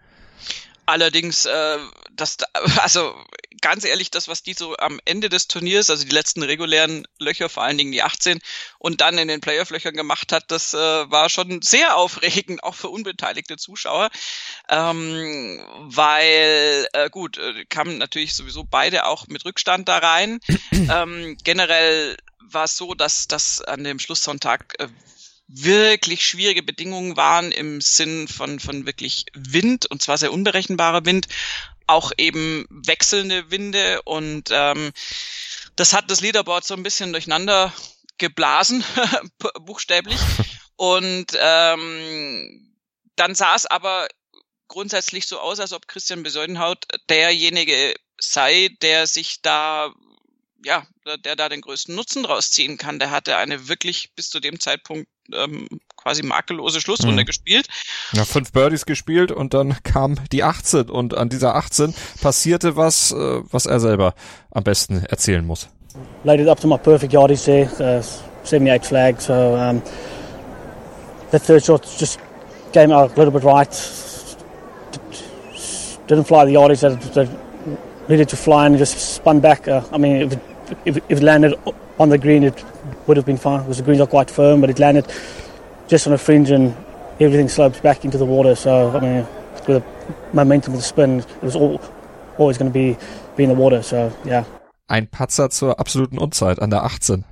Allerdings, 0.89 1.45
äh, 1.45 1.79
das, 2.13 2.39
also 2.79 3.15
ganz 3.61 3.85
ehrlich, 3.85 4.11
das, 4.11 4.27
was 4.27 4.43
die 4.43 4.55
so 4.55 4.75
am 4.79 5.01
Ende 5.05 5.29
des 5.29 5.47
Turniers, 5.47 5.91
also 5.91 6.05
die 6.05 6.15
letzten 6.15 6.43
regulären 6.43 7.07
Löcher, 7.19 7.51
vor 7.51 7.63
allen 7.63 7.77
Dingen 7.77 7.93
die 7.93 8.03
18 8.03 8.39
und 8.79 9.03
dann 9.03 9.19
in 9.19 9.29
den 9.29 9.43
Playoff-Löchern 9.43 9.93
gemacht 9.93 10.33
hat, 10.33 10.51
das 10.51 10.73
äh, 10.73 10.79
war 10.79 11.29
schon 11.29 11.61
sehr 11.61 11.95
aufregend, 11.99 12.63
auch 12.65 12.75
für 12.75 12.89
unbeteiligte 12.89 13.59
Zuschauer, 13.59 14.09
ähm, 14.71 15.63
weil 15.83 16.89
äh, 16.95 17.11
gut, 17.11 17.37
äh, 17.37 17.67
kamen 17.67 17.99
natürlich 17.99 18.35
sowieso 18.35 18.65
beide 18.65 19.05
auch 19.05 19.27
mit 19.27 19.45
Rückstand 19.45 19.91
da 19.91 19.99
rein. 19.99 20.41
ähm, 20.73 21.37
generell 21.45 22.17
war 22.41 22.65
es 22.65 22.79
so, 22.79 22.95
dass 22.95 23.29
das 23.29 23.61
an 23.61 23.85
dem 23.85 23.99
Schlusssonntag 23.99 24.75
äh, 24.79 24.89
wirklich 25.49 26.25
schwierige 26.25 26.63
Bedingungen 26.63 27.17
waren 27.17 27.53
im 27.53 27.81
Sinn 27.81 28.29
von, 28.29 28.61
von 28.61 28.87
wirklich 28.87 29.25
Wind 29.35 29.87
und 29.87 30.03
zwar 30.03 30.19
sehr 30.19 30.33
unberechenbarer 30.33 31.05
Wind, 31.05 31.27
auch 31.87 32.13
eben 32.19 32.67
wechselnde 32.71 33.51
Winde 33.51 34.03
und 34.03 34.51
ähm, 34.53 34.93
das 35.75 35.93
hat 35.95 36.11
das 36.11 36.21
Leaderboard 36.21 36.65
so 36.65 36.75
ein 36.75 36.83
bisschen 36.83 37.13
durcheinander 37.13 37.73
geblasen, 38.19 38.85
buchstäblich. 39.61 40.19
Und 40.77 41.37
ähm, 41.41 42.77
dann 43.17 43.35
sah 43.35 43.57
es 43.57 43.67
aber 43.67 44.07
grundsätzlich 44.69 45.27
so 45.27 45.41
aus, 45.41 45.59
als 45.59 45.73
ob 45.73 45.89
Christian 45.89 46.23
Besäudenhaut 46.23 46.85
derjenige 47.09 47.97
sei, 48.21 48.71
der 48.83 49.09
sich 49.09 49.43
da 49.43 49.93
ja, 50.65 50.87
der 51.25 51.37
da 51.37 51.49
den 51.49 51.61
größten 51.61 51.95
Nutzen 51.95 52.25
draus 52.25 52.51
ziehen 52.51 52.79
kann. 52.79 52.99
Der 52.99 53.11
hatte 53.11 53.37
eine 53.37 53.69
wirklich 53.69 54.13
bis 54.15 54.29
zu 54.29 54.41
dem 54.41 54.59
Zeitpunkt 54.59 55.09
ähm, 55.35 55.69
quasi 55.97 56.23
makellose 56.23 56.81
Schlussrunde 56.81 57.23
mhm. 57.23 57.27
gespielt. 57.27 57.69
Ja, 58.13 58.25
fünf 58.25 58.53
Birdies 58.53 58.87
gespielt 58.87 59.33
und 59.33 59.55
dann 59.55 59.77
kam 59.83 60.17
die 60.33 60.43
18 60.43 60.91
und 60.91 61.17
an 61.17 61.29
dieser 61.29 61.55
18 61.55 61.95
passierte 62.21 62.77
was, 62.77 63.13
äh, 63.13 63.41
was 63.51 63.67
er 63.67 63.81
selber 63.81 64.15
am 64.51 64.65
besten 64.65 65.05
erzählen 65.05 65.45
muss. 65.45 65.69
Laid 66.25 66.41
it 66.41 66.49
up 66.49 66.61
to 66.61 66.69
my 66.69 66.79
perfect 66.79 67.13
yardage 67.13 67.45
there, 67.45 67.69
uh, 67.81 68.03
78 68.45 68.85
flag, 68.85 69.21
so 69.21 69.33
um, 69.33 69.83
the 71.33 71.39
third 71.39 71.65
shot 71.65 71.85
just 71.99 72.19
came 72.73 72.93
out 72.93 73.13
a 73.17 73.21
little 73.21 73.33
bit 73.33 73.45
right. 73.45 73.69
didn't 76.09 76.25
fly 76.25 76.45
the 76.47 76.55
yardies 76.55 76.81
that, 76.81 77.01
that 77.15 77.29
needed 78.09 78.29
to 78.31 78.37
fly 78.37 78.67
and 78.67 78.77
just 78.79 78.99
spun 78.99 79.41
back. 79.41 79.69
Uh, 79.69 79.83
I 79.93 79.99
mean, 79.99 80.33
it, 80.33 80.39
if, 80.85 80.97
if 80.97 81.19
it 81.19 81.23
landed 81.23 81.55
on 81.99 82.09
the 82.09 82.19
green, 82.19 82.45
it 82.45 82.65
would 83.07 83.17
have 83.17 83.27
been 83.27 83.37
fine 83.37 83.61
because 83.61 83.79
the 83.79 83.83
greens 83.83 84.01
are 84.01 84.07
quite 84.07 84.31
firm, 84.31 84.61
but 84.61 84.71
it 84.71 84.79
landed 84.79 85.07
just 85.89 86.07
on 86.07 86.13
a 86.13 86.19
fringe 86.19 86.51
and 86.51 86.75
everything 87.21 87.49
slopes 87.49 87.81
back 87.81 88.05
into 88.05 88.19
the 88.19 88.25
water. 88.25 88.55
So, 88.55 88.91
I 88.91 89.01
mean, 89.01 89.27
with 89.55 89.65
the 89.67 89.83
momentum 90.33 90.75
of 90.75 90.81
the 90.81 90.85
spin, 90.85 91.21
it 91.21 91.43
was 91.43 91.57
all, 91.57 91.81
always 92.39 92.59
going 92.59 92.71
to 92.71 92.75
be, 92.75 92.97
be 93.37 93.45
in 93.45 93.49
the 93.49 93.57
water. 93.57 93.83
So, 93.83 94.13
yeah. 94.25 94.45
Ein 94.87 95.07
Patzer 95.07 95.51
zur 95.51 95.79
absoluten 95.79 96.19
Unzeit 96.19 96.61
an 96.61 96.71
der 96.71 96.85
18. 96.85 97.25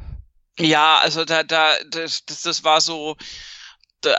Ja, 0.59 1.01
also 1.03 1.25
da, 1.25 1.43
da, 1.43 1.69
das, 1.91 2.25
das, 2.27 2.43
das 2.43 2.65
war 2.65 2.81
so, 2.81 3.17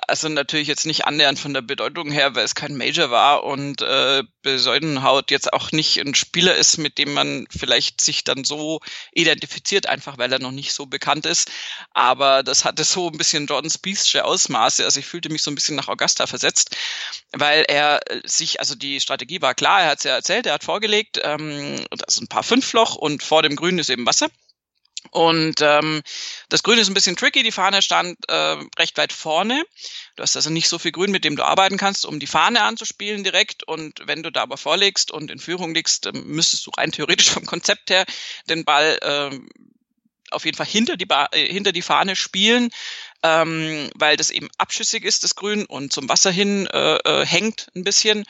also 0.07 0.27
natürlich 0.29 0.67
jetzt 0.67 0.85
nicht 0.85 1.05
annähernd 1.05 1.39
von 1.39 1.53
der 1.53 1.61
Bedeutung 1.61 2.11
her, 2.11 2.35
weil 2.35 2.43
es 2.43 2.55
kein 2.55 2.75
Major 2.75 3.09
war 3.09 3.43
und 3.43 3.81
äh, 3.81 4.23
Besäudenhaut 4.41 5.31
jetzt 5.31 5.53
auch 5.53 5.71
nicht 5.71 5.99
ein 5.99 6.15
Spieler 6.15 6.55
ist, 6.55 6.77
mit 6.77 6.97
dem 6.97 7.13
man 7.13 7.47
vielleicht 7.49 8.01
sich 8.01 8.23
dann 8.23 8.43
so 8.43 8.79
identifiziert, 9.11 9.87
einfach 9.87 10.17
weil 10.17 10.31
er 10.31 10.39
noch 10.39 10.51
nicht 10.51 10.73
so 10.73 10.85
bekannt 10.85 11.25
ist. 11.25 11.51
Aber 11.93 12.43
das 12.43 12.65
hatte 12.65 12.83
so 12.83 13.09
ein 13.09 13.17
bisschen 13.17 13.47
Jordan 13.47 13.69
Spiethsche 13.69 14.25
Ausmaße. 14.25 14.83
Also 14.83 14.99
ich 14.99 15.05
fühlte 15.05 15.29
mich 15.29 15.43
so 15.43 15.51
ein 15.51 15.55
bisschen 15.55 15.75
nach 15.75 15.87
Augusta 15.87 16.27
versetzt, 16.27 16.75
weil 17.31 17.63
er 17.67 17.99
sich, 18.25 18.59
also 18.59 18.75
die 18.75 18.99
Strategie 18.99 19.41
war 19.41 19.55
klar, 19.55 19.81
er 19.81 19.89
hat 19.91 19.99
es 19.99 20.03
ja 20.05 20.15
erzählt, 20.15 20.45
er 20.45 20.53
hat 20.53 20.63
vorgelegt, 20.63 21.19
ähm, 21.23 21.85
das 21.91 22.15
ist 22.15 22.21
ein 22.21 22.27
paar 22.27 22.43
Fünfloch 22.43 22.95
und 22.95 23.23
vor 23.23 23.43
dem 23.43 23.55
Grün 23.55 23.79
ist 23.79 23.89
eben 23.89 24.05
Wasser. 24.05 24.29
Und 25.17 25.61
ähm, 25.61 26.03
das 26.47 26.61
Grün 26.61 26.77
ist 26.77 26.89
ein 26.89 26.93
bisschen 26.93 27.15
tricky. 27.15 27.41
Die 27.41 27.51
Fahne 27.51 27.81
stand 27.81 28.19
äh, 28.29 28.55
recht 28.77 28.99
weit 28.99 29.11
vorne. 29.11 29.63
Du 30.15 30.21
hast 30.21 30.35
also 30.35 30.51
nicht 30.51 30.69
so 30.69 30.77
viel 30.77 30.91
Grün, 30.91 31.09
mit 31.09 31.25
dem 31.25 31.35
du 31.35 31.43
arbeiten 31.43 31.77
kannst, 31.77 32.05
um 32.05 32.19
die 32.19 32.27
Fahne 32.27 32.61
anzuspielen 32.61 33.23
direkt. 33.23 33.63
Und 33.63 33.99
wenn 34.05 34.21
du 34.21 34.31
da 34.31 34.43
aber 34.43 34.57
vorlegst 34.57 35.09
und 35.09 35.31
in 35.31 35.39
Führung 35.39 35.73
liegst, 35.73 36.05
äh, 36.05 36.11
müsstest 36.11 36.67
du 36.67 36.71
rein 36.77 36.91
theoretisch 36.91 37.29
vom 37.31 37.47
Konzept 37.47 37.89
her 37.89 38.05
den 38.47 38.63
Ball 38.63 38.99
äh, 39.01 39.39
auf 40.29 40.45
jeden 40.45 40.55
Fall 40.55 40.67
hinter 40.67 40.97
die, 40.97 41.07
ba 41.07 41.29
äh, 41.31 41.51
hinter 41.51 41.71
die 41.71 41.81
Fahne 41.81 42.15
spielen, 42.15 42.69
ähm, 43.23 43.89
weil 43.95 44.17
das 44.17 44.29
eben 44.29 44.49
abschüssig 44.59 45.03
ist, 45.03 45.23
das 45.23 45.33
Grün, 45.33 45.65
und 45.65 45.91
zum 45.91 46.07
Wasser 46.09 46.29
hin 46.29 46.67
äh, 46.67 46.97
äh, 46.97 47.25
hängt 47.25 47.69
ein 47.75 47.83
bisschen 47.83 48.23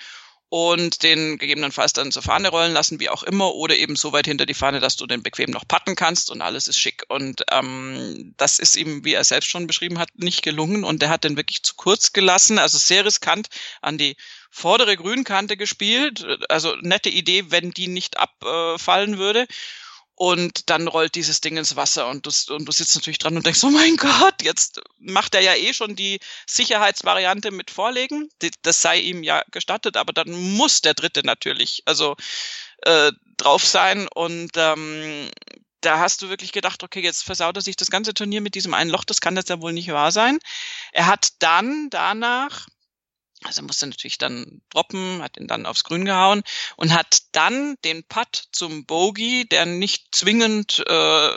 und 0.50 1.04
den 1.04 1.38
gegebenenfalls 1.38 1.93
dann 1.93 2.12
zur 2.12 2.22
Fahne 2.22 2.50
rollen 2.50 2.72
lassen, 2.72 3.00
wie 3.00 3.10
auch 3.10 3.24
immer, 3.24 3.54
oder 3.56 3.76
eben 3.76 3.95
so 3.95 4.14
weit 4.14 4.28
hinter 4.28 4.45
die 4.45 4.54
Fahne, 4.54 4.80
dass 4.80 4.95
du 4.95 5.06
den 5.06 5.22
bequem 5.22 5.50
noch 5.50 5.68
patten 5.68 5.95
kannst 5.95 6.32
und 6.32 6.41
alles 6.41 6.68
ist 6.68 6.80
schick. 6.80 7.04
Und 7.10 7.43
ähm, 7.52 8.34
das 8.38 8.60
ist 8.60 8.76
ihm, 8.78 9.04
wie 9.04 9.14
er 9.14 9.24
selbst 9.24 9.50
schon 9.50 9.68
beschrieben 9.68 10.00
hat, 10.00 10.10
nicht 10.16 10.43
gelungen 10.43 10.84
und 10.84 11.02
der 11.02 11.10
hat 11.10 11.26
den 11.26 11.36
wirklich 11.36 11.64
zu 11.64 11.76
kurz 11.76 12.14
gelassen, 12.14 12.60
also 12.60 12.78
sehr 12.78 13.04
riskant 13.04 13.50
an 13.82 13.98
die 13.98 14.16
vordere 14.50 14.95
Grünkante 14.95 15.58
gespielt. 15.58 16.26
Also 16.50 16.76
nette 16.82 17.10
Idee, 17.10 17.52
wenn 17.52 17.72
die 17.72 17.88
nicht 17.88 18.18
abfallen 18.18 19.18
würde 19.18 19.48
und 20.20 20.72
dann 20.72 20.88
rollt 20.88 21.13
dieses 21.13 21.41
Ding 21.41 21.57
ins 21.57 21.76
Wasser 21.76 22.07
und 22.07 22.26
du, 22.26 22.53
und 22.53 22.65
du 22.65 22.72
sitzt 22.72 22.95
natürlich 22.95 23.20
dran 23.20 23.38
und 23.38 23.45
denkst, 23.45 23.63
oh 23.63 23.70
mein 23.70 23.97
Gott, 23.97 24.41
jetzt 24.41 24.82
macht 24.97 25.36
er 25.36 25.41
ja 25.41 25.53
eh 25.53 25.74
schon 25.76 25.95
die 25.95 26.20
Sicherheitsvariante 26.47 27.51
mit 27.51 27.70
Vorlegen. 27.70 28.28
Das 28.63 28.82
sei 28.82 28.97
ihm 28.97 29.22
ja 29.22 29.43
gestattet, 29.51 29.95
aber 29.95 30.13
dann 30.13 30.32
muss 30.55 30.82
der 30.82 30.95
Dritte 30.95 31.22
natürlich 31.24 31.84
also 31.86 32.15
äh, 32.82 33.11
drauf 33.38 33.63
sein 33.63 34.07
und 34.07 34.49
ähm, 34.55 35.30
da 35.82 35.99
hast 35.99 36.24
du 36.24 36.30
wirklich 36.30 36.51
gedacht, 36.51 36.82
okay, 36.82 37.01
jetzt 37.01 37.24
versaut 37.24 37.55
er 37.55 37.61
sich 37.61 37.76
das 37.76 37.91
ganze 37.91 38.15
Turnier 38.15 38.41
mit 38.41 38.55
diesem 38.55 38.74
einen 38.74 38.89
Loch, 38.89 39.03
das 39.03 39.22
kann 39.22 39.36
jetzt 39.36 39.49
ja 39.49 39.61
wohl 39.61 39.72
nicht 39.72 39.91
wahr 39.91 40.11
sein. 40.11 40.39
Er 40.93 41.05
hat 41.05 41.30
dann 41.38 41.91
danach 41.91 42.65
also 43.43 43.61
musste 43.61 43.88
natürlich 43.88 44.17
dann 44.17 44.61
droppen, 44.69 45.21
hat 45.21 45.38
ihn 45.38 45.47
dann 45.47 45.65
aufs 45.65 45.83
Grün 45.83 46.05
gehauen 46.05 46.41
und 46.75 46.93
hat 46.93 47.19
dann 47.33 47.75
den 47.85 48.03
Putt 48.03 48.45
zum 48.51 48.85
Bogey, 48.85 49.47
der 49.47 49.65
nicht 49.65 50.15
zwingend 50.15 50.83
äh, 50.88 51.29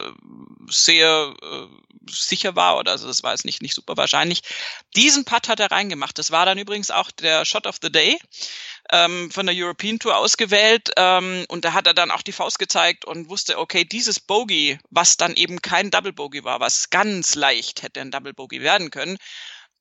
sehr 0.69 1.35
äh, 1.43 1.67
sicher 2.11 2.57
war 2.57 2.79
oder 2.79 2.93
also 2.93 3.07
das 3.07 3.23
war 3.23 3.33
jetzt 3.33 3.45
nicht 3.45 3.61
nicht 3.61 3.75
super 3.75 3.97
wahrscheinlich. 3.99 4.43
Diesen 4.97 5.27
Putt 5.27 5.49
hat 5.49 5.61
er 5.61 5.71
reingemacht. 5.71 6.17
Das 6.19 6.31
war 6.31 6.47
dann 6.47 6.59
übrigens 6.59 6.91
auch 6.91 7.11
der 7.11 7.45
Shot 7.45 7.67
of 7.67 7.77
the 7.83 7.93
Day 7.93 8.19
ähm, 8.91 9.31
von 9.31 9.47
der 9.47 9.55
European 9.55 9.99
Tour 9.99 10.17
ausgewählt 10.17 10.91
ähm, 10.97 11.45
und 11.49 11.67
da 11.67 11.75
hat 11.75 11.87
er 11.87 11.95
dann 11.95 12.11
auch 12.11 12.23
die 12.23 12.33
Faust 12.33 12.59
gezeigt 12.59 13.05
und 13.05 13.29
wusste, 13.29 13.59
okay, 13.59 13.85
dieses 13.85 14.21
Bogey, 14.21 14.79
was 14.89 15.19
dann 15.19 15.37
eben 15.37 15.61
kein 15.61 15.91
Double 15.91 16.15
Bogey 16.15 16.45
war, 16.45 16.61
was 16.61 16.89
ganz 16.89 17.35
leicht 17.35 17.83
hätte 17.83 18.01
ein 18.01 18.11
Double 18.11 18.33
Bogey 18.33 18.63
werden 18.63 18.91
können, 18.91 19.19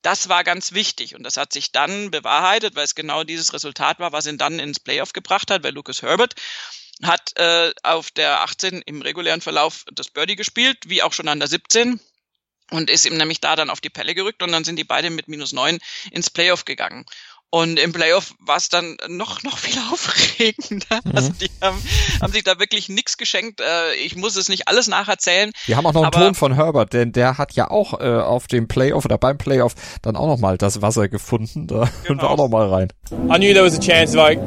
das 0.01 0.29
war 0.29 0.43
ganz 0.43 0.71
wichtig 0.71 1.15
und 1.15 1.23
das 1.23 1.37
hat 1.37 1.53
sich 1.53 1.71
dann 1.71 2.11
bewahrheitet, 2.11 2.75
weil 2.75 2.85
es 2.85 2.95
genau 2.95 3.23
dieses 3.23 3.53
Resultat 3.53 3.99
war, 3.99 4.11
was 4.11 4.27
ihn 4.27 4.37
dann 4.37 4.59
ins 4.59 4.79
Playoff 4.79 5.13
gebracht 5.13 5.51
hat, 5.51 5.63
weil 5.63 5.73
Lucas 5.73 6.01
Herbert 6.01 6.35
hat 7.03 7.37
äh, 7.37 7.71
auf 7.83 8.11
der 8.11 8.41
18 8.41 8.81
im 8.81 9.01
regulären 9.01 9.41
Verlauf 9.41 9.85
das 9.91 10.09
Birdie 10.09 10.35
gespielt, 10.35 10.77
wie 10.85 11.01
auch 11.01 11.13
schon 11.13 11.27
an 11.27 11.39
der 11.39 11.47
17 11.47 11.99
und 12.71 12.89
ist 12.89 13.05
ihm 13.05 13.17
nämlich 13.17 13.41
da 13.41 13.55
dann 13.55 13.69
auf 13.69 13.81
die 13.81 13.89
Pelle 13.89 14.15
gerückt 14.15 14.43
und 14.43 14.51
dann 14.51 14.63
sind 14.63 14.75
die 14.77 14.83
beide 14.83 15.09
mit 15.09 15.27
minus 15.27 15.53
neun 15.53 15.79
ins 16.11 16.29
Playoff 16.29 16.65
gegangen. 16.65 17.05
Und 17.51 17.79
im 17.79 17.93
Playoff 17.93 18.35
war 18.39 18.57
es 18.57 18.69
dann 18.69 18.97
noch, 19.07 19.41
noch 19.41 19.57
viel 19.57 19.79
aufregender. 19.91 20.99
Mhm. 21.03 21.11
Also 21.15 21.31
die 21.31 21.49
haben, 21.61 21.81
haben 22.21 22.33
sich 22.33 22.43
da 22.43 22.59
wirklich 22.59 22.89
nichts 22.89 23.17
geschenkt. 23.17 23.59
Äh, 23.59 23.95
ich 24.05 24.15
muss 24.15 24.35
es 24.35 24.49
nicht 24.49 24.67
alles 24.67 24.87
nacherzählen. 24.87 25.51
Wir 25.65 25.75
haben 25.75 25.85
auch 25.87 25.93
noch 25.93 26.03
einen 26.03 26.11
Ton 26.11 26.35
von 26.35 26.53
Herbert, 26.53 26.93
denn 26.93 27.11
der 27.11 27.37
hat 27.39 27.53
ja 27.53 27.71
auch 27.71 27.99
äh, 27.99 28.03
auf 28.03 28.47
dem 28.47 28.67
Playoff 28.67 29.05
oder 29.05 29.17
beim 29.17 29.37
Playoff 29.37 29.73
dann 30.03 30.15
auch 30.15 30.27
noch 30.27 30.37
mal 30.37 30.57
das 30.57 30.81
Wasser 30.83 31.07
gefunden. 31.07 31.65
Da 31.65 31.75
genau. 32.03 32.07
hören 32.07 32.17
wir 32.21 32.29
auch 32.29 32.37
noch 32.37 32.49
mal 32.49 32.69
rein. 32.69 32.93
I 33.11 33.37
knew 33.37 33.53
there 33.53 33.65
was 33.65 33.75
a 33.75 33.79
chance 33.79 34.13
if 34.13 34.19
I, 34.19 34.37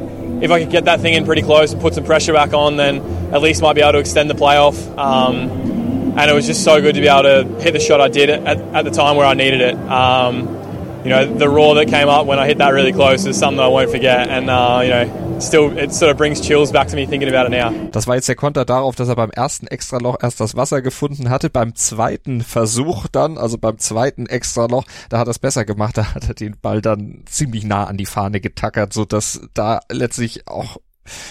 if 0.41 0.49
I 0.49 0.59
could 0.59 0.71
get 0.71 0.85
that 0.85 1.01
thing 1.01 1.13
in 1.13 1.25
pretty 1.25 1.41
close 1.41 1.73
and 1.73 1.81
put 1.81 1.93
some 1.93 2.05
pressure 2.05 2.33
back 2.33 2.53
on, 2.53 2.77
then 2.77 3.01
at 3.33 3.41
least 3.41 3.61
might 3.61 3.75
be 3.75 3.81
able 3.81 3.93
to 3.93 3.99
extend 3.99 4.29
the 4.29 4.35
playoff. 4.35 4.75
Um, 4.97 5.73
and 6.15 6.29
it 6.29 6.33
was 6.33 6.45
just 6.45 6.63
so 6.63 6.79
good 6.79 6.95
to 6.95 7.01
be 7.01 7.07
able 7.07 7.23
to 7.23 7.43
hit 7.61 7.73
the 7.73 7.79
shot 7.79 7.99
I 7.99 8.07
did 8.07 8.29
at, 8.29 8.59
at 8.73 8.85
the 8.85 8.91
time 8.91 9.17
where 9.17 9.25
I 9.25 9.33
needed 9.33 9.61
it. 9.61 9.75
Um, 9.75 10.62
you 11.03 11.09
know, 11.09 11.25
the 11.25 11.49
roar 11.49 11.75
that 11.75 11.87
came 11.87 12.07
up 12.07 12.25
when 12.25 12.39
I 12.39 12.47
hit 12.47 12.57
that 12.59 12.73
really 12.73 12.93
close 12.93 13.25
is 13.25 13.37
something 13.37 13.59
I 13.59 13.67
won't 13.67 13.89
forget. 13.89 14.29
And, 14.29 14.49
uh, 14.49 14.81
you 14.83 14.89
know, 14.89 15.39
still, 15.39 15.77
it 15.77 15.93
sort 15.93 16.11
of 16.11 16.17
brings 16.17 16.39
chills 16.39 16.71
back 16.71 16.87
to 16.87 16.95
me 16.95 17.05
thinking 17.05 17.27
about 17.27 17.45
it 17.45 17.51
now. 17.51 17.71
Das 17.91 18.07
war 18.07 18.15
jetzt 18.15 18.27
der 18.29 18.35
Konter 18.35 18.65
darauf, 18.65 18.95
dass 18.95 19.09
er 19.09 19.15
beim 19.15 19.31
ersten 19.31 19.67
Extraloch 19.67 20.17
erst 20.21 20.39
das 20.39 20.55
Wasser 20.55 20.81
gefunden 20.81 21.29
hatte. 21.29 21.49
Beim 21.49 21.75
zweiten 21.75 22.41
Versuch 22.41 23.07
dann, 23.07 23.37
also 23.37 23.57
beim 23.57 23.77
zweiten 23.79 24.27
Extraloch, 24.27 24.85
da 25.09 25.19
hat 25.19 25.27
er 25.27 25.31
es 25.31 25.39
besser 25.39 25.65
gemacht. 25.65 25.93
Da 26.03 26.15
hat 26.15 26.27
er 26.27 26.33
den 26.33 26.55
Ball 26.59 26.81
dann 26.81 27.23
ziemlich 27.27 27.65
nah 27.65 27.83
an 27.85 27.97
die 27.97 28.07
Fahne 28.07 28.41
getackert, 28.41 28.93
so 28.93 29.05
dass 29.05 29.41
da 29.53 29.81
letztlich 29.89 30.47
auch, 30.47 30.77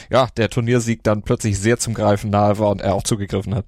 ja, 0.08 0.28
der 0.36 0.50
Turniersieg 0.50 1.02
dann 1.02 1.22
plötzlich 1.22 1.58
sehr 1.58 1.78
zum 1.78 1.94
Greifen 1.94 2.30
nahe 2.30 2.58
war 2.58 2.70
und 2.70 2.80
er 2.80 2.94
auch 2.94 3.02
zugegriffen 3.02 3.54
hat. 3.54 3.64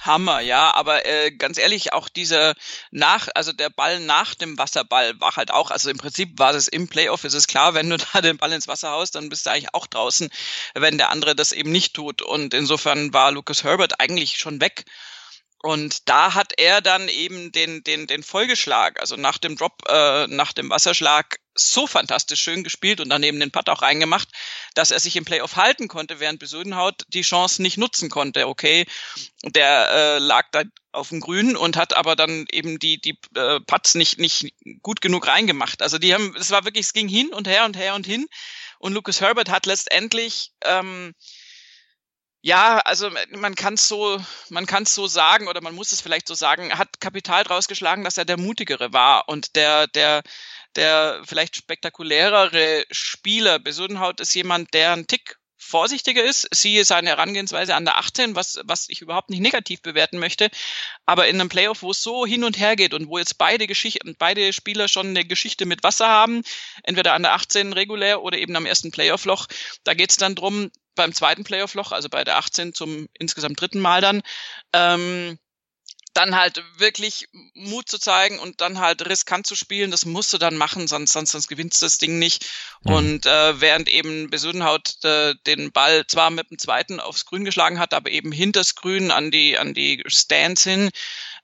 Hammer, 0.00 0.40
ja, 0.40 0.74
aber 0.74 1.04
äh, 1.04 1.30
ganz 1.30 1.58
ehrlich, 1.58 1.92
auch 1.92 2.08
dieser 2.08 2.54
nach, 2.90 3.28
also 3.34 3.52
der 3.52 3.70
Ball 3.70 4.00
nach 4.00 4.34
dem 4.34 4.56
Wasserball 4.56 5.20
war 5.20 5.36
halt 5.36 5.50
auch, 5.50 5.70
also 5.70 5.90
im 5.90 5.98
Prinzip 5.98 6.38
war 6.38 6.54
es 6.54 6.68
im 6.68 6.88
Playoff, 6.88 7.24
ist 7.24 7.34
es 7.34 7.46
klar, 7.46 7.74
wenn 7.74 7.90
du 7.90 7.98
da 8.12 8.20
den 8.20 8.38
Ball 8.38 8.52
ins 8.52 8.68
Wasser 8.68 8.90
haust, 8.90 9.14
dann 9.14 9.28
bist 9.28 9.46
du 9.46 9.50
eigentlich 9.50 9.74
auch 9.74 9.86
draußen, 9.86 10.30
wenn 10.74 10.98
der 10.98 11.10
andere 11.10 11.34
das 11.36 11.52
eben 11.52 11.70
nicht 11.70 11.94
tut. 11.94 12.22
Und 12.22 12.54
insofern 12.54 13.12
war 13.12 13.30
Lucas 13.30 13.62
Herbert 13.64 14.00
eigentlich 14.00 14.38
schon 14.38 14.60
weg. 14.60 14.84
Und 15.62 16.08
da 16.08 16.34
hat 16.34 16.54
er 16.56 16.80
dann 16.80 17.08
eben 17.08 17.52
den, 17.52 17.84
den, 17.84 18.06
den 18.06 18.22
Folgeschlag, 18.22 18.98
also 18.98 19.16
nach 19.16 19.36
dem 19.36 19.56
Drop, 19.56 19.74
äh, 19.88 20.26
nach 20.26 20.54
dem 20.54 20.70
Wasserschlag 20.70 21.38
so 21.54 21.86
fantastisch 21.86 22.40
schön 22.40 22.64
gespielt 22.64 23.00
und 23.00 23.10
daneben 23.10 23.40
den 23.40 23.50
Putt 23.50 23.68
auch 23.68 23.82
reingemacht, 23.82 24.28
dass 24.74 24.90
er 24.90 25.00
sich 25.00 25.16
im 25.16 25.26
Playoff 25.26 25.56
halten 25.56 25.88
konnte, 25.88 26.18
während 26.18 26.38
Besudenhaut 26.38 27.02
die 27.08 27.20
Chance 27.20 27.60
nicht 27.60 27.76
nutzen 27.76 28.08
konnte. 28.08 28.48
Okay, 28.48 28.86
der 29.42 29.90
äh, 29.90 30.18
lag 30.18 30.46
da 30.52 30.62
auf 30.92 31.10
dem 31.10 31.20
Grün 31.20 31.56
und 31.56 31.76
hat 31.76 31.94
aber 31.94 32.16
dann 32.16 32.46
eben 32.50 32.78
die 32.78 32.98
die 32.98 33.18
äh, 33.36 33.60
Putts 33.60 33.94
nicht 33.94 34.18
nicht 34.18 34.54
gut 34.80 35.02
genug 35.02 35.26
reingemacht. 35.26 35.82
Also 35.82 35.98
die 35.98 36.14
haben, 36.14 36.34
es 36.38 36.50
war 36.50 36.64
wirklich, 36.64 36.86
es 36.86 36.92
ging 36.94 37.08
hin 37.08 37.34
und 37.34 37.46
her 37.46 37.66
und 37.66 37.76
her 37.76 37.94
und 37.94 38.06
hin 38.06 38.26
und 38.78 38.94
Lucas 38.94 39.20
Herbert 39.20 39.50
hat 39.50 39.66
letztendlich 39.66 40.52
ähm, 40.64 41.14
ja, 42.42 42.78
also 42.78 43.10
man 43.32 43.54
kann 43.54 43.74
es 43.74 43.86
so, 43.88 44.18
man 44.48 44.66
kann 44.66 44.86
so 44.86 45.06
sagen 45.06 45.48
oder 45.48 45.60
man 45.60 45.74
muss 45.74 45.92
es 45.92 46.00
vielleicht 46.00 46.26
so 46.26 46.34
sagen, 46.34 46.76
hat 46.78 47.00
Kapital 47.00 47.44
draus 47.44 47.68
geschlagen, 47.68 48.04
dass 48.04 48.16
er 48.16 48.24
der 48.24 48.38
mutigere 48.38 48.92
war 48.92 49.28
und 49.28 49.56
der 49.56 49.86
der 49.88 50.22
der 50.76 51.22
vielleicht 51.24 51.56
spektakulärere 51.56 52.84
Spieler. 52.90 53.58
Besudenhaut 53.58 54.20
ist 54.20 54.34
jemand, 54.34 54.72
der 54.72 54.92
ein 54.92 55.06
Tick 55.06 55.36
vorsichtiger 55.60 56.24
ist, 56.24 56.48
siehe 56.52 56.84
seine 56.84 57.10
Herangehensweise 57.10 57.74
an 57.74 57.84
der 57.84 57.98
18, 57.98 58.34
was, 58.34 58.58
was 58.64 58.88
ich 58.88 59.02
überhaupt 59.02 59.30
nicht 59.30 59.40
negativ 59.40 59.82
bewerten 59.82 60.18
möchte. 60.18 60.50
Aber 61.06 61.28
in 61.28 61.38
einem 61.40 61.48
Playoff, 61.48 61.82
wo 61.82 61.90
es 61.90 62.02
so 62.02 62.26
hin 62.26 62.44
und 62.44 62.58
her 62.58 62.76
geht 62.76 62.94
und 62.94 63.08
wo 63.08 63.18
jetzt 63.18 63.36
beide 63.38 63.66
Geschichten, 63.66 64.16
beide 64.18 64.52
Spieler 64.52 64.88
schon 64.88 65.08
eine 65.08 65.24
Geschichte 65.24 65.66
mit 65.66 65.82
Wasser 65.84 66.08
haben, 66.08 66.42
entweder 66.82 67.12
an 67.12 67.22
der 67.22 67.34
18 67.34 67.72
regulär 67.72 68.22
oder 68.22 68.38
eben 68.38 68.56
am 68.56 68.66
ersten 68.66 68.90
Playoff-Loch, 68.90 69.46
da 69.84 69.94
geht 69.94 70.10
es 70.10 70.16
dann 70.16 70.34
drum, 70.34 70.70
beim 70.94 71.14
zweiten 71.14 71.44
Playoff-Loch, 71.44 71.92
also 71.92 72.08
bei 72.08 72.24
der 72.24 72.36
18 72.36 72.74
zum 72.74 73.08
insgesamt 73.18 73.60
dritten 73.60 73.80
Mal 73.80 74.00
dann, 74.00 74.22
ähm, 74.72 75.38
dann 76.12 76.36
halt 76.36 76.62
wirklich 76.76 77.28
Mut 77.54 77.88
zu 77.88 77.98
zeigen 77.98 78.38
und 78.38 78.60
dann 78.60 78.80
halt 78.80 79.08
riskant 79.08 79.46
zu 79.46 79.54
spielen, 79.54 79.90
das 79.90 80.04
musst 80.04 80.32
du 80.32 80.38
dann 80.38 80.56
machen, 80.56 80.88
sonst, 80.88 81.12
sonst, 81.12 81.30
sonst 81.30 81.48
gewinnst 81.48 81.80
du 81.80 81.86
das 81.86 81.98
Ding 81.98 82.18
nicht. 82.18 82.46
Mhm. 82.82 82.92
Und 82.92 83.26
äh, 83.26 83.60
während 83.60 83.88
eben 83.88 84.28
Besudenhaut 84.28 85.04
äh, 85.04 85.34
den 85.46 85.70
Ball 85.72 86.06
zwar 86.06 86.30
mit 86.30 86.50
dem 86.50 86.58
zweiten 86.58 86.98
aufs 87.00 87.26
Grün 87.26 87.44
geschlagen 87.44 87.78
hat, 87.78 87.94
aber 87.94 88.10
eben 88.10 88.32
hinters 88.32 88.74
Grün 88.74 89.10
an 89.10 89.30
die, 89.30 89.56
an 89.56 89.72
die 89.72 90.02
Stands 90.06 90.64
hin, 90.64 90.90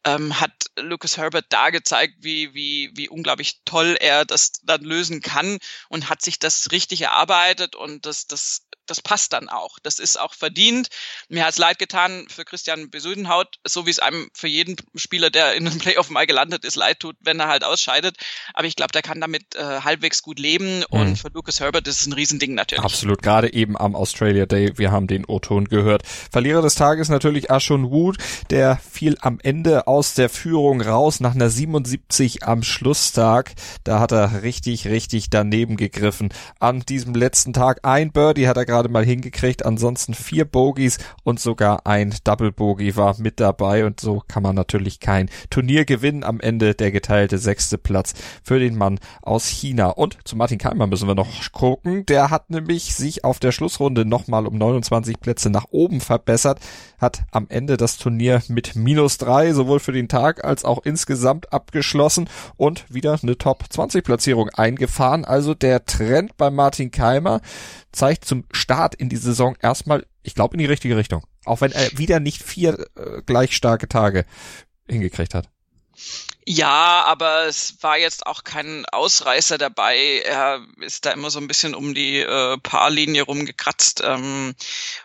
ähm, 0.07 0.41
hat 0.41 0.53
Lucas 0.79 1.17
Herbert 1.17 1.47
da 1.51 1.71
gezeigt, 1.71 2.15
wie, 2.21 2.55
wie, 2.55 2.91
wie 2.95 3.09
unglaublich 3.09 3.61
toll 3.65 3.97
er 4.01 4.25
das 4.25 4.53
dann 4.63 4.83
lösen 4.83 5.21
kann 5.21 5.59
und 5.89 6.09
hat 6.09 6.23
sich 6.23 6.39
das 6.39 6.71
richtig 6.71 7.03
erarbeitet 7.03 7.75
und 7.75 8.07
das, 8.07 8.27
das 8.27 8.67
das 8.87 9.01
passt 9.01 9.33
dann 9.33 9.49
auch. 9.49 9.79
Das 9.83 9.99
ist 9.99 10.19
auch 10.19 10.35
verdient. 10.35 10.89
Mir 11.29 11.45
hat's 11.45 11.59
leid 11.59 11.79
getan 11.79 12.27
für 12.29 12.45
Christian 12.45 12.91
Besudenhaut, 12.91 13.59
so 13.67 13.87
wie 13.87 13.91
es 13.91 13.99
einem 13.99 14.29
für 14.33 14.49
jeden 14.49 14.77
Spieler, 14.95 15.31
der 15.31 15.55
in 15.55 15.67
einem 15.67 15.79
Playoff 15.79 16.11
mal 16.11 16.27
gelandet 16.27 16.65
ist, 16.65 16.77
leid 16.77 17.01
tut, 17.01 17.17
wenn 17.21 17.41
er 17.41 17.49
halt 17.49 17.65
ausscheidet. 17.65 18.17
Aber 18.55 18.67
ich 18.67 18.77
glaube, 18.77 18.93
der 18.93 19.03
kann 19.03 19.21
damit 19.21 19.55
äh, 19.57 19.81
halbwegs 19.81 20.23
gut 20.23 20.39
leben. 20.39 20.79
Mhm. 20.79 20.85
Und 20.89 21.17
für 21.17 21.29
Lucas 21.29 21.61
Herbert 21.61 21.87
ist 21.89 22.01
es 22.01 22.07
ein 22.07 22.13
Riesending 22.13 22.55
natürlich. 22.55 22.85
Absolut, 22.85 23.23
gerade 23.23 23.53
eben 23.53 23.77
am 23.77 23.95
Australia 23.95 24.47
Day. 24.47 24.73
Wir 24.77 24.91
haben 24.91 25.07
den 25.07 25.25
O-Ton 25.25 25.67
gehört. 25.67 26.03
Verlierer 26.07 26.63
des 26.63 26.75
Tages 26.75 27.09
natürlich 27.09 27.51
Ashon 27.51 27.91
Wood, 27.91 28.19
der 28.51 28.79
fiel 28.79 29.17
am 29.21 29.39
Ende 29.43 29.87
aus 29.97 30.13
der 30.13 30.29
Führung 30.29 30.83
raus 30.83 31.21
nach 31.21 31.35
einer 31.35 31.49
77 31.49 32.43
am 32.47 32.63
Schlusstag. 32.63 33.55
Da 33.83 33.99
hat 33.99 34.13
er 34.13 34.43
richtig, 34.43 34.89
richtig 34.89 35.31
daneben 35.31 35.79
gegriffen. 35.79 36.29
An 36.61 36.81
diesem 36.81 37.15
letzten 37.15 37.55
Tag 37.55 37.79
ein 37.83 38.13
Birdie 38.13 38.47
hat 38.47 38.59
er 38.59 38.67
gerade 38.67 38.91
mal 38.91 39.07
hingekriegt. 39.07 39.65
Ansonsten 39.65 40.13
vier 40.13 40.45
Bogies 40.45 40.99
und 41.25 41.41
sogar 41.41 41.87
ein 41.87 42.15
Double 42.25 42.53
Bogey 42.53 42.95
war 42.95 43.19
mit 43.19 43.41
dabei 43.41 43.87
und 43.87 43.99
so 43.99 44.23
kann 44.29 44.43
man 44.43 44.55
natürlich 44.55 45.01
kein 45.01 45.31
Turnier 45.49 45.87
gewinnen. 45.87 46.25
Am 46.25 46.41
Ende 46.41 46.75
der 46.75 46.93
geteilte 46.93 47.39
sechste 47.39 47.79
Platz 47.79 48.13
für 48.43 48.59
den 48.59 48.77
Mann 48.77 49.01
aus 49.23 49.47
China. 49.47 49.89
Und 49.89 50.19
zu 50.25 50.37
Martin 50.37 50.59
Keimer 50.59 50.87
müssen 50.87 51.09
wir 51.09 51.15
noch 51.15 51.31
gucken. 51.53 52.05
Der 52.05 52.29
hat 52.29 52.51
nämlich 52.51 52.95
sich 52.95 53.25
auf 53.25 53.39
der 53.39 53.51
Schlussrunde 53.51 54.05
nochmal 54.05 54.47
um 54.47 54.59
29 54.59 55.21
Plätze 55.21 55.49
nach 55.49 55.69
oben 55.71 56.03
verbessert, 56.03 56.61
hat 56.99 57.23
am 57.31 57.47
Ende 57.49 57.79
das 57.79 57.97
Turnier 57.97 58.43
mit 58.49 58.77
minus 58.77 59.17
drei 59.17 59.55
sowohl 59.55 59.76
für 59.81 59.93
den 59.93 60.09
Tag 60.09 60.45
als 60.45 60.65
auch 60.65 60.85
insgesamt 60.85 61.53
abgeschlossen 61.53 62.29
und 62.57 62.85
wieder 62.93 63.19
eine 63.23 63.39
Top 63.39 63.65
20 63.69 64.05
Platzierung 64.05 64.49
eingefahren. 64.51 65.25
Also 65.25 65.55
der 65.55 65.85
Trend 65.85 66.37
bei 66.37 66.51
Martin 66.51 66.91
Keimer 66.91 67.41
zeigt 67.93 68.25
zum 68.25 68.45
Start 68.53 68.95
in 68.95 69.09
die 69.09 69.17
Saison 69.17 69.57
erstmal, 69.61 70.07
ich 70.23 70.35
glaube, 70.35 70.55
in 70.55 70.59
die 70.59 70.67
richtige 70.67 70.97
Richtung. 70.97 71.25
Auch 71.45 71.61
wenn 71.61 71.73
er 71.73 71.87
wieder 71.97 72.21
nicht 72.21 72.43
vier 72.43 72.79
äh, 72.97 73.23
gleich 73.25 73.55
starke 73.55 73.89
Tage 73.89 74.25
hingekriegt 74.89 75.35
hat. 75.35 75.49
Ja, 76.49 77.03
aber 77.05 77.47
es 77.47 77.83
war 77.83 77.99
jetzt 77.99 78.25
auch 78.25 78.45
kein 78.45 78.87
Ausreißer 78.87 79.59
dabei. 79.59 80.21
Er 80.25 80.65
ist 80.81 81.05
da 81.05 81.11
immer 81.11 81.29
so 81.29 81.41
ein 81.41 81.49
bisschen 81.49 81.75
um 81.75 81.93
die 81.93 82.21
äh, 82.21 82.57
Paarlinie 82.59 83.23
rumgekratzt 83.23 84.01
ähm, 84.05 84.55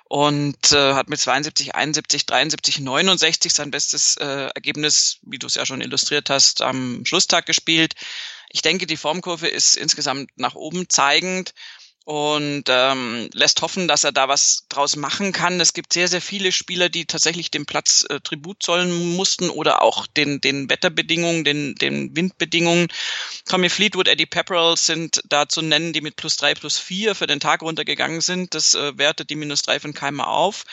und 0.03 0.71
äh, 0.71 0.93
hat 0.93 1.09
mit 1.09 1.19
72, 1.19 1.73
71, 1.73 2.27
73, 2.27 2.79
69 2.81 3.53
sein 3.53 3.71
bestes 3.71 4.17
äh, 4.17 4.49
Ergebnis, 4.53 5.17
wie 5.23 5.39
du 5.39 5.47
es 5.47 5.55
ja 5.55 5.65
schon 5.65 5.81
illustriert 5.81 6.29
hast, 6.29 6.61
am 6.61 7.03
Schlusstag 7.05 7.47
gespielt. 7.47 7.95
Ich 8.49 8.61
denke, 8.61 8.85
die 8.85 8.97
Formkurve 8.97 9.47
ist 9.47 9.75
insgesamt 9.75 10.29
nach 10.35 10.53
oben 10.53 10.89
zeigend 10.89 11.55
und 12.03 12.63
ähm, 12.67 13.29
lässt 13.33 13.61
hoffen, 13.61 13.87
dass 13.87 14.03
er 14.03 14.11
da 14.11 14.27
was 14.27 14.65
draus 14.69 14.95
machen 14.95 15.31
kann. 15.31 15.59
Es 15.59 15.73
gibt 15.73 15.93
sehr, 15.93 16.07
sehr 16.07 16.21
viele 16.21 16.51
Spieler, 16.51 16.89
die 16.89 17.05
tatsächlich 17.05 17.51
dem 17.51 17.65
Platz 17.65 18.05
äh, 18.09 18.19
Tribut 18.19 18.63
zollen 18.63 19.15
mussten 19.15 19.49
oder 19.49 19.81
auch 19.81 20.07
den, 20.07 20.41
den 20.41 20.69
Wetterbedingungen, 20.69 21.43
den, 21.43 21.75
den 21.75 22.15
Windbedingungen. 22.15 22.87
Tommy 23.47 23.69
Fleetwood, 23.69 24.07
Eddie 24.07 24.25
Pepperell 24.25 24.77
sind 24.77 25.21
da 25.29 25.47
zu 25.47 25.61
nennen, 25.61 25.93
die 25.93 26.01
mit 26.01 26.15
plus 26.15 26.37
drei, 26.37 26.55
plus 26.55 26.79
vier 26.79 27.13
für 27.13 27.27
den 27.27 27.39
Tag 27.39 27.61
runtergegangen 27.61 28.21
sind. 28.21 28.55
Das 28.55 28.73
äh, 28.73 28.97
wertet 28.97 29.29
die 29.29 29.35
minus 29.35 29.61
drei 29.61 29.79
von 29.79 29.93
Keimer 29.93 30.27
auf 30.27 30.65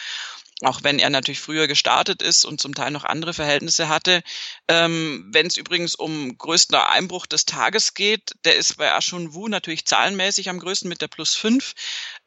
auch 0.62 0.82
wenn 0.82 0.98
er 0.98 1.10
natürlich 1.10 1.40
früher 1.40 1.68
gestartet 1.68 2.20
ist 2.20 2.44
und 2.44 2.60
zum 2.60 2.74
Teil 2.74 2.90
noch 2.90 3.04
andere 3.04 3.32
Verhältnisse 3.32 3.88
hatte. 3.88 4.22
Ähm, 4.66 5.28
wenn 5.32 5.46
es 5.46 5.56
übrigens 5.56 5.94
um 5.94 6.36
größten 6.36 6.76
Einbruch 6.76 7.26
des 7.26 7.44
Tages 7.44 7.94
geht, 7.94 8.32
der 8.44 8.56
ist 8.56 8.76
bei 8.76 8.90
Ashun 8.90 9.34
Wu 9.34 9.48
natürlich 9.48 9.84
zahlenmäßig 9.84 10.48
am 10.48 10.58
größten 10.58 10.88
mit 10.88 11.00
der 11.00 11.08
Plus 11.08 11.34
5. 11.34 11.74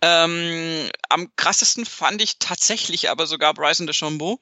Ähm, 0.04 0.90
am 1.10 1.28
krassesten 1.36 1.86
fand 1.86 2.22
ich 2.24 2.40
tatsächlich 2.40 3.12
aber 3.12 3.28
sogar 3.28 3.54
Bryson 3.54 3.86
DeChambeau, 3.86 4.40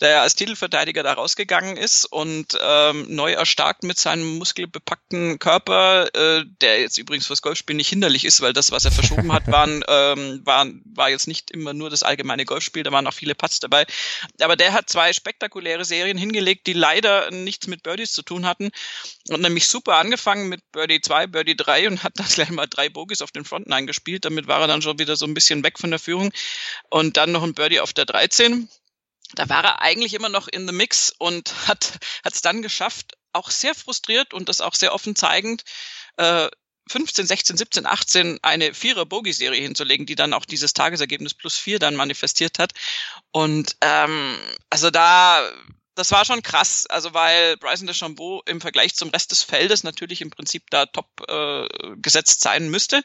der 0.00 0.22
als 0.22 0.36
Titelverteidiger 0.36 1.02
da 1.02 1.12
rausgegangen 1.12 1.76
ist 1.76 2.06
und 2.06 2.56
ähm, 2.60 3.06
neu 3.08 3.32
erstarkt 3.32 3.82
mit 3.82 3.98
seinem 3.98 4.38
muskelbepackten 4.38 5.38
Körper, 5.38 6.14
äh, 6.14 6.44
der 6.62 6.80
jetzt 6.80 6.96
übrigens 6.96 7.26
fürs 7.26 7.42
Golfspiel 7.42 7.76
nicht 7.76 7.88
hinderlich 7.88 8.24
ist, 8.24 8.40
weil 8.40 8.54
das, 8.54 8.70
was 8.70 8.86
er 8.86 8.92
verschoben 8.92 9.32
hat, 9.32 9.46
waren, 9.52 9.84
ähm, 9.86 10.40
war, 10.44 10.66
war 10.84 11.10
jetzt 11.10 11.28
nicht 11.28 11.50
immer 11.50 11.74
nur 11.74 11.90
das 11.90 12.02
allgemeine 12.02 12.46
Golfspiel, 12.46 12.82
da 12.82 12.92
waren 12.92 13.06
auch 13.06 13.12
viele 13.12 13.34
Putts 13.34 13.60
dabei. 13.60 13.84
Aber 14.40 14.56
der 14.56 14.72
hat 14.72 14.88
zwei 14.88 15.12
spektakuläre 15.12 15.84
Serien 15.84 16.16
hingelegt, 16.16 16.66
die 16.66 16.72
leider 16.72 17.30
nichts 17.30 17.66
mit 17.66 17.82
Birdies 17.82 18.12
zu 18.12 18.22
tun 18.22 18.46
hatten. 18.46 18.70
Und 19.28 19.42
nämlich 19.42 19.68
super 19.68 19.96
angefangen 19.96 20.48
mit 20.48 20.60
Birdie 20.72 21.00
2, 21.00 21.26
Birdie 21.26 21.56
3 21.56 21.88
und 21.88 22.02
hat 22.02 22.18
dann 22.18 22.26
gleich 22.26 22.50
mal 22.50 22.66
drei 22.66 22.88
Bogies 22.88 23.22
auf 23.22 23.30
den 23.30 23.44
Fronten 23.44 23.72
eingespielt. 23.72 24.24
Damit 24.24 24.46
war 24.46 24.60
er 24.60 24.66
dann 24.66 24.82
schon 24.82 24.98
wieder 25.02 25.16
so 25.16 25.26
ein 25.26 25.34
bisschen 25.34 25.62
weg 25.62 25.78
von 25.78 25.90
der 25.90 25.98
Führung. 25.98 26.32
Und 26.90 27.16
dann 27.16 27.32
noch 27.32 27.42
ein 27.42 27.54
Birdie 27.54 27.80
auf 27.80 27.92
der 27.92 28.06
13. 28.06 28.68
Da 29.34 29.48
war 29.48 29.64
er 29.64 29.82
eigentlich 29.82 30.14
immer 30.14 30.28
noch 30.28 30.48
in 30.48 30.66
the 30.66 30.74
mix 30.74 31.12
und 31.18 31.52
hat 31.68 31.98
es 32.24 32.40
dann 32.40 32.62
geschafft, 32.62 33.14
auch 33.32 33.50
sehr 33.50 33.74
frustriert 33.74 34.34
und 34.34 34.48
das 34.48 34.60
auch 34.60 34.74
sehr 34.74 34.94
offen 34.94 35.16
zeigend, 35.16 35.64
äh, 36.16 36.48
15, 36.90 37.26
16, 37.26 37.56
17, 37.56 37.86
18 37.86 38.38
eine 38.42 38.74
Vierer-Bogey-Serie 38.74 39.62
hinzulegen, 39.62 40.04
die 40.04 40.16
dann 40.16 40.32
auch 40.32 40.44
dieses 40.44 40.74
Tagesergebnis 40.74 41.32
plus 41.32 41.56
vier 41.56 41.78
dann 41.78 41.94
manifestiert 41.94 42.58
hat. 42.58 42.72
Und 43.30 43.76
ähm, 43.80 44.36
also 44.68 44.90
da, 44.90 45.48
das 45.94 46.10
war 46.10 46.24
schon 46.24 46.42
krass, 46.42 46.86
also 46.86 47.12
weil 47.14 47.56
Bryson 47.58 47.86
DeChambeau 47.86 48.42
im 48.46 48.60
Vergleich 48.60 48.94
zum 48.94 49.10
Rest 49.10 49.30
des 49.30 49.42
Feldes 49.42 49.84
natürlich 49.84 50.20
im 50.20 50.30
Prinzip 50.30 50.64
da 50.70 50.86
top 50.86 51.08
äh, 51.28 51.66
gesetzt 51.96 52.40
sein 52.40 52.70
müsste. 52.70 53.02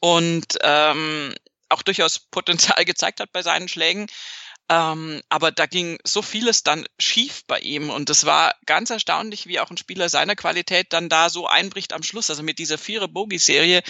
Und 0.00 0.58
ähm, 0.62 1.34
auch 1.68 1.82
durchaus 1.82 2.18
Potenzial 2.18 2.84
gezeigt 2.84 3.20
hat 3.20 3.32
bei 3.32 3.42
seinen 3.42 3.68
Schlägen. 3.68 4.06
Ähm, 4.70 5.22
aber 5.30 5.50
da 5.50 5.64
ging 5.64 5.98
so 6.04 6.20
vieles 6.20 6.62
dann 6.62 6.86
schief 6.98 7.44
bei 7.46 7.58
ihm 7.58 7.88
und 7.88 8.10
es 8.10 8.26
war 8.26 8.54
ganz 8.66 8.90
erstaunlich, 8.90 9.46
wie 9.46 9.60
auch 9.60 9.70
ein 9.70 9.78
Spieler 9.78 10.10
seiner 10.10 10.36
Qualität 10.36 10.92
dann 10.92 11.08
da 11.08 11.30
so 11.30 11.46
einbricht 11.46 11.94
am 11.94 12.02
Schluss. 12.02 12.28
Also 12.28 12.42
mit 12.42 12.58
dieser 12.58 12.76
Vierer-Bogie-Serie, 12.76 13.82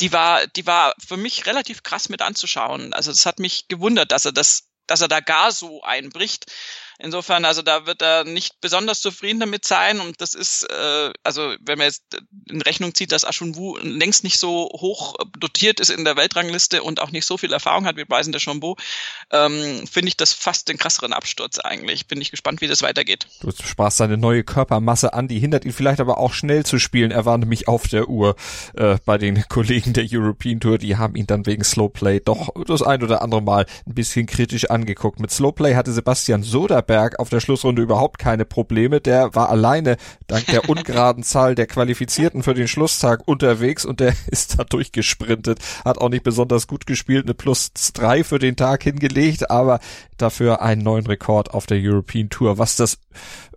die 0.00 0.12
war, 0.12 0.46
die 0.46 0.66
war 0.66 0.94
für 1.06 1.18
mich 1.18 1.44
relativ 1.44 1.82
krass 1.82 2.08
mit 2.08 2.22
anzuschauen. 2.22 2.94
Also 2.94 3.10
es 3.10 3.26
hat 3.26 3.38
mich 3.38 3.68
gewundert, 3.68 4.10
dass 4.10 4.24
er 4.24 4.32
das, 4.32 4.68
dass 4.86 5.02
er 5.02 5.08
da 5.08 5.20
gar 5.20 5.52
so 5.52 5.82
einbricht. 5.82 6.46
Insofern, 6.98 7.44
also 7.44 7.62
da 7.62 7.86
wird 7.86 8.02
er 8.02 8.24
nicht 8.24 8.60
besonders 8.60 9.00
zufrieden 9.00 9.40
damit 9.40 9.64
sein 9.66 10.00
und 10.00 10.20
das 10.20 10.34
ist, 10.34 10.64
äh, 10.70 11.12
also 11.22 11.54
wenn 11.60 11.78
man 11.78 11.88
jetzt 11.88 12.04
in 12.48 12.62
Rechnung 12.62 12.94
zieht, 12.94 13.12
dass 13.12 13.24
Ashun 13.24 13.56
Wu 13.56 13.76
längst 13.78 14.24
nicht 14.24 14.38
so 14.38 14.70
hoch 14.72 15.14
dotiert 15.38 15.80
ist 15.80 15.90
in 15.90 16.04
der 16.04 16.16
Weltrangliste 16.16 16.82
und 16.82 17.00
auch 17.00 17.10
nicht 17.10 17.26
so 17.26 17.36
viel 17.36 17.52
Erfahrung 17.52 17.86
hat 17.86 17.96
wie 17.96 18.04
Bryson 18.04 18.32
de 18.32 18.40
Chambeau, 18.40 18.76
ähm, 19.30 19.86
finde 19.86 20.08
ich 20.08 20.16
das 20.16 20.32
fast 20.32 20.68
den 20.68 20.78
krasseren 20.78 21.12
Absturz 21.12 21.58
eigentlich. 21.58 22.06
Bin 22.06 22.20
ich 22.20 22.30
gespannt, 22.30 22.60
wie 22.60 22.68
das 22.68 22.82
weitergeht. 22.82 23.26
Du 23.40 23.50
sprachst 23.50 23.98
seine 23.98 24.16
neue 24.16 24.42
Körpermasse 24.42 25.12
an, 25.12 25.28
die 25.28 25.38
hindert 25.38 25.64
ihn 25.64 25.72
vielleicht 25.72 26.00
aber 26.00 26.18
auch 26.18 26.32
schnell 26.32 26.64
zu 26.64 26.78
spielen. 26.78 27.10
Er 27.10 27.26
war 27.26 27.36
nämlich 27.36 27.68
auf 27.68 27.88
der 27.88 28.08
Uhr 28.08 28.36
äh, 28.74 28.96
bei 29.04 29.18
den 29.18 29.44
Kollegen 29.48 29.92
der 29.92 30.06
European 30.10 30.60
Tour, 30.60 30.78
die 30.78 30.96
haben 30.96 31.14
ihn 31.14 31.26
dann 31.26 31.44
wegen 31.44 31.64
Slowplay 31.64 32.20
doch 32.20 32.48
das 32.66 32.82
ein 32.82 33.02
oder 33.02 33.22
andere 33.22 33.42
Mal 33.42 33.66
ein 33.86 33.94
bisschen 33.94 34.26
kritisch 34.26 34.70
angeguckt. 34.70 35.20
Mit 35.20 35.30
Slowplay 35.30 35.74
hatte 35.74 35.92
Sebastian 35.92 36.42
Soda 36.42 36.80
Berg 36.86 37.18
auf 37.18 37.28
der 37.28 37.40
Schlussrunde 37.40 37.82
überhaupt 37.82 38.18
keine 38.18 38.44
Probleme. 38.44 39.00
Der 39.00 39.34
war 39.34 39.50
alleine 39.50 39.96
dank 40.26 40.46
der 40.46 40.68
ungeraden 40.68 41.22
Zahl 41.22 41.54
der 41.54 41.66
Qualifizierten 41.66 42.42
für 42.42 42.54
den 42.54 42.68
Schlusstag 42.68 43.26
unterwegs 43.26 43.84
und 43.84 44.00
der 44.00 44.14
ist 44.28 44.58
da 44.58 44.64
durchgesprintet. 44.64 45.58
Hat 45.84 45.98
auch 45.98 46.08
nicht 46.08 46.24
besonders 46.24 46.66
gut 46.66 46.86
gespielt, 46.86 47.26
eine 47.26 47.34
Plus 47.34 47.72
drei 47.92 48.24
für 48.24 48.38
den 48.38 48.56
Tag 48.56 48.82
hingelegt, 48.82 49.50
aber 49.50 49.80
dafür 50.16 50.62
einen 50.62 50.82
neuen 50.82 51.06
Rekord 51.06 51.52
auf 51.52 51.66
der 51.66 51.78
European 51.80 52.30
Tour, 52.30 52.58
was 52.58 52.76
das 52.76 52.98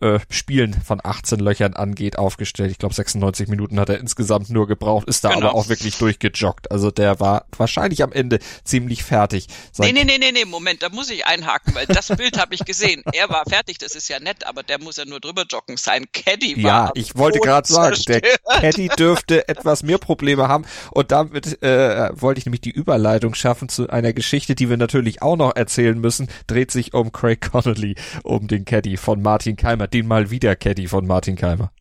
äh, 0.02 0.20
Spielen 0.30 0.74
von 0.74 1.00
18 1.04 1.40
Löchern 1.40 1.74
angeht, 1.74 2.18
aufgestellt. 2.18 2.72
Ich 2.72 2.78
glaube 2.78 2.94
96 2.94 3.48
Minuten 3.48 3.80
hat 3.80 3.90
er 3.90 4.00
insgesamt 4.00 4.50
nur 4.50 4.68
gebraucht, 4.68 5.08
ist 5.08 5.24
da 5.24 5.30
genau. 5.30 5.48
aber 5.48 5.56
auch 5.56 5.70
wirklich 5.70 5.98
durchgejoggt. 5.98 6.72
Also 6.72 6.92
der 6.92 7.20
war 7.20 7.46
wahrscheinlich 7.58 8.04
am 8.04 8.12
Ende 8.12 8.40
ziemlich 8.64 9.04
fertig. 9.04 9.48
nee, 9.78 9.92
nee, 9.92 10.04
nee, 10.04 10.18
nee, 10.18 10.32
nee, 10.32 10.46
Moment, 10.46 10.84
da 10.84 10.90
muss 10.90 11.10
ich 11.10 11.26
einhaken, 11.26 11.76
weil 11.76 11.86
das 11.86 12.08
Bild 12.08 12.38
habe 12.40 12.56
ich 12.56 12.66
gesehen. 12.66 13.04
er 13.20 13.30
war 13.30 13.44
fertig, 13.46 13.78
das 13.78 13.96
ist 13.96 14.08
ja 14.08 14.20
nett, 14.20 14.48
aber 14.48 14.64
der 14.64 14.80
muss 14.80 14.96
ja 14.98 15.06
nur 15.06 15.20
drüber 15.20 15.44
joggen. 15.50 15.76
Sein 15.76 16.06
Caddy 16.12 16.64
war 16.64 16.86
Ja, 16.86 16.92
ich 16.94 17.18
wollte 17.18 17.40
gerade 17.40 17.68
sagen, 17.68 17.98
der 18.08 18.22
Caddy 18.22 18.88
dürfte 18.88 19.48
etwas 19.48 19.84
mehr 19.84 19.98
Probleme 19.98 20.48
haben 20.48 20.66
und 20.92 21.12
damit 21.12 21.62
äh, 21.62 22.10
wollte 22.14 22.40
ich 22.40 22.46
nämlich 22.46 22.62
die 22.62 22.72
Überleitung 22.72 23.36
schaffen 23.36 23.68
zu 23.68 23.90
einer 23.90 24.14
Geschichte, 24.14 24.56
die 24.56 24.70
wir 24.70 24.78
natürlich 24.78 25.22
auch 25.22 25.36
noch 25.36 25.56
erzählen 25.56 26.00
müssen. 26.00 26.30
Dreht 26.48 26.72
sich 26.72 26.94
um 26.94 27.12
Craig 27.12 27.42
Connolly, 27.52 27.96
um 28.24 28.48
den 28.48 28.64
Caddy 28.64 28.96
von 28.96 29.22
Martin 29.22 29.58
Keimer, 29.58 29.88
den 29.88 30.08
mal 30.08 30.32
wieder 30.32 30.56
Caddy 30.56 30.88
von 30.88 31.06
Martin 31.06 31.36
Keimer. 31.36 31.72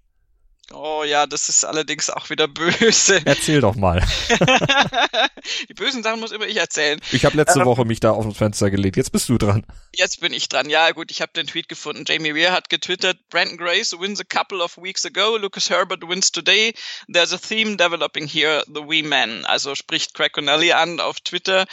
Oh 0.73 1.03
ja, 1.03 1.27
das 1.27 1.49
ist 1.49 1.65
allerdings 1.65 2.11
auch 2.11 2.29
wieder 2.29 2.47
böse. 2.47 3.23
Erzähl 3.25 3.63
doch 3.63 3.75
mal. 3.75 4.07
Die 5.69 5.75
bösen 5.75 6.03
Sachen 6.03 6.21
muss 6.21 6.31
immer 6.31 6.47
ich 6.47 6.59
erzählen. 6.59 7.01
Ich 7.11 7.25
habe 7.25 7.37
letzte 7.39 7.61
ähm, 7.61 7.65
Woche 7.65 7.87
mich 7.87 8.01
da 8.01 8.11
auf 8.11 8.27
das 8.27 8.37
Fenster 8.37 8.71
gelegt. 8.71 8.97
Jetzt 8.99 9.11
bist 9.11 9.31
du 9.31 9.39
dran. 9.39 9.65
Jetzt 9.95 10.21
bin 10.21 10.35
ich 10.35 10.49
dran. 10.49 10.69
Ja, 10.69 10.91
gut, 10.91 11.11
ich 11.11 11.23
habe 11.23 11.33
den 11.33 11.47
Tweet 11.47 11.69
gefunden. 11.71 12.05
Jamie 12.07 12.35
Weir 12.35 12.53
hat 12.53 12.69
getwittert, 12.69 13.17
Brandon 13.31 13.57
Grace 13.57 13.99
wins 13.99 14.21
a 14.21 14.25
couple 14.25 14.63
of 14.63 14.77
weeks 14.77 15.07
ago, 15.07 15.39
Lucas 15.39 15.71
Herbert 15.71 16.07
wins 16.07 16.31
today. 16.31 16.75
There's 17.11 17.33
a 17.33 17.39
theme 17.39 17.77
developing 17.77 18.27
here, 18.27 18.63
the 18.67 18.87
wee 18.87 19.03
men. 19.03 19.47
Also 19.47 19.75
spricht 19.75 20.13
Craig 20.13 20.33
Connelly 20.35 20.73
an 20.73 21.01
auf 21.01 21.21
Twitter 21.21 21.67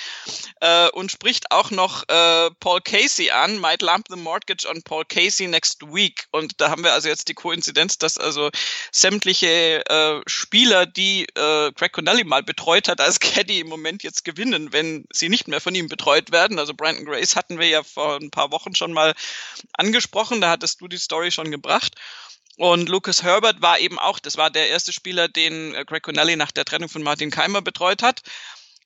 äh, 0.61 0.87
und 0.91 1.11
spricht 1.11 1.51
auch 1.51 1.69
noch 1.69 2.03
äh, 2.07 2.49
Paul 2.61 2.79
Casey 2.81 3.29
an, 3.31 3.59
might 3.59 3.81
lump 3.81 4.07
the 4.09 4.15
mortgage 4.15 4.65
on 4.65 4.81
Paul 4.83 5.03
Casey 5.03 5.47
next 5.47 5.81
week. 5.81 6.27
Und 6.31 6.61
da 6.61 6.69
haben 6.69 6.83
wir 6.83 6.93
also 6.93 7.09
jetzt 7.09 7.27
die 7.27 7.33
Koinzidenz, 7.33 7.97
dass 7.97 8.17
also 8.17 8.49
sämtliche 8.91 9.83
äh, 9.87 10.21
Spieler, 10.27 10.85
die 10.85 11.23
äh, 11.35 11.71
Craig 11.73 11.91
Connelly 11.91 12.23
mal 12.23 12.43
betreut 12.43 12.87
hat 12.87 13.01
als 13.01 13.19
Caddy 13.19 13.59
im 13.59 13.67
Moment 13.67 14.03
jetzt 14.03 14.25
gewinnen, 14.25 14.73
wenn 14.73 15.05
sie 15.11 15.29
nicht 15.29 15.47
mehr 15.47 15.61
von 15.61 15.75
ihm 15.75 15.87
betreut 15.87 16.31
werden. 16.31 16.59
Also 16.59 16.73
Brandon 16.73 17.05
Grace 17.05 17.35
hatten 17.35 17.59
wir 17.59 17.67
ja 17.67 17.83
vor 17.83 18.17
ein 18.17 18.31
paar 18.31 18.51
Wochen 18.51 18.75
schon 18.75 18.93
mal 18.93 19.13
angesprochen, 19.73 20.41
da 20.41 20.49
hattest 20.49 20.81
du 20.81 20.87
die 20.87 20.97
Story 20.97 21.31
schon 21.31 21.51
gebracht. 21.51 21.95
Und 22.57 22.87
Lucas 22.87 23.21
Herbert 23.21 23.61
war 23.61 23.79
eben 23.79 23.99
auch, 23.99 24.17
das 24.19 24.37
war 24.37 24.49
der 24.49 24.69
erste 24.69 24.93
Spieler, 24.93 25.27
den 25.27 25.73
äh, 25.75 25.83
Craig 25.83 26.03
Connelly 26.03 26.37
nach 26.37 26.51
der 26.51 26.65
Trennung 26.65 26.89
von 26.89 27.03
Martin 27.03 27.31
Keimer 27.31 27.61
betreut 27.61 28.01
hat. 28.01 28.21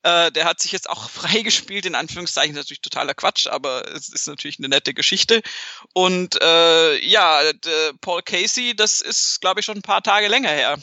Äh, 0.03 0.31
der 0.31 0.45
hat 0.45 0.61
sich 0.61 0.71
jetzt 0.71 0.89
auch 0.89 1.09
freigespielt, 1.09 1.85
in 1.85 1.95
Anführungszeichen, 1.95 2.55
das 2.55 2.65
ist 2.65 2.67
natürlich 2.67 2.81
totaler 2.81 3.13
Quatsch, 3.13 3.47
aber 3.47 3.87
es 3.93 4.09
ist 4.09 4.27
natürlich 4.27 4.59
eine 4.59 4.69
nette 4.69 4.93
Geschichte. 4.93 5.41
Und 5.93 6.41
äh, 6.41 7.05
ja, 7.05 7.41
Paul 8.01 8.21
Casey, 8.23 8.75
das 8.75 9.01
ist, 9.01 9.41
glaube 9.41 9.59
ich, 9.59 9.65
schon 9.65 9.77
ein 9.77 9.83
paar 9.83 10.03
Tage 10.03 10.27
länger 10.27 10.49
her. 10.49 10.77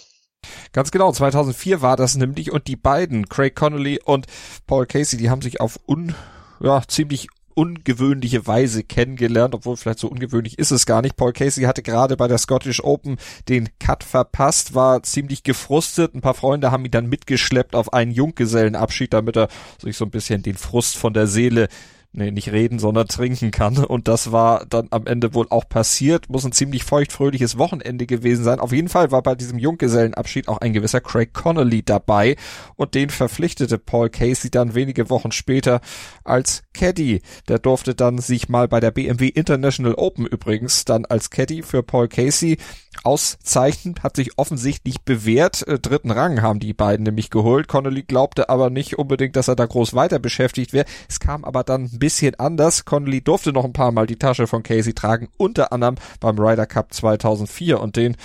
Ganz 0.73 0.91
genau, 0.91 1.13
2004 1.13 1.81
war 1.81 1.97
das 1.97 2.17
nämlich 2.17 2.53
und 2.53 2.69
die 2.69 2.77
beiden, 2.77 3.29
Craig 3.29 3.55
Connolly 3.55 4.01
und 4.05 4.27
Paul 4.67 4.87
Casey, 4.87 5.19
die 5.19 5.31
haben 5.31 5.43
sich 5.43 5.61
auf 5.61 5.81
un, 5.89 6.15
ja, 6.61 6.83
ziemlich 6.87 7.29
ungewöhnliche 7.57 8.47
Weise 8.47 8.85
kennengelernt, 8.85 9.55
obwohl 9.55 9.77
vielleicht 9.77 9.99
so 9.99 10.09
ungewöhnlich 10.09 10.59
ist 10.59 10.71
es 10.71 10.85
gar 10.85 11.01
nicht. 11.01 11.17
Paul 11.17 11.33
Casey 11.33 11.65
hatte 11.65 11.83
gerade 11.83 12.17
bei 12.17 12.29
der 12.29 12.37
Scottish 12.37 12.85
Open 12.85 13.17
den 13.49 13.71
Cut 13.81 14.05
verpasst, 14.05 14.75
war 14.75 15.03
ziemlich 15.03 15.43
gefrustet. 15.43 16.15
Ein 16.15 16.21
paar 16.21 16.35
Freunde 16.35 16.71
haben 16.71 16.85
ihn 16.85 16.91
dann 16.91 17.09
mitgeschleppt 17.09 17.75
auf 17.75 17.95
einen 17.95 18.11
Junggesellenabschied, 18.11 19.13
damit 19.13 19.37
er 19.37 19.49
sich 19.83 19.97
so 19.97 20.05
ein 20.05 20.11
bisschen 20.11 20.43
den 20.43 20.57
Frust 20.57 20.99
von 20.99 21.15
der 21.15 21.27
Seele 21.27 21.69
nee, 22.17 22.31
nicht 22.31 22.51
reden, 22.51 22.79
sondern 22.79 23.07
trinken 23.07 23.51
kann. 23.51 23.79
Und 23.79 24.09
das 24.09 24.33
war 24.33 24.67
dann 24.67 24.89
am 24.91 25.07
Ende 25.07 25.35
wohl 25.35 25.47
auch 25.51 25.69
passiert. 25.69 26.29
Muss 26.29 26.45
ein 26.45 26.53
ziemlich 26.53 26.85
feuchtfröhliches 26.85 27.59
Wochenende 27.59 28.07
gewesen 28.07 28.45
sein. 28.45 28.59
Auf 28.59 28.73
jeden 28.73 28.89
Fall 28.89 29.11
war 29.11 29.23
bei 29.23 29.35
diesem 29.35 29.59
Junggesellenabschied 29.59 30.49
auch 30.49 30.59
ein 30.59 30.73
gewisser 30.73 31.01
Craig 31.01 31.33
Connolly 31.33 31.83
dabei. 31.83 32.37
Und 32.77 32.95
den 32.95 33.11
verpflichtete 33.11 33.79
Paul 33.79 34.09
Casey 34.09 34.51
dann 34.51 34.75
wenige 34.75 35.11
Wochen 35.11 35.31
später 35.31 35.81
als 36.25 36.63
Caddy. 36.73 37.23
Der 37.49 37.59
durfte 37.59 37.95
dann 37.95 38.19
sich 38.19 38.49
mal 38.49 38.67
bei 38.69 38.81
der 38.81 38.91
BMW 38.91 39.29
International 39.29 39.95
Open 39.95 40.27
übrigens 40.27 40.85
dann 40.85 41.05
als 41.05 41.31
Caddy 41.31 41.63
für 41.63 41.83
Paul 41.83 42.09
Casey 42.09 42.59
auszeichnen, 43.05 43.95
hat 44.03 44.17
sich 44.17 44.39
offensichtlich 44.39 45.03
bewährt. 45.03 45.67
Äh, 45.67 45.79
dritten 45.79 46.11
Rang 46.11 46.43
haben 46.43 46.61
die 46.61 46.73
beiden 46.73 47.05
nämlich 47.05 47.31
geholt. 47.31 47.69
Connolly 47.69 48.03
glaubte 48.03 48.49
aber 48.49 48.71
nicht 48.71 48.99
unbedingt, 48.99 49.37
dass 49.37 49.49
er 49.49 49.57
da 49.57 49.67
groß 49.67 49.95
weiter 49.95 50.19
beschäftigt 50.19 50.73
wäre. 50.73 50.87
Es 51.09 51.21
kam 51.21 51.45
aber 51.45 51.65
dann 51.65 51.85
ein 51.85 51.99
bisschen 52.07 52.37
anders. 52.37 52.85
Connolly 52.85 53.21
durfte 53.21 53.53
noch 53.53 53.65
ein 53.65 53.73
paar 53.73 53.91
Mal 53.91 54.07
die 54.07 54.15
Tasche 54.15 54.47
von 54.47 54.63
Casey 54.63 54.95
tragen, 54.95 55.27
unter 55.39 55.73
anderem 55.73 55.97
beim 56.21 56.39
Ryder 56.39 56.65
Cup 56.65 56.95
2004 56.95 57.81
und 57.81 57.97
den 57.97 58.17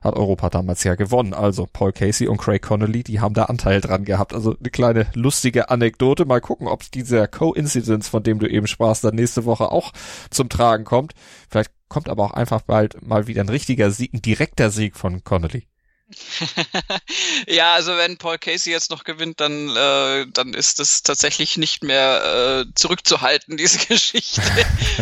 hat 0.00 0.16
Europa 0.16 0.48
damals 0.48 0.84
ja 0.84 0.94
gewonnen. 0.94 1.34
Also 1.34 1.68
Paul 1.70 1.92
Casey 1.92 2.28
und 2.28 2.38
Craig 2.38 2.62
Connolly, 2.62 3.02
die 3.02 3.20
haben 3.20 3.34
da 3.34 3.44
Anteil 3.44 3.82
dran 3.82 4.06
gehabt. 4.06 4.32
Also 4.32 4.56
eine 4.58 4.70
kleine 4.70 5.06
lustige 5.12 5.68
Anekdote. 5.68 6.24
Mal 6.24 6.40
gucken, 6.40 6.66
ob 6.66 6.90
dieser 6.92 7.28
Co-Incidence, 7.28 8.08
von 8.08 8.22
dem 8.22 8.38
du 8.38 8.48
eben 8.48 8.66
sprachst, 8.66 9.04
dann 9.04 9.16
nächste 9.16 9.44
Woche 9.44 9.70
auch 9.70 9.92
zum 10.30 10.48
Tragen 10.48 10.84
kommt. 10.84 11.12
Vielleicht 11.50 11.72
kommt 11.90 12.08
aber 12.08 12.24
auch 12.24 12.32
einfach 12.32 12.62
bald 12.62 13.06
mal 13.06 13.26
wieder 13.26 13.42
ein 13.42 13.50
richtiger 13.50 13.90
Sieg, 13.90 14.14
ein 14.14 14.22
direkter 14.22 14.70
Sieg 14.70 14.96
von 14.96 15.24
Connolly. 15.24 15.66
ja, 17.48 17.74
also 17.74 17.96
wenn 17.96 18.16
Paul 18.16 18.38
Casey 18.38 18.70
jetzt 18.70 18.90
noch 18.90 19.02
gewinnt, 19.02 19.40
dann, 19.40 19.74
äh, 19.76 20.26
dann 20.32 20.54
ist 20.54 20.78
das 20.78 21.02
tatsächlich 21.02 21.56
nicht 21.56 21.82
mehr 21.82 22.64
äh, 22.64 22.72
zurückzuhalten, 22.74 23.56
diese 23.56 23.84
Geschichte. 23.86 24.40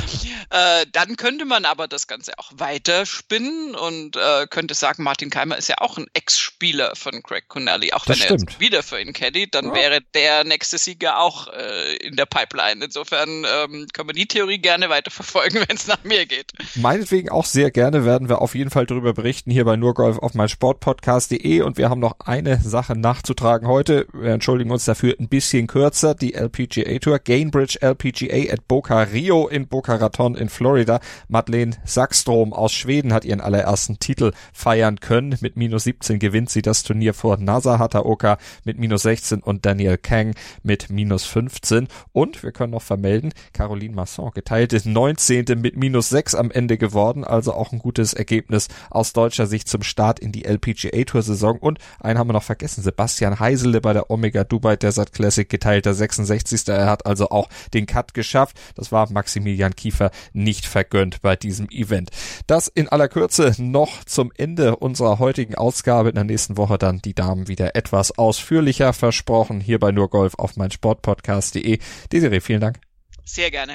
äh, 0.51 0.87
dann 0.93 1.17
könnte 1.17 1.45
man 1.45 1.67
aber 1.67 1.89
das 1.89 2.07
Ganze 2.07 2.39
auch 2.39 2.51
weiterspinnen 2.55 3.75
und 3.75 4.17
äh, 4.17 4.47
könnte 4.49 4.75
sagen, 4.75 5.03
Martin 5.03 5.29
Keimer 5.29 5.59
ist 5.59 5.69
ja 5.69 5.77
auch 5.79 5.99
ein 5.99 6.07
Ex-Spieler 6.15 6.97
von 6.97 7.23
Craig 7.23 7.49
Connelly. 7.49 7.93
Auch 7.93 8.07
das 8.07 8.21
wenn 8.21 8.25
stimmt. 8.25 8.41
er 8.41 8.51
jetzt 8.53 8.61
wieder 8.61 8.83
für 8.83 9.01
ihn 9.01 9.13
caddy, 9.13 9.51
dann 9.51 9.67
ja. 9.67 9.75
wäre 9.75 10.01
der 10.15 10.45
nächste 10.45 10.79
Sieger 10.79 11.21
auch 11.21 11.49
äh, 11.49 11.97
in 11.97 12.17
der 12.17 12.27
Pipeline. 12.27 12.83
Insofern 12.83 13.45
ähm, 13.45 13.89
können 13.93 14.09
wir 14.09 14.15
die 14.15 14.27
Theorie 14.27 14.59
gerne 14.59 14.89
weiterverfolgen, 14.89 15.65
wenn 15.69 15.77
es 15.77 15.87
nach 15.87 16.03
mir 16.03 16.25
geht. 16.25 16.53
Meinetwegen 16.77 17.29
auch 17.29 17.45
sehr 17.45 17.71
gerne 17.71 18.07
werden 18.07 18.31
wir 18.31 18.41
auf 18.41 18.55
jeden 18.55 18.71
Fall 18.71 18.87
darüber 18.87 19.13
berichten 19.13 19.51
hier 19.51 19.67
bei 19.67 19.77
Nurgolf 19.77 20.19
auf 20.19 20.33
mein 20.33 20.49
Sportpodcast 20.49 20.94
podcast.de 20.95 21.63
und 21.63 21.77
wir 21.77 21.91
haben 21.91 22.01
noch 22.01 22.21
eine 22.25 22.61
Sache 22.61 22.97
nachzutragen 22.97 23.67
heute. 23.67 24.07
Wir 24.13 24.31
entschuldigen 24.31 24.71
uns 24.71 24.85
dafür 24.85 25.17
ein 25.19 25.29
bisschen 25.29 25.67
kürzer. 25.67 26.15
Die 26.15 26.35
LPGA 26.35 26.99
Tour, 26.99 27.19
Gainbridge 27.19 27.79
LPGA 27.81 28.53
at 28.53 28.69
Boca 28.69 29.03
Rio 29.03 29.49
in 29.49 29.67
Boca 29.67 29.97
Raton 29.97 30.37
in 30.37 30.49
Florida. 30.49 31.01
Madeleine 31.29 31.73
Sackstrom 31.85 32.53
aus 32.53 32.73
Schweden 32.73 33.13
hat 33.13 33.25
ihren 33.25 33.41
allerersten 33.41 33.99
Titel 33.99 34.33
feiern 34.53 35.01
können. 35.01 35.37
Mit 35.41 35.57
minus 35.57 35.85
17 35.85 36.21
gewinnt 36.21 36.51
sie 36.51 36.63
das 36.63 36.85
Turnier 36.85 37.13
vor 37.13 37.37
Nasa 37.39 37.79
Hataoka 37.79 38.39
mit 38.65 38.79
minus 38.79 39.03
16 39.03 39.41
und 39.41 39.67
Daniel 39.67 39.99
Kang 39.99 40.35
mit 40.63 40.91
minus 40.91 41.25
15. 41.25 41.89
Und 42.13 42.43
wir 42.43 42.53
können 42.53 42.73
noch 42.73 42.83
vermelden, 42.83 43.33
Caroline 43.53 43.95
Masson 43.95 44.31
geteilte 44.33 44.81
19. 44.89 45.45
mit 45.61 45.77
minus 45.77 46.09
6 46.11 46.35
am 46.37 46.51
Ende 46.51 46.79
geworden. 46.79 47.25
Also 47.25 47.53
auch 47.53 47.73
ein 47.73 47.81
gutes 47.81 48.15
Ergebnis 48.15 48.69
aus 48.91 49.13
deutscher 49.13 49.47
Sicht 49.47 49.69
zum 49.69 49.83
Start 49.83 50.21
in 50.21 50.31
die 50.31 50.45
LPGA 50.45 50.84
PGA 50.85 51.05
Tour 51.05 51.23
Saison 51.23 51.59
und 51.59 51.79
einen 52.01 52.19
haben 52.19 52.29
wir 52.29 52.35
noch 52.35 52.43
vergessen, 52.43 52.83
Sebastian 52.83 53.39
Heisele 53.41 53.81
bei 53.81 53.93
der 53.93 54.11
Omega 54.11 54.45
Dubai 54.45 54.77
Desert 54.77 55.13
Classic 55.13 55.49
geteilter 55.49 55.95
66. 55.95 56.69
Er 56.69 56.87
hat 56.87 57.07
also 57.07 57.31
auch 57.31 57.49
den 57.73 57.87
Cut 57.87 58.15
geschafft. 58.15 58.59
Das 58.75 58.93
war 58.93 59.11
Maximilian 59.11 59.75
Kiefer 59.75 60.11
nicht 60.33 60.67
vergönnt 60.67 61.23
bei 61.23 61.37
diesem 61.37 61.69
Event. 61.71 62.11
Das 62.47 62.69
in 62.69 62.89
aller 62.89 63.09
Kürze 63.09 63.55
noch 63.59 64.05
zum 64.05 64.33
Ende 64.37 64.77
unserer 64.77 65.19
heutigen 65.19 65.55
Ausgabe. 65.55 66.11
In 66.11 66.15
der 66.15 66.25
nächsten 66.25 66.57
Woche 66.57 66.79
dann 66.79 67.01
die 67.01 67.15
Damen 67.15 67.49
wieder 67.49 67.77
etwas 67.77 68.17
ausführlicher 68.19 68.93
versprochen. 68.93 69.61
Hier 69.61 69.79
nur 69.93 70.09
Golf 70.09 70.35
auf 70.37 70.57
mein 70.57 70.71
Sportpodcast.de. 70.71 71.79
Desiree, 72.11 72.41
vielen 72.41 72.61
Dank. 72.61 72.81
Sehr 73.25 73.51
gerne. 73.51 73.75